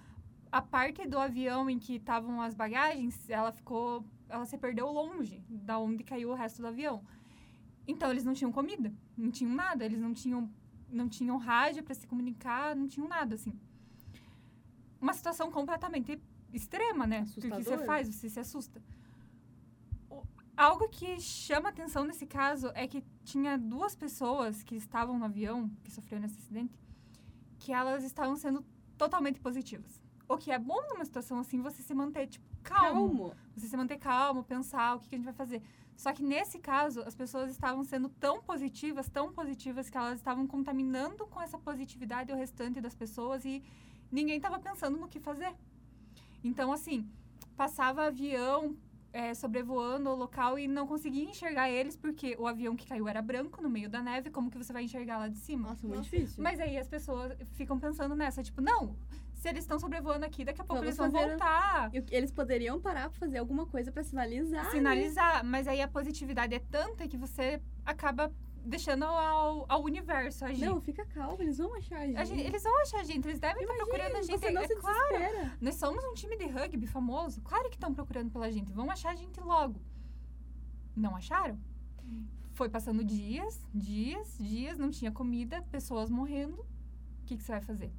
A 0.50 0.60
parte 0.60 1.06
do 1.06 1.18
avião 1.18 1.68
em 1.70 1.78
que 1.78 1.96
estavam 1.96 2.40
as 2.42 2.54
bagagens, 2.54 3.28
ela 3.30 3.52
ficou, 3.52 4.04
ela 4.28 4.44
se 4.44 4.58
perdeu 4.58 4.86
longe 4.90 5.42
da 5.48 5.78
onde 5.78 6.04
caiu 6.04 6.30
o 6.30 6.34
resto 6.34 6.60
do 6.60 6.68
avião. 6.68 7.02
Então 7.86 8.10
eles 8.10 8.24
não 8.24 8.34
tinham 8.34 8.52
comida, 8.52 8.92
não 9.16 9.30
tinham 9.30 9.52
nada, 9.54 9.84
eles 9.84 9.98
não 10.00 10.12
tinham 10.12 10.50
não 10.90 11.08
tinham 11.08 11.38
rádio 11.38 11.82
para 11.82 11.94
se 11.94 12.06
comunicar, 12.06 12.76
não 12.76 12.86
tinham 12.86 13.08
nada 13.08 13.34
assim. 13.34 13.58
Uma 15.00 15.14
situação 15.14 15.50
completamente 15.50 16.20
extrema, 16.52 17.06
né? 17.06 17.24
Porque 17.32 17.48
você 17.48 17.54
Assustadora. 17.54 17.86
faz, 17.86 18.08
você 18.14 18.28
se 18.28 18.38
assusta. 18.38 18.82
O- 20.10 20.22
Algo 20.54 20.86
que 20.90 21.18
chama 21.18 21.70
atenção 21.70 22.04
nesse 22.04 22.26
caso 22.26 22.70
é 22.74 22.86
que 22.86 23.02
tinha 23.24 23.56
duas 23.56 23.96
pessoas 23.96 24.62
que 24.62 24.74
estavam 24.76 25.18
no 25.18 25.24
avião, 25.24 25.70
que 25.82 25.90
sofreram 25.90 26.26
esse 26.26 26.36
acidente, 26.38 26.78
que 27.58 27.72
elas 27.72 28.04
estavam 28.04 28.36
sendo 28.36 28.62
totalmente 28.96 29.40
positivas. 29.40 30.00
O 30.28 30.36
que 30.36 30.50
é 30.50 30.58
bom 30.58 30.80
numa 30.88 31.04
situação 31.04 31.38
assim, 31.38 31.60
você 31.60 31.82
se 31.82 31.94
manter, 31.94 32.26
tipo, 32.26 32.46
calmo. 32.62 33.28
Calmo. 33.28 33.36
Você 33.54 33.66
se 33.66 33.76
manter 33.76 33.98
calmo, 33.98 34.44
pensar 34.44 34.96
o 34.96 35.00
que, 35.00 35.08
que 35.08 35.14
a 35.14 35.18
gente 35.18 35.24
vai 35.24 35.34
fazer. 35.34 35.62
Só 35.96 36.12
que 36.12 36.22
nesse 36.22 36.58
caso, 36.58 37.02
as 37.02 37.14
pessoas 37.14 37.50
estavam 37.50 37.84
sendo 37.84 38.08
tão 38.08 38.42
positivas, 38.42 39.08
tão 39.08 39.32
positivas, 39.32 39.90
que 39.90 39.96
elas 39.96 40.18
estavam 40.18 40.46
contaminando 40.46 41.26
com 41.26 41.40
essa 41.40 41.58
positividade 41.58 42.32
o 42.32 42.36
restante 42.36 42.80
das 42.80 42.94
pessoas 42.94 43.44
e 43.44 43.62
ninguém 44.10 44.36
estava 44.36 44.58
pensando 44.58 44.96
no 44.96 45.08
que 45.08 45.20
fazer. 45.20 45.54
Então, 46.42 46.72
assim, 46.72 47.08
passava 47.56 48.06
avião 48.06 48.76
é, 49.12 49.34
sobrevoando 49.34 50.08
o 50.10 50.14
local 50.14 50.58
e 50.58 50.66
não 50.66 50.86
conseguia 50.86 51.24
enxergar 51.24 51.68
eles 51.70 51.96
porque 51.96 52.34
o 52.38 52.46
avião 52.46 52.74
que 52.74 52.86
caiu 52.86 53.06
era 53.08 53.20
branco 53.20 53.60
no 53.62 53.68
meio 53.68 53.88
da 53.88 54.02
neve. 54.02 54.30
Como 54.30 54.50
que 54.50 54.56
você 54.58 54.72
vai 54.72 54.84
enxergar 54.84 55.18
lá 55.18 55.28
de 55.28 55.38
cima? 55.38 55.68
Nossa, 55.68 55.86
muito 55.86 55.98
Nossa. 55.98 56.10
difícil. 56.10 56.42
Mas 56.42 56.58
aí 56.60 56.78
as 56.78 56.88
pessoas 56.88 57.36
ficam 57.52 57.78
pensando 57.78 58.14
nessa, 58.16 58.42
tipo, 58.42 58.60
não, 58.60 58.96
se 59.34 59.48
eles 59.48 59.64
estão 59.64 59.78
sobrevoando 59.78 60.24
aqui, 60.24 60.44
daqui 60.44 60.60
a 60.60 60.64
pouco 60.64 60.82
Vamos 60.82 60.86
eles 60.88 60.96
vão 60.96 61.10
fazer- 61.10 61.28
voltar. 61.30 61.88
O 61.88 61.90
que- 61.90 62.04
eles 62.14 62.30
poderiam 62.32 62.80
parar 62.80 63.10
pra 63.10 63.18
fazer 63.18 63.38
alguma 63.38 63.66
coisa 63.66 63.92
pra 63.92 64.02
sinalizar. 64.02 64.64
né? 64.64 64.70
Sinalizar, 64.70 65.44
mas 65.44 65.68
aí 65.68 65.82
a 65.82 65.88
positividade 65.88 66.54
é 66.54 66.58
tanta 66.70 67.06
que 67.06 67.16
você 67.16 67.60
acaba 67.84 68.32
deixando 68.64 69.04
ao, 69.04 69.66
ao 69.68 69.82
universo 69.82 70.44
agir. 70.44 70.64
Não, 70.64 70.80
fica 70.80 71.04
calmo, 71.06 71.42
eles 71.42 71.58
vão 71.58 71.74
achar 71.74 71.98
a 72.00 72.06
gente. 72.06 72.16
A 72.18 72.24
gente- 72.24 72.40
eles 72.42 72.62
vão 72.62 72.82
achar 72.82 73.00
a 73.00 73.04
gente, 73.04 73.26
eles 73.28 73.38
devem 73.40 73.62
estar 73.62 73.74
procurando 73.76 74.16
a 74.16 74.22
gente. 74.22 74.38
Você 74.38 74.50
não 74.50 74.62
é 74.62 74.66
se 74.66 74.76
claro, 74.76 74.98
desespera. 75.18 75.58
nós 75.60 75.74
somos 75.76 76.04
um 76.04 76.14
time 76.14 76.36
de 76.36 76.46
rugby 76.46 76.86
famoso, 76.86 77.40
claro 77.42 77.68
que 77.68 77.76
estão 77.76 77.92
procurando 77.92 78.30
pela 78.30 78.50
gente, 78.50 78.72
vão 78.72 78.90
achar 78.90 79.10
a 79.10 79.14
gente 79.16 79.40
logo. 79.40 79.80
Não 80.96 81.16
acharam? 81.16 81.58
Foi 82.54 82.68
passando 82.68 83.02
dias, 83.02 83.60
dias, 83.74 84.36
dias, 84.38 84.78
não 84.78 84.90
tinha 84.90 85.10
comida, 85.10 85.62
pessoas 85.70 86.10
morrendo. 86.10 86.60
O 86.60 87.24
que, 87.26 87.36
que 87.36 87.42
você 87.42 87.52
vai 87.52 87.60
fazer? 87.62 87.90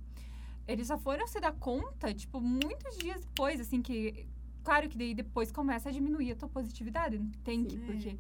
Eles 0.68 0.88
só 0.88 0.98
foram 0.98 1.28
se 1.28 1.40
dar 1.40 1.52
conta, 1.54 2.14
tipo, 2.14 2.40
muitos 2.40 2.98
dias 2.98 3.22
depois, 3.26 3.60
assim, 3.60 3.82
que. 3.82 4.28
Claro 4.64 4.88
que 4.88 4.98
daí 4.98 5.14
depois 5.14 5.52
começa 5.52 5.90
a 5.90 5.92
diminuir 5.92 6.32
a 6.32 6.36
tua 6.38 6.48
positividade, 6.48 7.20
tem 7.44 7.66
que, 7.66 7.76
Sim. 7.78 7.86
porque. 7.86 8.18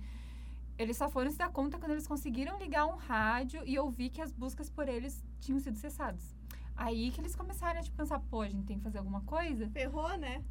Eles 0.77 0.97
só 0.97 1.09
foram 1.09 1.29
se 1.31 1.37
dar 1.37 1.49
conta 1.51 1.77
quando 1.77 1.91
eles 1.91 2.07
conseguiram 2.07 2.57
ligar 2.57 2.85
um 2.85 2.95
rádio 2.95 3.61
e 3.65 3.77
ouvir 3.77 4.09
que 4.09 4.21
as 4.21 4.31
buscas 4.31 4.69
por 4.69 4.87
eles 4.89 5.23
tinham 5.39 5.59
sido 5.59 5.77
cessadas. 5.77 6.35
Aí 6.75 7.11
que 7.11 7.21
eles 7.21 7.35
começaram 7.35 7.79
a 7.79 7.83
tipo, 7.83 7.95
pensar, 7.95 8.19
pô, 8.19 8.41
a 8.41 8.49
gente 8.49 8.65
tem 8.65 8.77
que 8.77 8.83
fazer 8.83 8.97
alguma 8.97 9.21
coisa. 9.21 9.69
Ferrou, 9.69 10.17
né? 10.17 10.43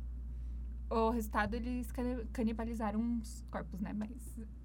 O 0.89 1.11
resultado, 1.11 1.55
eles 1.55 1.91
cani- 1.91 2.25
canibalizaram 2.33 3.19
os 3.21 3.45
corpos, 3.51 3.81
né? 3.81 3.93
Mas. 3.93 4.11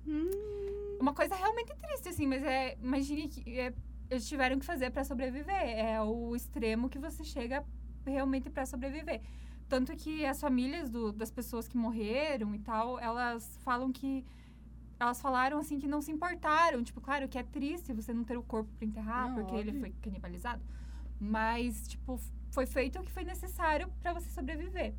Hum, 0.06 0.98
Uma 1.00 1.13
coisa 1.13 1.36
realmente 1.36 1.74
triste, 1.76 2.10
assim, 2.10 2.28
mas 2.28 2.43
é. 2.43 2.78
Imagine 2.82 3.28
que 3.28 3.60
é, 3.60 3.74
eles 4.10 4.28
tiveram 4.28 4.60
que 4.60 4.65
fazer 4.65 4.91
pra 4.91 5.04
sobreviver. 5.04 5.56
É 5.56 6.02
o 6.02 6.36
extremo 6.36 6.89
que 6.89 7.00
você 7.00 7.24
chega 7.24 7.63
realmente 8.06 8.50
pra 8.50 8.65
sobreviver. 8.65 9.22
Tanto 9.70 9.96
que 9.96 10.26
as 10.26 10.39
famílias 10.39 10.89
do- 10.89 11.12
das 11.12 11.32
pessoas 11.32 11.67
que 11.67 11.78
morreram 11.78 12.54
e 12.54 12.60
tal, 12.60 13.00
elas 13.00 13.58
falam 13.63 13.91
que. 13.91 14.24
Elas 15.00 15.22
falaram 15.22 15.60
assim 15.60 15.80
que 15.80 15.88
não 15.88 16.02
se 16.02 16.12
importaram. 16.12 16.84
Tipo, 16.84 17.00
claro 17.02 17.28
que 17.28 17.38
é 17.38 17.44
triste 17.44 17.94
você 17.94 18.14
não 18.14 18.24
ter 18.24 18.38
o 18.38 18.44
corpo 18.44 18.70
pra 18.78 18.88
enterrar, 18.88 19.28
Não, 19.30 19.36
porque 19.36 19.56
ele 19.56 19.70
óbvio. 19.70 19.82
foi 19.82 19.92
canibalizado. 20.02 20.64
Mas, 21.20 21.88
tipo, 21.88 22.20
foi 22.52 22.66
feito 22.66 23.00
o 23.00 23.04
que 23.04 23.12
foi 23.12 23.24
necessário 23.24 23.92
pra 24.02 24.14
você 24.14 24.30
sobreviver. 24.30 24.94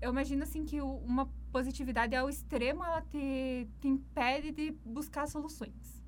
Eu 0.00 0.10
imagino 0.12 0.42
assim 0.44 0.64
que 0.64 0.80
o- 0.80 0.96
uma 0.98 1.28
positividade 1.50 2.14
ao 2.14 2.28
extremo 2.28 2.84
ela 2.84 3.02
te, 3.02 3.68
te 3.80 3.88
impede 3.88 4.52
de 4.52 4.70
buscar 4.84 5.26
soluções. 5.26 6.02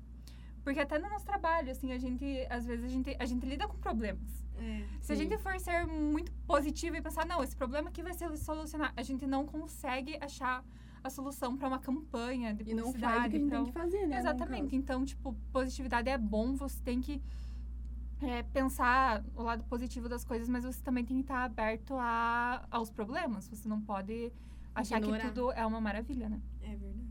Porque 0.63 0.79
até 0.79 0.97
no 0.99 1.09
nosso 1.09 1.25
trabalho, 1.25 1.71
assim, 1.71 1.91
a 1.91 1.97
gente, 1.97 2.25
às 2.49 2.65
vezes, 2.65 2.85
a 2.85 2.87
gente, 2.87 3.15
a 3.19 3.25
gente 3.25 3.45
lida 3.45 3.67
com 3.67 3.77
problemas. 3.77 4.29
É. 4.57 4.83
Se 5.01 5.11
a 5.11 5.15
gente 5.15 5.35
for 5.39 5.59
ser 5.59 5.85
muito 5.87 6.31
positivo 6.45 6.95
e 6.95 7.01
pensar, 7.01 7.25
não, 7.25 7.43
esse 7.43 7.55
problema 7.55 7.89
aqui 7.89 8.03
vai 8.03 8.13
ser 8.13 8.35
solucionar, 8.37 8.93
a 8.95 9.01
gente 9.03 9.25
não 9.25 9.45
consegue 9.45 10.17
achar 10.21 10.63
a 11.03 11.09
solução 11.09 11.57
para 11.57 11.67
uma 11.67 11.79
campanha 11.79 12.53
de 12.53 12.69
E 12.69 12.73
não 12.73 12.85
publicidade. 12.85 13.13
faz 13.13 13.25
o 13.27 13.29
que 13.31 13.35
a 13.35 13.39
gente 13.39 13.49
pra 13.49 13.57
tem 13.57 13.65
que 13.65 13.71
fazer, 13.71 14.07
né? 14.07 14.15
no 14.15 14.21
Exatamente. 14.21 14.75
Então, 14.75 15.05
tipo, 15.05 15.35
positividade 15.51 16.09
é 16.09 16.17
bom, 16.17 16.55
você 16.55 16.79
tem 16.83 17.01
que 17.01 17.21
é, 18.21 18.43
pensar 18.43 19.23
o 19.35 19.41
lado 19.41 19.63
positivo 19.63 20.07
das 20.07 20.23
coisas, 20.23 20.47
mas 20.47 20.63
você 20.63 20.81
também 20.83 21.03
tem 21.03 21.17
que 21.17 21.21
estar 21.23 21.43
aberto 21.43 21.95
a, 21.97 22.65
aos 22.69 22.91
problemas. 22.91 23.47
Você 23.47 23.67
não 23.67 23.81
pode 23.81 24.31
achar 24.75 24.97
Ignorar. 24.99 25.19
que 25.21 25.27
tudo 25.29 25.51
é 25.51 25.65
uma 25.65 25.81
maravilha, 25.81 26.29
né? 26.29 26.39
É 26.61 26.75
verdade. 26.75 27.09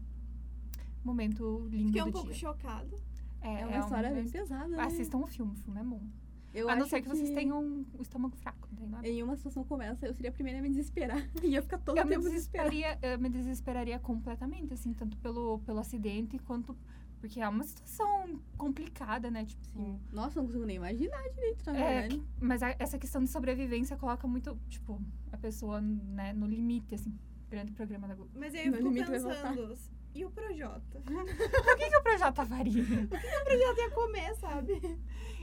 Momento 1.05 1.67
lindo 1.71 1.87
Fiquei 1.89 2.03
do 2.03 2.09
um 2.09 2.13
pouco 2.13 2.29
dia. 2.29 2.37
chocada. 2.37 2.97
É 3.43 3.67
uma 3.67 3.79
história 3.79 4.11
bem 4.11 4.29
pesada, 4.29 4.69
né? 4.69 4.83
Assistam 4.83 5.19
o 5.19 5.27
filme, 5.27 5.53
o 5.53 5.57
filme 5.57 5.81
é 5.81 5.85
bom. 5.85 6.03
Eu 6.53 6.69
a 6.69 6.75
não 6.75 6.83
acho 6.83 6.91
ser 6.91 7.03
que, 7.03 7.09
vocês 7.09 7.31
tenham 7.31 7.85
o 7.99 8.03
estômago 8.03 8.37
fraco, 8.37 8.69
Em 9.05 9.23
uma 9.23 9.37
situação 9.37 9.63
como 9.65 9.83
essa, 9.83 10.07
eu 10.07 10.13
seria 10.15 10.31
a 10.31 10.33
primeira 10.33 10.59
a 10.59 10.63
me 10.63 10.69
desesperar. 10.69 11.17
E 11.45 11.55
eu 11.55 11.63
ficar 11.63 11.79
todo 11.79 11.97
eu 11.99 12.05
me, 12.05 12.11
tempo 12.11 12.23
desesperada. 12.29 12.71
desesperaria, 12.71 13.13
eu 13.15 13.19
me 13.19 13.29
desesperaria 13.29 13.99
completamente, 13.99 14.75
assim, 14.75 14.93
tanto 14.93 15.17
pelo, 15.19 15.61
pelo 15.61 15.79
acidente 15.79 16.39
quanto. 16.41 16.77
Porque 17.21 17.39
é 17.39 17.47
uma 17.49 17.63
situação 17.65 18.41
complicada, 18.57 19.31
né? 19.31 19.45
Tipo. 19.45 19.63
Sim. 19.75 20.01
Nossa, 20.11 20.41
não 20.41 20.47
consigo 20.47 20.65
nem 20.65 20.77
imaginar 20.77 21.23
direito, 21.35 21.65
na 21.67 21.77
É, 21.79 22.01
verdade. 22.01 22.23
mas 22.41 22.63
a- 22.63 22.75
essa 22.79 22.99
questão 22.99 23.23
de 23.23 23.29
sobrevivência 23.29 23.95
coloca 23.97 24.27
muito, 24.27 24.59
tipo, 24.71 25.01
a 25.31 25.37
pessoa, 25.37 25.81
né, 25.83 26.33
no 26.33 26.47
limite, 26.47 26.95
assim. 26.95 27.13
Grande 27.51 27.73
programa 27.73 28.09
da 28.09 28.15
Globo. 28.15 28.31
Mas 28.35 28.55
aí 28.55 28.67
eu 28.69 28.73
fico 28.73 28.91
pensando, 28.95 29.77
e 30.15 30.25
o 30.25 30.31
Projota? 30.31 31.01
Por 31.05 31.77
que, 31.77 31.89
que 31.91 31.97
o 31.97 32.03
projeto 32.03 32.45
varia? 32.45 32.83
O 32.83 33.45
Projota 33.45 33.81
ia 33.81 33.91
comer, 33.91 34.35
sabe? 34.37 34.99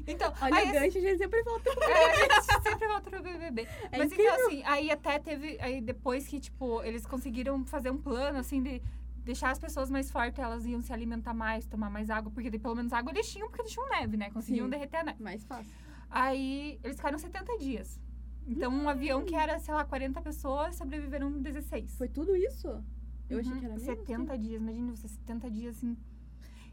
Então, 0.06 0.34
Olha 0.42 0.56
aí, 0.56 0.70
o 0.70 0.74
gancho, 0.74 0.98
a 0.98 1.02
gente 1.02 1.18
sempre 1.18 1.44
volta. 1.44 1.70
é, 1.70 2.06
a 2.12 2.42
gente 2.42 2.64
sempre 2.64 2.88
volta 2.88 3.10
pro 3.10 3.22
BBB. 3.22 3.68
É 3.92 3.98
Mas 3.98 4.12
incrível. 4.12 4.34
então, 4.34 4.48
assim, 4.48 4.64
aí 4.66 4.90
até 4.92 5.20
teve. 5.20 5.58
Aí 5.60 5.82
depois 5.82 6.28
que, 6.28 6.40
tipo, 6.40 6.82
eles 6.84 7.06
conseguiram 7.06 7.66
fazer 7.66 7.90
um 7.92 7.98
plano, 7.98 8.40
assim, 8.40 8.62
de 8.64 8.82
deixar 9.24 9.52
as 9.52 9.60
pessoas 9.60 9.90
mais 9.90 10.10
fortes, 10.10 10.40
elas 10.40 10.66
iam 10.66 10.82
se 10.82 10.94
alimentar 10.94 11.34
mais, 11.34 11.66
tomar 11.66 11.90
mais 11.90 12.10
água, 12.10 12.32
porque 12.32 12.50
daí, 12.50 12.60
pelo 12.60 12.76
menos 12.76 12.94
água 12.94 13.12
eles 13.12 13.30
tinham, 13.30 13.50
porque 13.50 13.62
eles 13.64 13.72
tinham 13.74 13.90
neve, 13.90 14.16
né? 14.16 14.30
Conseguiam 14.32 14.66
Sim. 14.68 14.70
derreter 14.72 14.98
a 14.98 15.04
neve. 15.04 15.22
Mais 15.22 15.44
fácil. 15.44 15.74
Aí 16.10 16.80
eles 16.84 16.96
ficaram 16.96 17.18
70 17.18 17.58
dias. 17.58 18.00
Então, 18.48 18.72
um 18.72 18.88
avião 18.88 19.26
que 19.26 19.36
era, 19.36 19.60
sei 19.60 19.74
lá, 19.74 19.84
40 19.84 20.22
pessoas, 20.22 20.78
sobreviveram 20.78 21.30
16. 21.42 21.98
Foi 21.98 22.08
tudo 22.08 22.34
isso? 22.34 22.82
Eu 23.30 23.40
achei 23.40 23.52
Uhum, 23.54 23.60
que 23.60 23.66
era 23.66 23.76
menos. 23.76 23.86
70 23.86 24.38
dias, 24.38 24.62
imagina 24.62 24.96
você, 24.96 25.08
70 25.08 25.52
dias 25.52 25.78
assim. 25.78 25.98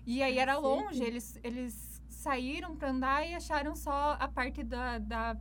E 0.07 0.23
aí 0.23 0.39
era 0.39 0.57
longe, 0.59 1.03
eles, 1.03 1.39
eles 1.43 2.03
saíram 2.09 2.77
pra 2.77 2.91
andar 2.91 3.27
e 3.27 3.35
acharam 3.35 3.75
só 3.75 4.17
a 4.21 4.29
parte 4.29 4.63
da, 4.63 4.99
da- 4.99 5.37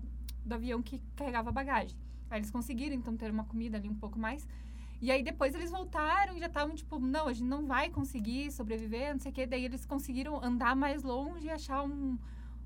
do 0.46 0.54
avião 0.56 0.82
que 0.82 1.02
carregava 1.16 1.52
bagagem. 1.52 1.98
Aí 2.30 2.40
eles 2.40 2.50
conseguiram, 2.50 2.96
então, 2.96 3.16
ter 3.16 3.30
uma 3.30 3.44
comida 3.46 3.78
ali 3.78 3.88
um 3.90 3.96
pouco 3.96 4.18
mais. 4.18 4.48
E 5.02 5.12
aí 5.12 5.22
depois 5.22 5.54
eles 5.54 5.70
voltaram 5.70 6.36
e 6.36 6.40
já 6.40 6.48
estavam 6.48 6.74
tipo, 6.74 6.98
não, 6.98 7.28
a 7.28 7.34
gente 7.34 7.46
não 7.48 7.66
vai 7.66 7.90
conseguir 7.90 8.52
sobreviver, 8.52 9.12
não 9.14 9.20
sei 9.20 9.32
o 9.32 9.36
quê. 9.36 9.46
Daí 9.46 9.66
eles 9.66 9.86
conseguiram 9.86 10.42
andar 10.44 10.76
mais 10.76 11.04
longe 11.04 11.46
e 11.48 11.50
achar 11.50 11.84
um, 11.84 12.18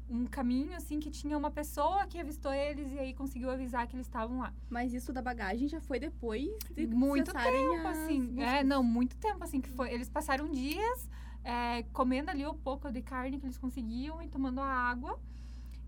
um 0.10 0.26
caminho, 0.26 0.76
assim, 0.76 1.00
que 1.00 1.10
tinha 1.10 1.38
uma 1.38 1.52
pessoa 1.52 2.06
que 2.08 2.20
avistou 2.20 2.54
eles 2.54 2.92
e 2.92 3.00
aí 3.00 3.14
conseguiu 3.14 3.50
avisar 3.50 3.88
que 3.88 3.96
eles 3.96 4.08
estavam 4.08 4.40
lá. 4.40 4.54
Mas 4.70 4.94
isso 4.94 5.12
da 5.12 5.22
bagagem 5.22 5.68
já 5.68 5.82
foi 5.82 6.00
depois 6.00 6.48
de 6.72 6.88
Muito 6.88 7.34
tempo, 7.34 7.88
as 7.88 7.98
assim. 7.98 8.42
É, 8.42 8.64
não, 8.64 8.82
muito 8.84 9.18
tempo, 9.18 9.44
assim, 9.44 9.60
que 9.60 9.70
foi. 9.70 9.94
Eles 9.94 10.10
passaram 10.10 10.50
dias 10.50 11.10
é, 11.44 11.84
comendo 11.94 12.30
ali 12.30 12.46
o 12.46 12.54
pouco 12.54 12.92
de 12.92 13.02
carne 13.02 13.40
que 13.40 13.46
eles 13.46 13.58
conseguiam 13.58 14.22
e 14.22 14.28
tomando 14.28 14.60
a 14.62 14.68
água. 14.68 15.20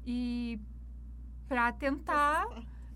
E 0.05 0.59
pra 1.47 1.71
tentar. 1.71 2.45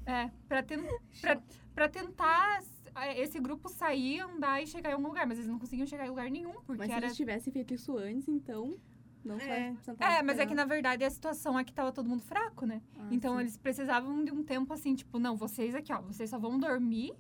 É, 0.06 0.30
pra, 0.48 0.62
ten, 0.62 0.80
pra, 1.22 1.42
pra 1.74 1.90
tentar 1.90 2.62
é, 2.96 3.22
esse 3.22 3.40
grupo 3.40 3.70
sair, 3.70 4.20
andar 4.20 4.62
e 4.62 4.68
chegar 4.68 4.92
em 4.92 4.94
algum 4.94 5.08
lugar. 5.08 5.26
Mas 5.26 5.38
eles 5.38 5.50
não 5.50 5.60
conseguiam 5.60 5.88
chegar 5.88 6.06
em 6.06 6.10
lugar 6.10 6.30
nenhum, 6.30 6.54
porque 6.54 6.80
Mas 6.80 6.88
se 6.88 6.94
era. 6.94 7.06
eles 7.06 7.18
tivessem 7.18 7.52
feito 7.52 7.74
isso 7.74 7.98
antes, 7.98 8.28
então. 8.28 8.78
Não 9.24 9.36
É. 9.38 9.74
É, 10.00 10.22
mas 10.22 10.38
é 10.40 10.46
que 10.46 10.54
na 10.54 10.66
verdade 10.66 11.04
a 11.04 11.10
situação 11.10 11.58
é 11.58 11.64
que 11.64 11.74
tava 11.74 11.92
todo 11.92 12.10
mundo 12.10 12.22
fraco, 12.24 12.66
né? 12.66 12.82
Ah, 13.00 13.08
Então 13.12 13.36
sim. 13.36 13.40
eles 13.42 13.58
precisavam 13.58 14.24
de 14.24 14.32
um 14.32 14.44
tempo 14.44 14.74
assim, 14.74 14.94
tipo, 14.96 15.18
não, 15.20 15.36
vocês 15.38 15.74
aqui, 15.76 15.94
ó, 15.94 16.02
vocês 16.02 16.30
só 16.30 16.38
vão 16.38 16.60
dormir 16.60 17.14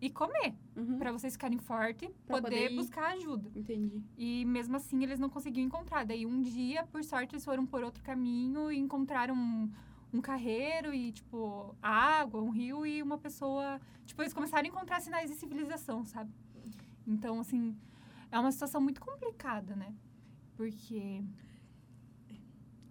e 0.00 0.10
comer. 0.10 0.54
Uhum, 0.76 0.98
Pra 0.98 1.12
vocês 1.12 1.32
ficarem 1.34 1.58
fortes, 1.58 2.08
poder, 2.26 2.42
poder 2.42 2.72
ir. 2.72 2.76
buscar 2.76 3.12
ajuda. 3.12 3.50
Entendi. 3.54 4.02
E 4.18 4.44
mesmo 4.44 4.76
assim 4.76 5.02
eles 5.02 5.18
não 5.18 5.30
conseguiam 5.30 5.64
encontrar. 5.64 6.04
Daí 6.04 6.26
um 6.26 6.42
dia, 6.42 6.84
por 6.86 7.02
sorte, 7.04 7.34
eles 7.34 7.44
foram 7.44 7.64
por 7.64 7.82
outro 7.84 8.02
caminho 8.02 8.70
e 8.72 8.78
encontraram 8.78 9.34
um, 9.34 9.70
um 10.12 10.20
carreiro 10.20 10.92
e, 10.92 11.12
tipo, 11.12 11.74
água, 11.80 12.42
um 12.42 12.50
rio 12.50 12.84
e 12.84 13.00
uma 13.02 13.16
pessoa. 13.16 13.80
Tipo, 14.04 14.22
eles 14.22 14.34
começaram 14.34 14.64
a 14.64 14.68
encontrar 14.68 15.00
sinais 15.00 15.30
de 15.30 15.36
civilização, 15.36 16.04
sabe? 16.04 16.30
Então, 17.06 17.38
assim, 17.40 17.76
é 18.30 18.38
uma 18.38 18.50
situação 18.52 18.80
muito 18.80 19.00
complicada, 19.00 19.74
né? 19.76 19.94
Porque. 20.56 21.22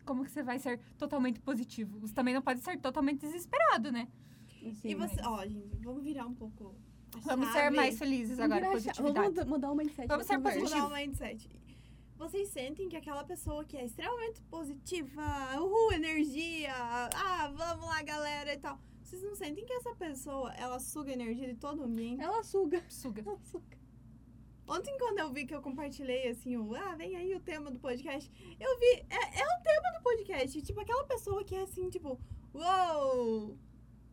Como 0.05 0.23
que 0.25 0.31
você 0.31 0.43
vai 0.43 0.59
ser 0.59 0.79
totalmente 0.97 1.39
positivo? 1.39 1.99
Você 1.99 2.13
também 2.13 2.33
não 2.33 2.41
pode 2.41 2.59
ser 2.59 2.77
totalmente 2.79 3.21
desesperado, 3.21 3.91
né? 3.91 4.07
Assim, 4.65 4.89
e 4.89 4.95
você, 4.95 5.15
mas- 5.15 5.25
ó, 5.27 5.45
gente, 5.45 5.77
vamos 5.81 6.03
virar 6.03 6.25
um 6.25 6.33
pouco 6.33 6.75
a 7.15 7.19
Vamos 7.19 7.47
ser 7.47 7.53
chave. 7.53 7.75
mais 7.75 7.97
felizes 7.97 8.37
Vamos 8.37 8.57
agora, 8.57 8.71
positividade. 8.71 9.13
Vamos 9.13 9.29
muda- 9.29 9.45
mudar 9.45 9.71
o 9.71 9.75
mindset. 9.75 10.07
Vamos 10.07 10.25
ser 10.25 10.35
conversa. 10.37 10.59
positivo. 10.59 10.83
mudar 10.83 10.93
o 10.93 10.97
mindset. 10.99 11.49
Vocês 12.17 12.49
sentem 12.49 12.87
que 12.89 12.95
aquela 12.97 13.23
pessoa 13.23 13.63
que 13.65 13.75
é 13.77 13.85
extremamente 13.85 14.41
positiva, 14.43 15.21
uhul, 15.59 15.91
energia, 15.93 16.73
ah, 16.75 17.51
vamos 17.55 17.85
lá, 17.85 18.01
galera 18.03 18.53
e 18.53 18.57
tal. 18.57 18.77
Vocês 19.01 19.21
não 19.23 19.35
sentem 19.35 19.65
que 19.65 19.73
essa 19.73 19.93
pessoa, 19.95 20.53
ela 20.55 20.79
suga 20.79 21.11
a 21.11 21.13
energia 21.13 21.47
de 21.47 21.55
todo 21.55 21.79
o 21.81 21.83
ambiente? 21.83 22.21
Ela 22.21 22.43
suga. 22.43 22.83
Suga. 22.89 23.21
Ela 23.25 23.37
suga. 23.43 23.77
Ontem, 24.73 24.97
quando 24.97 25.19
eu 25.19 25.31
vi 25.31 25.45
que 25.45 25.53
eu 25.53 25.61
compartilhei, 25.61 26.27
assim, 26.29 26.57
o, 26.57 26.73
ah, 26.75 26.95
vem 26.95 27.15
aí 27.15 27.35
o 27.35 27.39
tema 27.39 27.69
do 27.69 27.79
podcast, 27.79 28.31
eu 28.59 28.79
vi, 28.79 29.05
é, 29.07 29.39
é 29.41 29.45
o 29.45 29.61
tema 29.63 29.91
do 29.97 30.01
podcast. 30.03 30.59
Tipo, 30.63 30.81
aquela 30.81 31.03
pessoa 31.05 31.43
que 31.43 31.53
é 31.55 31.61
assim, 31.61 31.89
tipo, 31.89 32.19
uou, 32.53 33.55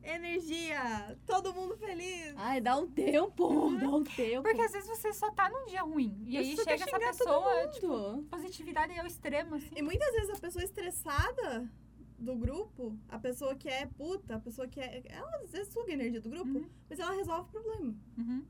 energia! 0.02 1.16
Todo 1.24 1.54
mundo 1.54 1.76
feliz! 1.78 2.34
Ai, 2.36 2.60
dá 2.60 2.76
um 2.76 2.86
tempo, 2.86 3.70
dá 3.78 3.88
um 3.88 4.04
tempo. 4.04 4.42
Porque 4.42 4.60
às 4.60 4.72
vezes 4.72 4.88
você 4.88 5.12
só 5.14 5.30
tá 5.30 5.48
num 5.48 5.64
dia 5.66 5.82
ruim. 5.82 6.14
E 6.26 6.36
aí 6.36 6.54
chega 6.56 6.74
essa 6.84 6.98
pessoa, 6.98 7.62
mundo. 7.62 7.72
tipo, 7.72 8.22
positividade 8.30 8.98
ao 8.98 9.06
extremo, 9.06 9.54
assim. 9.54 9.74
E 9.74 9.80
muitas 9.82 10.12
vezes 10.12 10.30
a 10.30 10.40
pessoa 10.40 10.62
estressada 10.62 11.70
do 12.18 12.36
grupo, 12.36 12.98
a 13.08 13.18
pessoa 13.18 13.54
que 13.54 13.66
é 13.68 13.86
puta, 13.86 14.36
a 14.36 14.40
pessoa 14.40 14.68
que 14.68 14.78
é. 14.78 15.02
Ela 15.08 15.36
às 15.42 15.52
vezes 15.52 15.72
suga 15.72 15.90
a 15.90 15.94
energia 15.94 16.20
do 16.20 16.28
grupo, 16.28 16.50
Uhum. 16.58 16.68
mas 16.88 16.98
ela 16.98 17.12
resolve 17.14 17.48
o 17.48 17.52
problema. 17.52 17.94
Uhum. 18.18 18.44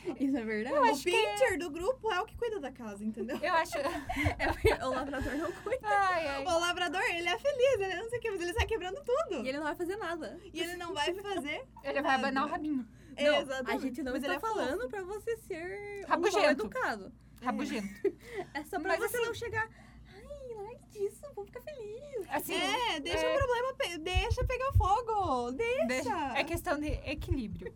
Isso 0.18 0.36
é 0.36 0.44
verdade? 0.44 0.76
o 0.76 1.02
pincher 1.02 1.58
do 1.58 1.70
grupo 1.70 2.10
é 2.12 2.20
o 2.20 2.26
que 2.26 2.36
cuida 2.36 2.58
da 2.60 2.72
casa, 2.72 3.04
entendeu? 3.04 3.36
Eu 3.38 3.52
acho. 3.54 3.72
É 4.68 4.84
o 4.86 4.90
lavrador 4.90 5.34
não 5.36 5.52
cuida. 5.52 5.86
Ai, 5.86 6.26
ai. 6.26 6.44
O 6.46 6.58
lavrador, 6.58 7.02
ele 7.02 7.28
é 7.28 7.38
feliz, 7.38 7.80
ele 7.80 7.96
não 7.96 8.08
sei 8.08 8.18
o 8.18 8.22
que, 8.22 8.30
mas 8.30 8.40
ele 8.40 8.52
sai 8.54 8.66
quebrando 8.66 9.02
tudo. 9.04 9.44
E 9.44 9.48
ele 9.48 9.58
não 9.58 9.64
vai 9.64 9.74
fazer 9.74 9.96
nada. 9.96 10.40
E 10.52 10.60
ele 10.60 10.76
não 10.76 10.94
vai 10.94 11.12
fazer. 11.14 11.66
Ele 11.84 12.02
vai 12.02 12.14
abanar 12.14 12.46
o 12.46 12.48
rabinho. 12.48 12.86
Não, 13.18 13.34
Exatamente. 13.40 13.76
a 13.76 13.78
gente 13.80 14.02
não 14.02 14.12
Mas 14.12 14.22
ele 14.24 14.34
está 14.34 14.46
é 14.46 14.50
fofo. 14.50 14.64
falando 14.64 14.88
pra 14.88 15.02
você 15.02 15.36
ser 15.36 16.04
um 16.04 16.08
Rabugento. 16.08 16.38
mal 16.42 16.50
educado. 16.50 17.12
Rabugento. 17.42 17.88
É 18.54 18.64
só 18.64 18.78
pra 18.80 18.96
Mas 18.96 19.00
você 19.00 19.16
assim- 19.18 19.26
não 19.26 19.34
chegar. 19.34 19.68
Ai, 20.08 20.54
largue 20.54 20.86
disso, 20.90 21.26
vou 21.34 21.44
ficar 21.44 21.60
feliz. 21.60 22.26
Assim, 22.30 22.54
É, 22.54 23.00
deixa 23.00 23.26
é- 23.26 23.34
o 23.34 23.38
problema, 23.38 23.74
pe- 23.74 23.98
deixa 23.98 24.44
pegar 24.44 24.72
fogo. 24.72 25.52
Deixa. 25.52 25.86
deixa- 25.86 26.38
é 26.38 26.44
questão 26.44 26.78
de 26.78 26.88
equilíbrio. 26.88 27.74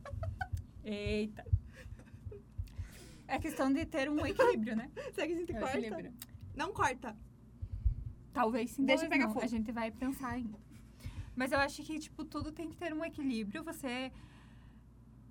Eita. 0.84 1.44
É 3.34 3.38
questão 3.38 3.72
de 3.72 3.84
ter 3.84 4.08
um 4.08 4.24
equilíbrio, 4.24 4.76
né? 4.76 4.90
Será 5.12 5.26
que 5.26 5.32
a 5.32 5.36
gente 5.36 5.52
É 5.52 5.56
o 5.56 5.60
corta? 5.60 5.78
equilíbrio. 5.78 6.12
Não 6.54 6.72
corta. 6.72 7.16
Talvez 8.32 8.70
sim, 8.70 8.84
Deixa 8.84 9.02
talvez 9.02 9.10
pegar 9.14 9.26
não. 9.26 9.34
fogo. 9.34 9.44
A 9.44 9.48
gente 9.48 9.72
vai 9.72 9.90
pensar 9.90 10.28
ainda. 10.28 10.58
Mas 11.34 11.50
eu 11.50 11.58
acho 11.58 11.82
que, 11.82 11.98
tipo, 11.98 12.24
tudo 12.24 12.52
tem 12.52 12.68
que 12.70 12.76
ter 12.76 12.92
um 12.94 13.04
equilíbrio. 13.04 13.64
Você... 13.64 13.88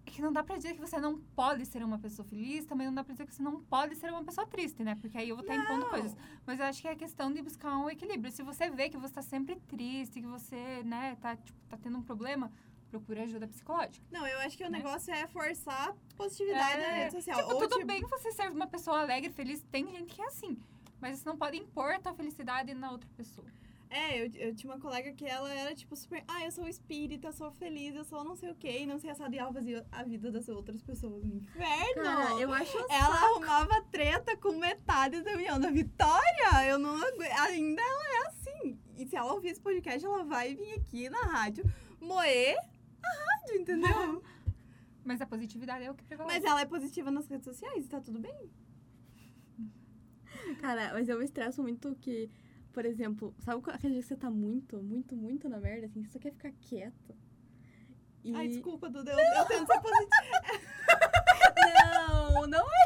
É 0.05 0.11
que 0.11 0.21
não 0.21 0.33
dá 0.33 0.43
pra 0.43 0.57
dizer 0.57 0.73
que 0.75 0.81
você 0.81 0.99
não 0.99 1.17
pode 1.33 1.65
ser 1.65 1.81
uma 1.81 1.97
pessoa 1.97 2.27
feliz, 2.27 2.65
também 2.65 2.85
não 2.85 2.93
dá 2.93 3.03
pra 3.05 3.13
dizer 3.13 3.25
que 3.25 3.33
você 3.33 3.41
não 3.41 3.63
pode 3.63 3.95
ser 3.95 4.11
uma 4.11 4.23
pessoa 4.23 4.45
triste, 4.45 4.83
né? 4.83 4.95
Porque 4.95 5.17
aí 5.17 5.29
eu 5.29 5.35
vou 5.37 5.43
estar 5.45 5.55
impondo 5.55 5.85
coisas. 5.85 6.15
Mas 6.45 6.59
eu 6.59 6.65
acho 6.65 6.81
que 6.81 6.87
é 6.89 6.95
questão 6.95 7.31
de 7.31 7.41
buscar 7.41 7.77
um 7.77 7.89
equilíbrio. 7.89 8.29
Se 8.31 8.43
você 8.43 8.69
vê 8.69 8.89
que 8.89 8.97
você 8.97 9.13
tá 9.13 9.21
sempre 9.21 9.55
triste, 9.55 10.19
que 10.19 10.27
você, 10.27 10.83
né, 10.83 11.15
tá, 11.21 11.37
tipo, 11.37 11.57
tá 11.69 11.77
tendo 11.77 11.97
um 11.97 12.03
problema, 12.03 12.51
procure 12.99 13.21
ajuda 13.21 13.47
psicológica. 13.47 14.05
Não, 14.11 14.25
eu 14.27 14.39
acho 14.41 14.55
que 14.57 14.63
o 14.63 14.69
Né? 14.69 14.77
negócio 14.77 15.11
é 15.13 15.25
forçar 15.27 15.89
a 15.89 16.15
positividade 16.15 16.79
na 16.81 16.87
rede 16.89 17.11
social. 17.13 17.37
Tipo, 17.39 17.53
Ou, 17.53 17.59
tudo 17.61 17.75
tipo, 17.77 17.87
bem 17.87 18.01
você 18.01 18.31
ser 18.31 18.51
uma 18.51 18.67
pessoa 18.67 18.99
alegre, 19.01 19.31
feliz. 19.31 19.63
Tem 19.71 19.87
gente 19.89 20.13
que 20.13 20.21
é 20.21 20.25
assim. 20.27 20.57
Mas 21.01 21.17
você 21.19 21.27
não 21.27 21.35
pode 21.37 21.57
impor 21.57 21.91
a 21.93 21.99
tua 21.99 22.13
felicidade 22.13 22.73
na 22.75 22.91
outra 22.91 23.09
pessoa. 23.17 23.47
É, 23.89 24.19
eu, 24.19 24.31
eu 24.35 24.55
tinha 24.55 24.71
uma 24.73 24.79
colega 24.79 25.11
que 25.13 25.23
ela 25.23 25.51
era, 25.53 25.75
tipo, 25.75 25.95
super... 25.95 26.23
Ah, 26.27 26.43
eu 26.43 26.51
sou 26.51 26.67
espírita, 26.67 27.27
eu 27.27 27.33
sou 27.33 27.51
feliz, 27.51 27.93
eu 27.95 28.03
sou 28.03 28.23
não 28.23 28.35
sei 28.35 28.49
o 28.51 28.55
quê. 28.55 28.79
E 28.81 28.85
não 28.87 28.97
sei 28.99 29.09
assado. 29.11 29.33
E 29.35 29.37
ela 29.37 29.51
fazia 29.53 29.85
a 29.91 30.03
vida 30.03 30.31
das 30.31 30.47
outras 30.49 30.81
pessoas 30.81 31.23
no 31.23 31.35
inferno. 31.35 32.03
Cara, 32.03 32.31
eu 32.41 32.51
acho 32.53 32.77
Ela 32.89 33.15
arrumava 33.25 33.81
treta 33.91 34.35
com 34.37 34.51
metade 34.53 35.21
da 35.21 35.35
minha 35.35 35.57
da 35.59 35.69
Vitória. 35.69 36.65
Eu 36.67 36.77
não 36.79 36.95
agu- 36.95 37.21
Ainda 37.41 37.81
ela 37.81 38.05
é 38.23 38.27
assim. 38.27 38.79
E 38.97 39.05
se 39.07 39.15
ela 39.15 39.33
ouvir 39.33 39.49
esse 39.49 39.61
podcast, 39.61 40.03
ela 40.05 40.23
vai 40.23 40.55
vir 40.55 40.73
aqui 40.73 41.09
na 41.09 41.21
rádio 41.21 41.63
moer 42.01 42.57
a 43.03 43.35
rádio, 43.35 43.61
entendeu? 43.61 44.23
Mas 45.03 45.21
a 45.21 45.25
positividade 45.25 45.83
é 45.83 45.91
o 45.91 45.95
que 45.95 46.03
prevalece. 46.03 46.39
Mas 46.39 46.49
ela 46.49 46.61
é 46.61 46.65
positiva 46.65 47.11
nas 47.11 47.27
redes 47.27 47.45
sociais 47.45 47.87
tá 47.87 47.99
tudo 47.99 48.19
bem. 48.19 48.49
Cara, 50.59 50.93
mas 50.93 51.07
eu 51.09 51.17
me 51.17 51.25
estresso 51.25 51.61
muito 51.61 51.95
que, 51.95 52.29
por 52.71 52.85
exemplo, 52.85 53.33
sabe 53.39 53.61
aquele 53.71 53.93
dia 53.93 54.01
que 54.01 54.07
você 54.07 54.15
tá 54.15 54.29
muito, 54.29 54.81
muito, 54.81 55.15
muito 55.15 55.47
na 55.49 55.59
merda, 55.59 55.85
assim, 55.85 56.03
você 56.03 56.11
só 56.11 56.19
quer 56.19 56.31
ficar 56.31 56.51
quieta. 56.61 57.15
E... 58.23 58.33
Ai, 58.35 58.47
desculpa, 58.47 58.89
Duda. 58.89 59.11
Eu, 59.11 59.17
eu 59.19 59.45
tento 59.45 59.67
ser 59.67 59.81
positiva. 59.81 60.73
Não, 62.43 62.47
não 62.47 62.65
é. 62.65 62.82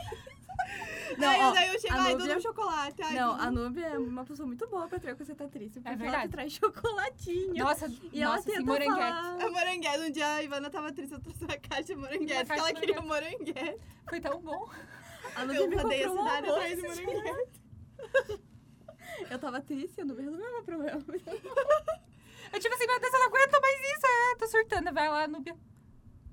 Não, 1.18 1.30
Aí 1.30 1.40
ó, 1.42 1.52
daí 1.52 1.74
eu 1.74 1.80
chego, 1.80 1.94
a 1.96 2.02
ai, 2.02 2.12
Núbia- 2.14 2.28
Duda, 2.28 2.40
chocolate. 2.42 3.02
Ai, 3.02 3.14
não, 3.16 3.32
a 3.34 3.52
Nubia 3.52 3.88
é 3.88 3.98
uma 3.98 4.24
pessoa 4.24 4.46
muito 4.46 4.68
boa 4.68 4.88
pra 4.88 5.00
ter 5.00 5.16
quando 5.16 5.26
você 5.26 5.36
tá 5.36 5.48
triste. 5.48 5.80
Porque 5.80 5.88
ela 5.90 5.98
verdade. 5.98 6.28
te 6.28 6.32
traz 6.32 6.52
chocolatinho. 6.54 7.56
Nossa, 7.56 7.92
e 8.14 8.22
ela 8.22 8.36
nossa, 8.36 8.50
esse 8.50 8.60
tenta 8.60 8.72
moranguete. 8.72 9.00
falar... 9.00 9.44
A 9.44 9.50
moranguete. 9.50 9.98
Um 10.00 10.12
dia 10.12 10.28
a 10.28 10.44
Ivana 10.44 10.70
tava 10.70 10.92
triste, 10.94 11.14
eu 11.14 11.20
trouxe 11.20 11.44
uma 11.44 11.58
caixa 11.58 11.84
de 11.84 11.96
moranguete, 11.96 12.46
porque 12.46 12.60
ela 12.60 12.74
queria 12.74 13.02
moranguete. 13.02 13.80
Foi 14.08 14.20
tão 14.20 14.40
bom. 14.42 14.70
A 15.36 15.46
Nubia 15.46 15.62
Eu 15.62 15.68
me 15.70 15.76
rodei 15.76 16.04
a 16.04 16.08
comprou 16.08 16.26
um 16.26 16.28
cidade 16.30 16.50
atrás 16.50 17.02
moranguete. 17.06 17.62
Eu 19.32 19.40
tava 19.40 19.62
triste, 19.62 20.02
a 20.02 20.06
Nubia 20.06 20.24
resolveu 20.26 20.52
meu 20.52 20.64
problema. 20.64 21.00
Eu 22.54 22.60
tipo 22.60 22.76
assim, 22.76 22.88
meu 22.88 23.00
Deus, 23.00 23.14
eu 23.14 23.20
não 23.20 23.28
aguento 23.28 23.62
mais 23.62 23.80
isso. 23.82 24.06
É, 24.06 24.36
tô 24.38 24.48
surtando. 24.48 24.94
Vai 24.94 25.10
lá, 25.10 25.28
Núbia. 25.28 25.56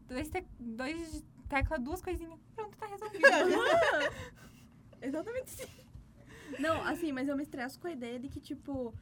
Dois, 0.07 0.29
te... 0.29 0.47
dois 0.61 1.25
tecla, 1.49 1.79
duas 1.79 2.01
coisinhas. 2.03 2.39
Pronto, 2.55 2.77
tá 2.77 2.87
resolvido. 2.87 3.25
Exatamente 5.07 5.51
sim. 5.51 5.67
Não, 6.59 6.83
assim, 6.85 7.11
mas 7.13 7.27
eu 7.29 7.37
me 7.37 7.43
estresso 7.43 7.81
com 7.81 7.87
a 7.89 7.93
ideia 7.93 8.19
de 8.19 8.29
que, 8.29 8.41
tipo, 8.41 8.95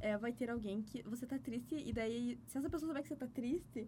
é, 0.00 0.16
vai 0.16 0.32
ter 0.32 0.50
alguém 0.50 0.82
que 0.82 1.02
você 1.02 1.26
tá 1.26 1.38
triste 1.38 1.74
e 1.76 1.92
daí, 1.92 2.38
se 2.46 2.58
essa 2.58 2.68
pessoa 2.70 2.88
souber 2.88 3.02
que 3.02 3.08
você 3.08 3.16
tá 3.16 3.26
triste, 3.28 3.86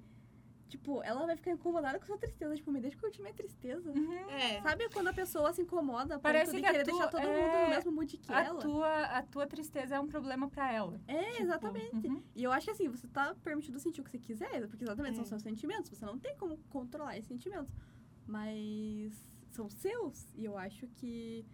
tipo, 0.69 1.03
ela 1.03 1.27
vai 1.27 1.37
ficar 1.37 1.51
incomodada 1.51 1.99
com 1.99 2.05
a 2.05 2.07
sua 2.07 2.19
tristeza. 2.19 2.55
Tipo, 2.55 2.71
me 2.71 2.81
deixa 2.81 2.97
curtir 2.99 3.21
minha 3.23 3.35
tristeza. 3.35 3.91
Uhum. 3.91 4.13
É. 4.31 4.61
Sabe 4.63 4.89
quando 4.91 5.09
a 5.09 5.13
pessoa 5.13 5.53
se 5.53 5.63
incomoda 5.63 6.19
Parece 6.19 6.53
de 6.57 6.63
que 6.63 6.67
querer 6.71 6.85
tua- 6.85 6.93
deixar 6.95 7.09
todo 7.11 7.21
mundo 7.23 7.31
é, 7.57 7.65
no 7.65 7.71
mesmo 7.71 7.93
mood 7.93 8.17
que 8.17 8.33
A 8.33 8.45
ela? 8.45 8.61
tua, 8.61 9.03
a 9.05 9.23
tua 9.23 9.47
tristeza 9.47 9.97
é 9.97 10.01
um 10.01 10.07
problema 10.07 10.49
pra 10.49 10.71
ela. 10.73 11.01
É, 11.09 11.31
Tipo, 11.33 11.43
exatamente. 11.43 12.07
uhum. 12.07 12.23
E 12.35 12.43
eu 12.45 12.53
acho 12.53 12.67
que 12.67 12.71
assim, 12.73 12.89
você 12.89 13.07
tá 13.09 13.35
permitido 13.43 13.79
sentir 13.81 14.01
o 14.01 14.05
que 14.05 14.11
você 14.11 14.19
quiser, 14.19 14.67
porque 14.69 14.85
exatamente 14.85 15.17
são 15.17 15.25
É. 15.25 15.29
seus 15.29 15.43
sentimentos. 15.43 15.91
Você 15.91 16.05
não 16.07 16.19
tem 16.19 16.37
como 16.37 16.57
controlar 16.71 17.17
esses 17.19 17.29
sentimentos. 17.29 17.75
Mas 18.27 19.13
são 19.53 19.69
seus. 19.69 20.27
E 20.35 20.45
eu 20.45 20.57
acho 20.59 20.87
que. 20.89 21.45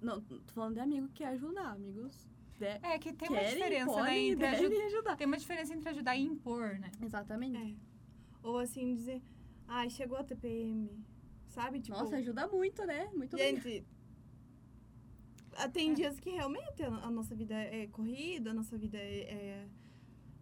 Não, 0.00 0.20
tô 0.20 0.52
falando 0.52 0.74
de 0.74 0.80
amigo 0.80 1.08
que 1.08 1.14
quer 1.14 1.28
ajudar. 1.28 1.70
Amigos 1.72 2.28
de... 2.58 2.66
É 2.66 2.98
que 2.98 3.12
tem 3.12 3.28
uma 3.28 3.38
querem, 3.38 3.54
diferença, 3.54 3.86
né? 3.86 3.92
podem, 3.98 4.30
Entre 4.30 4.46
aju- 4.46 4.68
devem 4.68 4.86
ajudar. 4.86 5.16
Tem 5.16 5.26
uma 5.26 5.36
diferença 5.38 5.74
entre 5.74 5.88
ajudar 5.88 6.16
e 6.16 6.22
impor, 6.22 6.78
né? 6.78 6.90
Exatamente. 7.02 7.56
É. 7.56 8.46
Ou 8.46 8.58
assim, 8.58 8.94
dizer, 8.94 9.22
ai, 9.66 9.88
chegou 9.88 10.18
a 10.18 10.24
TPM. 10.24 10.90
Sabe? 11.48 11.80
Tipo, 11.80 11.96
Nossa, 11.98 12.16
ajuda 12.16 12.46
muito, 12.48 12.84
né? 12.84 13.08
Muito 13.14 13.36
bem. 13.36 13.56
gente. 13.60 13.86
ah, 15.56 15.68
Tem 15.68 15.94
dias 15.94 16.18
que 16.20 16.30
realmente 16.30 16.82
a 16.82 17.10
nossa 17.10 17.34
vida 17.34 17.54
é 17.54 17.86
corrida, 17.86 18.50
a 18.50 18.54
nossa 18.54 18.76
vida 18.76 18.98
é. 18.98 19.20
é 19.30 19.68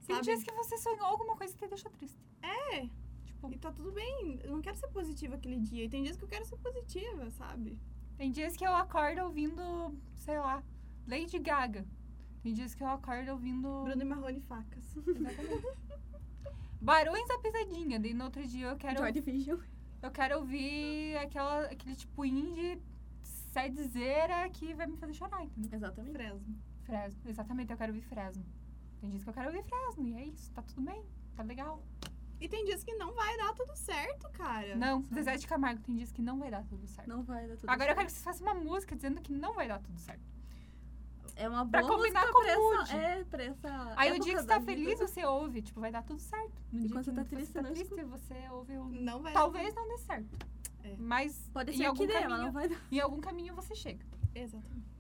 Tem 0.07 0.17
sabe? 0.17 0.27
dias 0.27 0.43
que 0.43 0.53
você 0.53 0.77
sonhou 0.79 1.05
alguma 1.05 1.37
coisa 1.37 1.53
que 1.55 1.61
te 1.65 1.69
deixou 1.69 1.91
triste. 1.93 2.19
É. 2.43 2.89
Tipo, 3.43 3.55
E 3.55 3.59
tá 3.59 3.73
tudo 3.73 3.91
bem. 3.93 4.39
Eu 4.43 4.53
não 4.53 4.61
quero 4.61 4.77
ser 4.77 4.89
positiva 4.89 5.35
aquele 5.35 5.59
dia. 5.59 5.85
E 5.85 5.89
tem 5.89 6.03
dias 6.03 6.17
que 6.17 6.25
eu 6.25 6.29
quero 6.29 6.45
ser 6.45 6.57
positiva, 6.59 7.31
sabe? 7.31 7.79
tem 8.17 8.31
dias 8.31 8.57
que 8.57 8.65
eu 8.65 8.73
acordo 8.73 9.23
ouvindo, 9.23 9.99
sei 10.15 10.39
lá, 10.39 10.63
Lady 11.09 11.39
Gaga. 11.41 11.85
Tem 12.41 12.53
dias 12.53 12.73
que 12.75 12.83
eu 12.83 12.87
acordo 12.87 13.33
ouvindo 13.33 13.83
Bruno 13.83 14.03
e 14.03 14.05
Marrone 14.05 14.41
facas. 14.41 14.95
Barões 16.81 17.27
da 17.27 17.39
Pisadinha. 17.39 17.99
Daí 17.99 18.15
no 18.15 18.25
outro 18.25 18.47
dia 18.47 18.69
eu 18.69 18.77
quero, 18.77 18.99
Joy 18.99 19.13
Division. 19.13 19.59
eu 20.03 20.11
quero 20.11 20.39
ouvir 20.39 21.17
aquela, 21.17 21.67
aquele 21.67 21.97
tipo 21.97 22.25
indie 22.25 22.81
sadzeira 23.23 24.49
que 24.51 24.73
vai 24.75 24.87
me 24.87 24.97
fazer 24.97 25.15
chorar, 25.15 25.45
entendeu? 25.45 25.71
Exatamente. 25.73 26.13
Fresno. 26.13 26.57
Fresno. 26.83 27.21
Exatamente, 27.31 27.73
eu 27.73 27.79
quero 27.79 27.93
ouvir 27.93 28.05
Fresno. 28.07 28.45
Tem 29.01 29.11
dias 29.11 29.23
que 29.25 29.31
eu 29.31 29.35
quero 29.35 29.47
ouvir 29.49 29.63
Fresno. 29.65 30.07
E 30.07 30.15
é 30.15 30.25
isso, 30.27 30.51
tá 30.53 30.63
tudo 30.63 30.83
bem, 30.83 31.05
tá 31.37 31.43
legal. 31.43 31.83
E 32.43 32.49
tem 32.49 32.65
dias 32.65 32.83
que 32.83 32.93
não 32.95 33.13
vai 33.15 33.37
dar 33.37 33.55
tudo 33.55 33.75
certo, 33.77 34.29
cara. 34.31 34.75
Não? 34.75 35.03
Zezé 35.15 35.37
de 35.37 35.47
Camargo 35.47 35.81
tem 35.83 35.95
dias 35.95 36.11
que 36.11 36.21
não 36.21 36.39
vai 36.41 36.51
dar 36.51 36.65
tudo 36.65 36.85
certo. 36.89 37.07
Não 37.09 37.23
vai 37.23 37.47
dar 37.47 37.57
tudo 37.57 37.71
Agora 37.71 37.93
eu 37.93 37.95
certo. 37.95 37.97
quero 37.99 38.07
que 38.07 38.13
vocês 38.13 38.25
façam 38.25 38.47
uma 38.47 38.55
música 38.55 38.97
dizendo 38.97 39.21
que 39.21 39.33
não 39.33 39.55
vai 39.55 39.69
dar 39.69 39.79
tudo 39.81 39.97
certo. 40.01 40.21
É 41.37 41.49
uma 41.49 41.65
pra 41.67 41.81
boa 41.83 41.97
combinar 41.97 42.21
música 42.23 42.33
com 42.39 42.45
pra 42.45 42.59
o 42.59 42.83
essa. 42.83 42.97
É, 42.97 43.25
pra 43.25 43.43
essa 43.45 43.95
Aí 43.97 44.11
o 44.13 44.19
dia 44.21 44.35
que 44.35 44.41
você 44.41 44.47
tá 44.47 44.59
vida. 44.59 44.73
feliz, 44.73 44.99
você 44.99 45.25
ouve, 45.25 45.63
tipo, 45.63 45.81
vai 45.81 45.93
dar 45.93 46.03
tudo 46.03 46.21
certo. 46.21 46.53
No 46.73 46.81
E 46.81 46.83
dia 46.83 46.91
quando 46.91 47.05
que 47.05 47.11
você 47.11 47.17
tá 47.17 47.23
você 47.23 47.35
triste, 47.37 47.53
tá 47.55 47.63
não 47.63 47.71
triste, 47.73 48.03
você 48.05 48.35
ouve 48.51 48.77
o... 48.77 48.85
Não 48.87 49.23
vai 49.23 49.33
Talvez 49.33 49.73
não 49.75 49.89
dê 49.89 49.99
certo. 49.99 50.37
É. 50.85 50.97
Mas 50.99 51.49
Pode 51.53 51.71
em 51.73 51.77
ser 51.77 51.85
algum 51.87 52.01
que 52.01 52.07
dê, 52.09 52.13
caminho, 52.15 52.31
mas 52.31 52.41
não 52.41 52.53
vai 52.53 52.69
dar. 52.69 52.81
em 52.91 52.99
algum 53.01 53.21
caminho 53.21 53.55
você 53.55 53.75
chega. 53.75 54.05
Exatamente. 54.35 54.91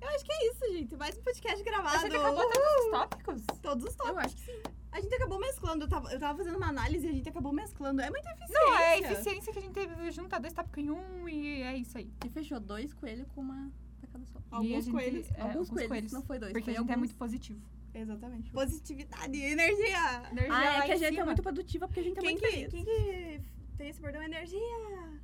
Eu 0.00 0.08
acho 0.10 0.24
que 0.24 0.32
é 0.32 0.50
isso, 0.50 0.72
gente. 0.74 0.96
Mais 0.96 1.16
um 1.16 1.22
podcast 1.22 1.64
gravado. 1.64 1.96
A 1.96 2.00
gente 2.00 2.16
acabou 2.16 2.42
todos 2.52 2.84
os 2.84 2.90
tópicos? 2.90 3.42
Todos 3.62 3.84
os 3.86 3.94
tópicos. 3.96 4.16
Eu 4.16 4.24
acho 4.26 4.36
que 4.36 4.42
sim. 4.42 4.62
A 4.90 5.00
gente 5.00 5.14
acabou 5.14 5.38
mesclando. 5.38 5.84
Eu 5.84 5.88
tava, 5.88 6.12
eu 6.12 6.18
tava 6.18 6.38
fazendo 6.38 6.56
uma 6.56 6.68
análise 6.68 7.06
e 7.06 7.10
a 7.10 7.12
gente 7.12 7.28
acabou 7.28 7.52
mesclando. 7.52 8.00
É 8.00 8.08
muita 8.10 8.30
eficiência. 8.30 8.54
Não, 8.66 8.74
é 8.78 8.88
a 8.94 8.98
eficiência 8.98 9.52
que 9.52 9.58
a 9.58 9.62
gente 9.62 9.72
teve 9.74 10.10
juntar 10.10 10.38
dois 10.38 10.52
tópicos 10.54 10.82
em 10.82 10.90
um 10.90 11.28
e 11.28 11.62
é 11.62 11.76
isso 11.76 11.96
aí. 11.98 12.10
E 12.24 12.28
fechou 12.30 12.58
dois 12.58 12.92
coelhos 12.94 13.26
com 13.34 13.42
uma 13.42 13.70
tacada 14.00 14.24
só. 14.26 14.38
E 14.38 14.42
Alguns 14.50 14.84
gente- 14.84 14.90
coelhos. 14.92 15.30
é, 15.34 15.40
alguns, 15.42 15.68
coelhos, 15.70 16.12
não 16.12 16.22
foi 16.22 16.38
dois. 16.38 16.52
Porque 16.52 16.64
foi 16.64 16.72
a 16.74 16.76
gente 16.78 16.88
é 16.88 16.92
alguns. 16.92 16.98
muito 16.98 17.14
positivo. 17.16 17.60
Exatamente. 17.94 18.50
Positividade, 18.52 19.38
energia. 19.40 20.22
Energia 20.30 20.54
Ah, 20.54 20.78
é 20.78 20.82
que 20.86 20.92
a 20.92 20.96
gente 20.96 21.06
é 21.06 21.10
cima. 21.12 21.24
muito 21.26 21.42
produtiva 21.42 21.86
porque 21.88 22.00
a 22.00 22.02
gente 22.04 22.18
é 22.18 22.20
Quem 22.20 22.30
muito 22.32 22.44
que, 22.44 22.50
feliz. 22.52 22.70
quem 22.70 22.84
que 22.84 23.40
tem 23.76 23.88
esse 23.90 24.00
bordão? 24.00 24.22
Energia. 24.22 25.20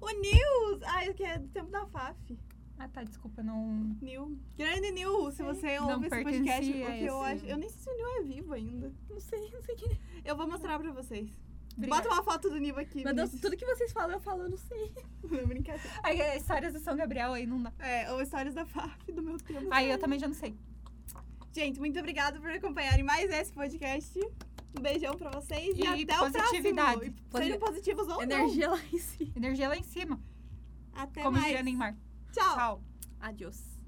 O 0.00 0.10
News. 0.10 0.82
Ai, 0.84 1.12
que 1.14 1.24
é 1.24 1.38
do 1.38 1.48
tempo 1.48 1.70
da 1.70 1.86
FAF. 1.86 2.38
Ah, 2.78 2.88
tá, 2.88 3.02
desculpa, 3.02 3.42
não. 3.42 3.96
Nil. 4.00 4.38
Grande 4.56 4.90
Nil, 4.92 5.30
se 5.32 5.42
você 5.42 5.78
Não 5.80 5.90
ouve 5.94 6.06
esse 6.06 6.22
podcast, 6.22 6.70
porque 6.72 6.86
a 6.86 6.98
eu 7.00 7.22
esse- 7.26 7.32
acho. 7.34 7.46
Eu 7.46 7.56
nem 7.58 7.68
sei 7.68 7.80
se 7.82 7.90
o 7.90 7.96
Nil 7.96 8.08
é 8.08 8.22
vivo 8.22 8.52
ainda. 8.54 8.92
Não 9.10 9.20
sei, 9.20 9.50
não 9.50 9.60
sei 9.62 9.74
quem. 9.74 9.98
Eu 10.24 10.36
vou 10.36 10.46
mostrar 10.48 10.78
pra 10.78 10.92
vocês. 10.92 11.28
Obrigada. 11.76 12.02
Bota 12.02 12.14
uma 12.14 12.22
foto 12.24 12.48
do 12.50 12.58
Nil 12.58 12.78
aqui. 12.78 13.02
Meu 13.04 13.14
Deus, 13.14 13.30
tudo 13.40 13.56
que 13.56 13.64
vocês 13.66 13.92
falam, 13.92 14.12
eu 14.12 14.20
falo, 14.20 14.42
eu 14.44 14.50
não 14.50 14.56
sei. 14.56 14.92
Não, 15.28 15.46
brincadeira. 15.46 15.90
Aí, 16.02 16.20
é, 16.20 16.36
histórias 16.36 16.72
do 16.72 16.78
São 16.78 16.96
Gabriel 16.96 17.32
aí 17.32 17.46
não 17.46 17.60
dá. 17.62 17.72
É, 17.80 18.10
ou 18.12 18.22
histórias 18.22 18.54
da 18.54 18.64
FAF 18.64 19.12
do 19.12 19.22
meu 19.22 19.36
tempo. 19.38 19.66
Aí 19.70 19.90
eu 19.90 19.98
também 19.98 20.18
já 20.18 20.26
não 20.26 20.34
sei. 20.34 20.56
Gente, 21.52 21.78
muito 21.80 21.98
obrigada 21.98 22.38
por 22.40 22.50
acompanharem 22.50 23.04
mais 23.04 23.30
esse 23.30 23.52
podcast. 23.52 24.18
Um 24.78 24.80
beijão 24.82 25.14
pra 25.16 25.30
vocês 25.30 25.76
e, 25.76 25.80
E 25.82 25.86
até 25.86 26.14
o 26.20 26.30
próximo. 26.30 27.04
E 27.04 27.14
Sejam 27.38 27.58
positivos 27.58 28.08
ou 28.08 28.22
Energia 28.22 28.70
lá 28.70 28.80
em 28.92 28.98
cima. 28.98 29.32
Energia 29.36 29.68
lá 29.68 29.76
em 29.76 29.82
cima. 29.82 30.16
não. 30.16 31.02
Até 31.02 31.22
como 31.22 31.32
mais. 31.36 31.46
diria 31.46 31.62
Neymar. 31.62 31.96
Tchau. 32.38 32.54
Tchau. 32.56 32.82
Adiós. 33.20 33.78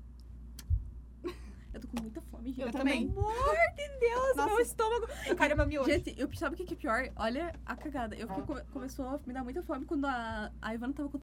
Eu 1.72 1.80
tô 1.80 1.86
com 1.88 2.02
muita 2.02 2.20
fome, 2.22 2.48
gente. 2.52 2.62
Eu 2.62 2.72
também. 2.72 3.08
Pelo 3.12 3.28
amor 3.28 3.56
de 3.76 3.88
Deus, 4.00 4.36
Nossa. 4.36 4.46
meu 4.46 4.58
estômago. 4.60 5.06
Eu 5.26 5.36
quero 5.36 5.56
meu 5.56 5.66
miojo. 5.66 5.88
Gente, 5.90 6.14
eu, 6.18 6.28
sabe 6.34 6.54
o 6.54 6.58
que 6.58 6.64
que 6.64 6.74
é 6.74 6.76
pior? 6.76 7.08
Olha 7.14 7.54
a 7.64 7.76
cagada. 7.76 8.16
Eu 8.16 8.26
fiquei, 8.26 8.42
come- 8.44 8.64
começou 8.72 9.06
a 9.06 9.20
me 9.24 9.32
dar 9.32 9.44
muita 9.44 9.62
fome 9.62 9.84
quando 9.86 10.04
a, 10.06 10.50
a 10.60 10.74
Ivana 10.74 10.92
tava 10.92 11.08
com 11.08 11.16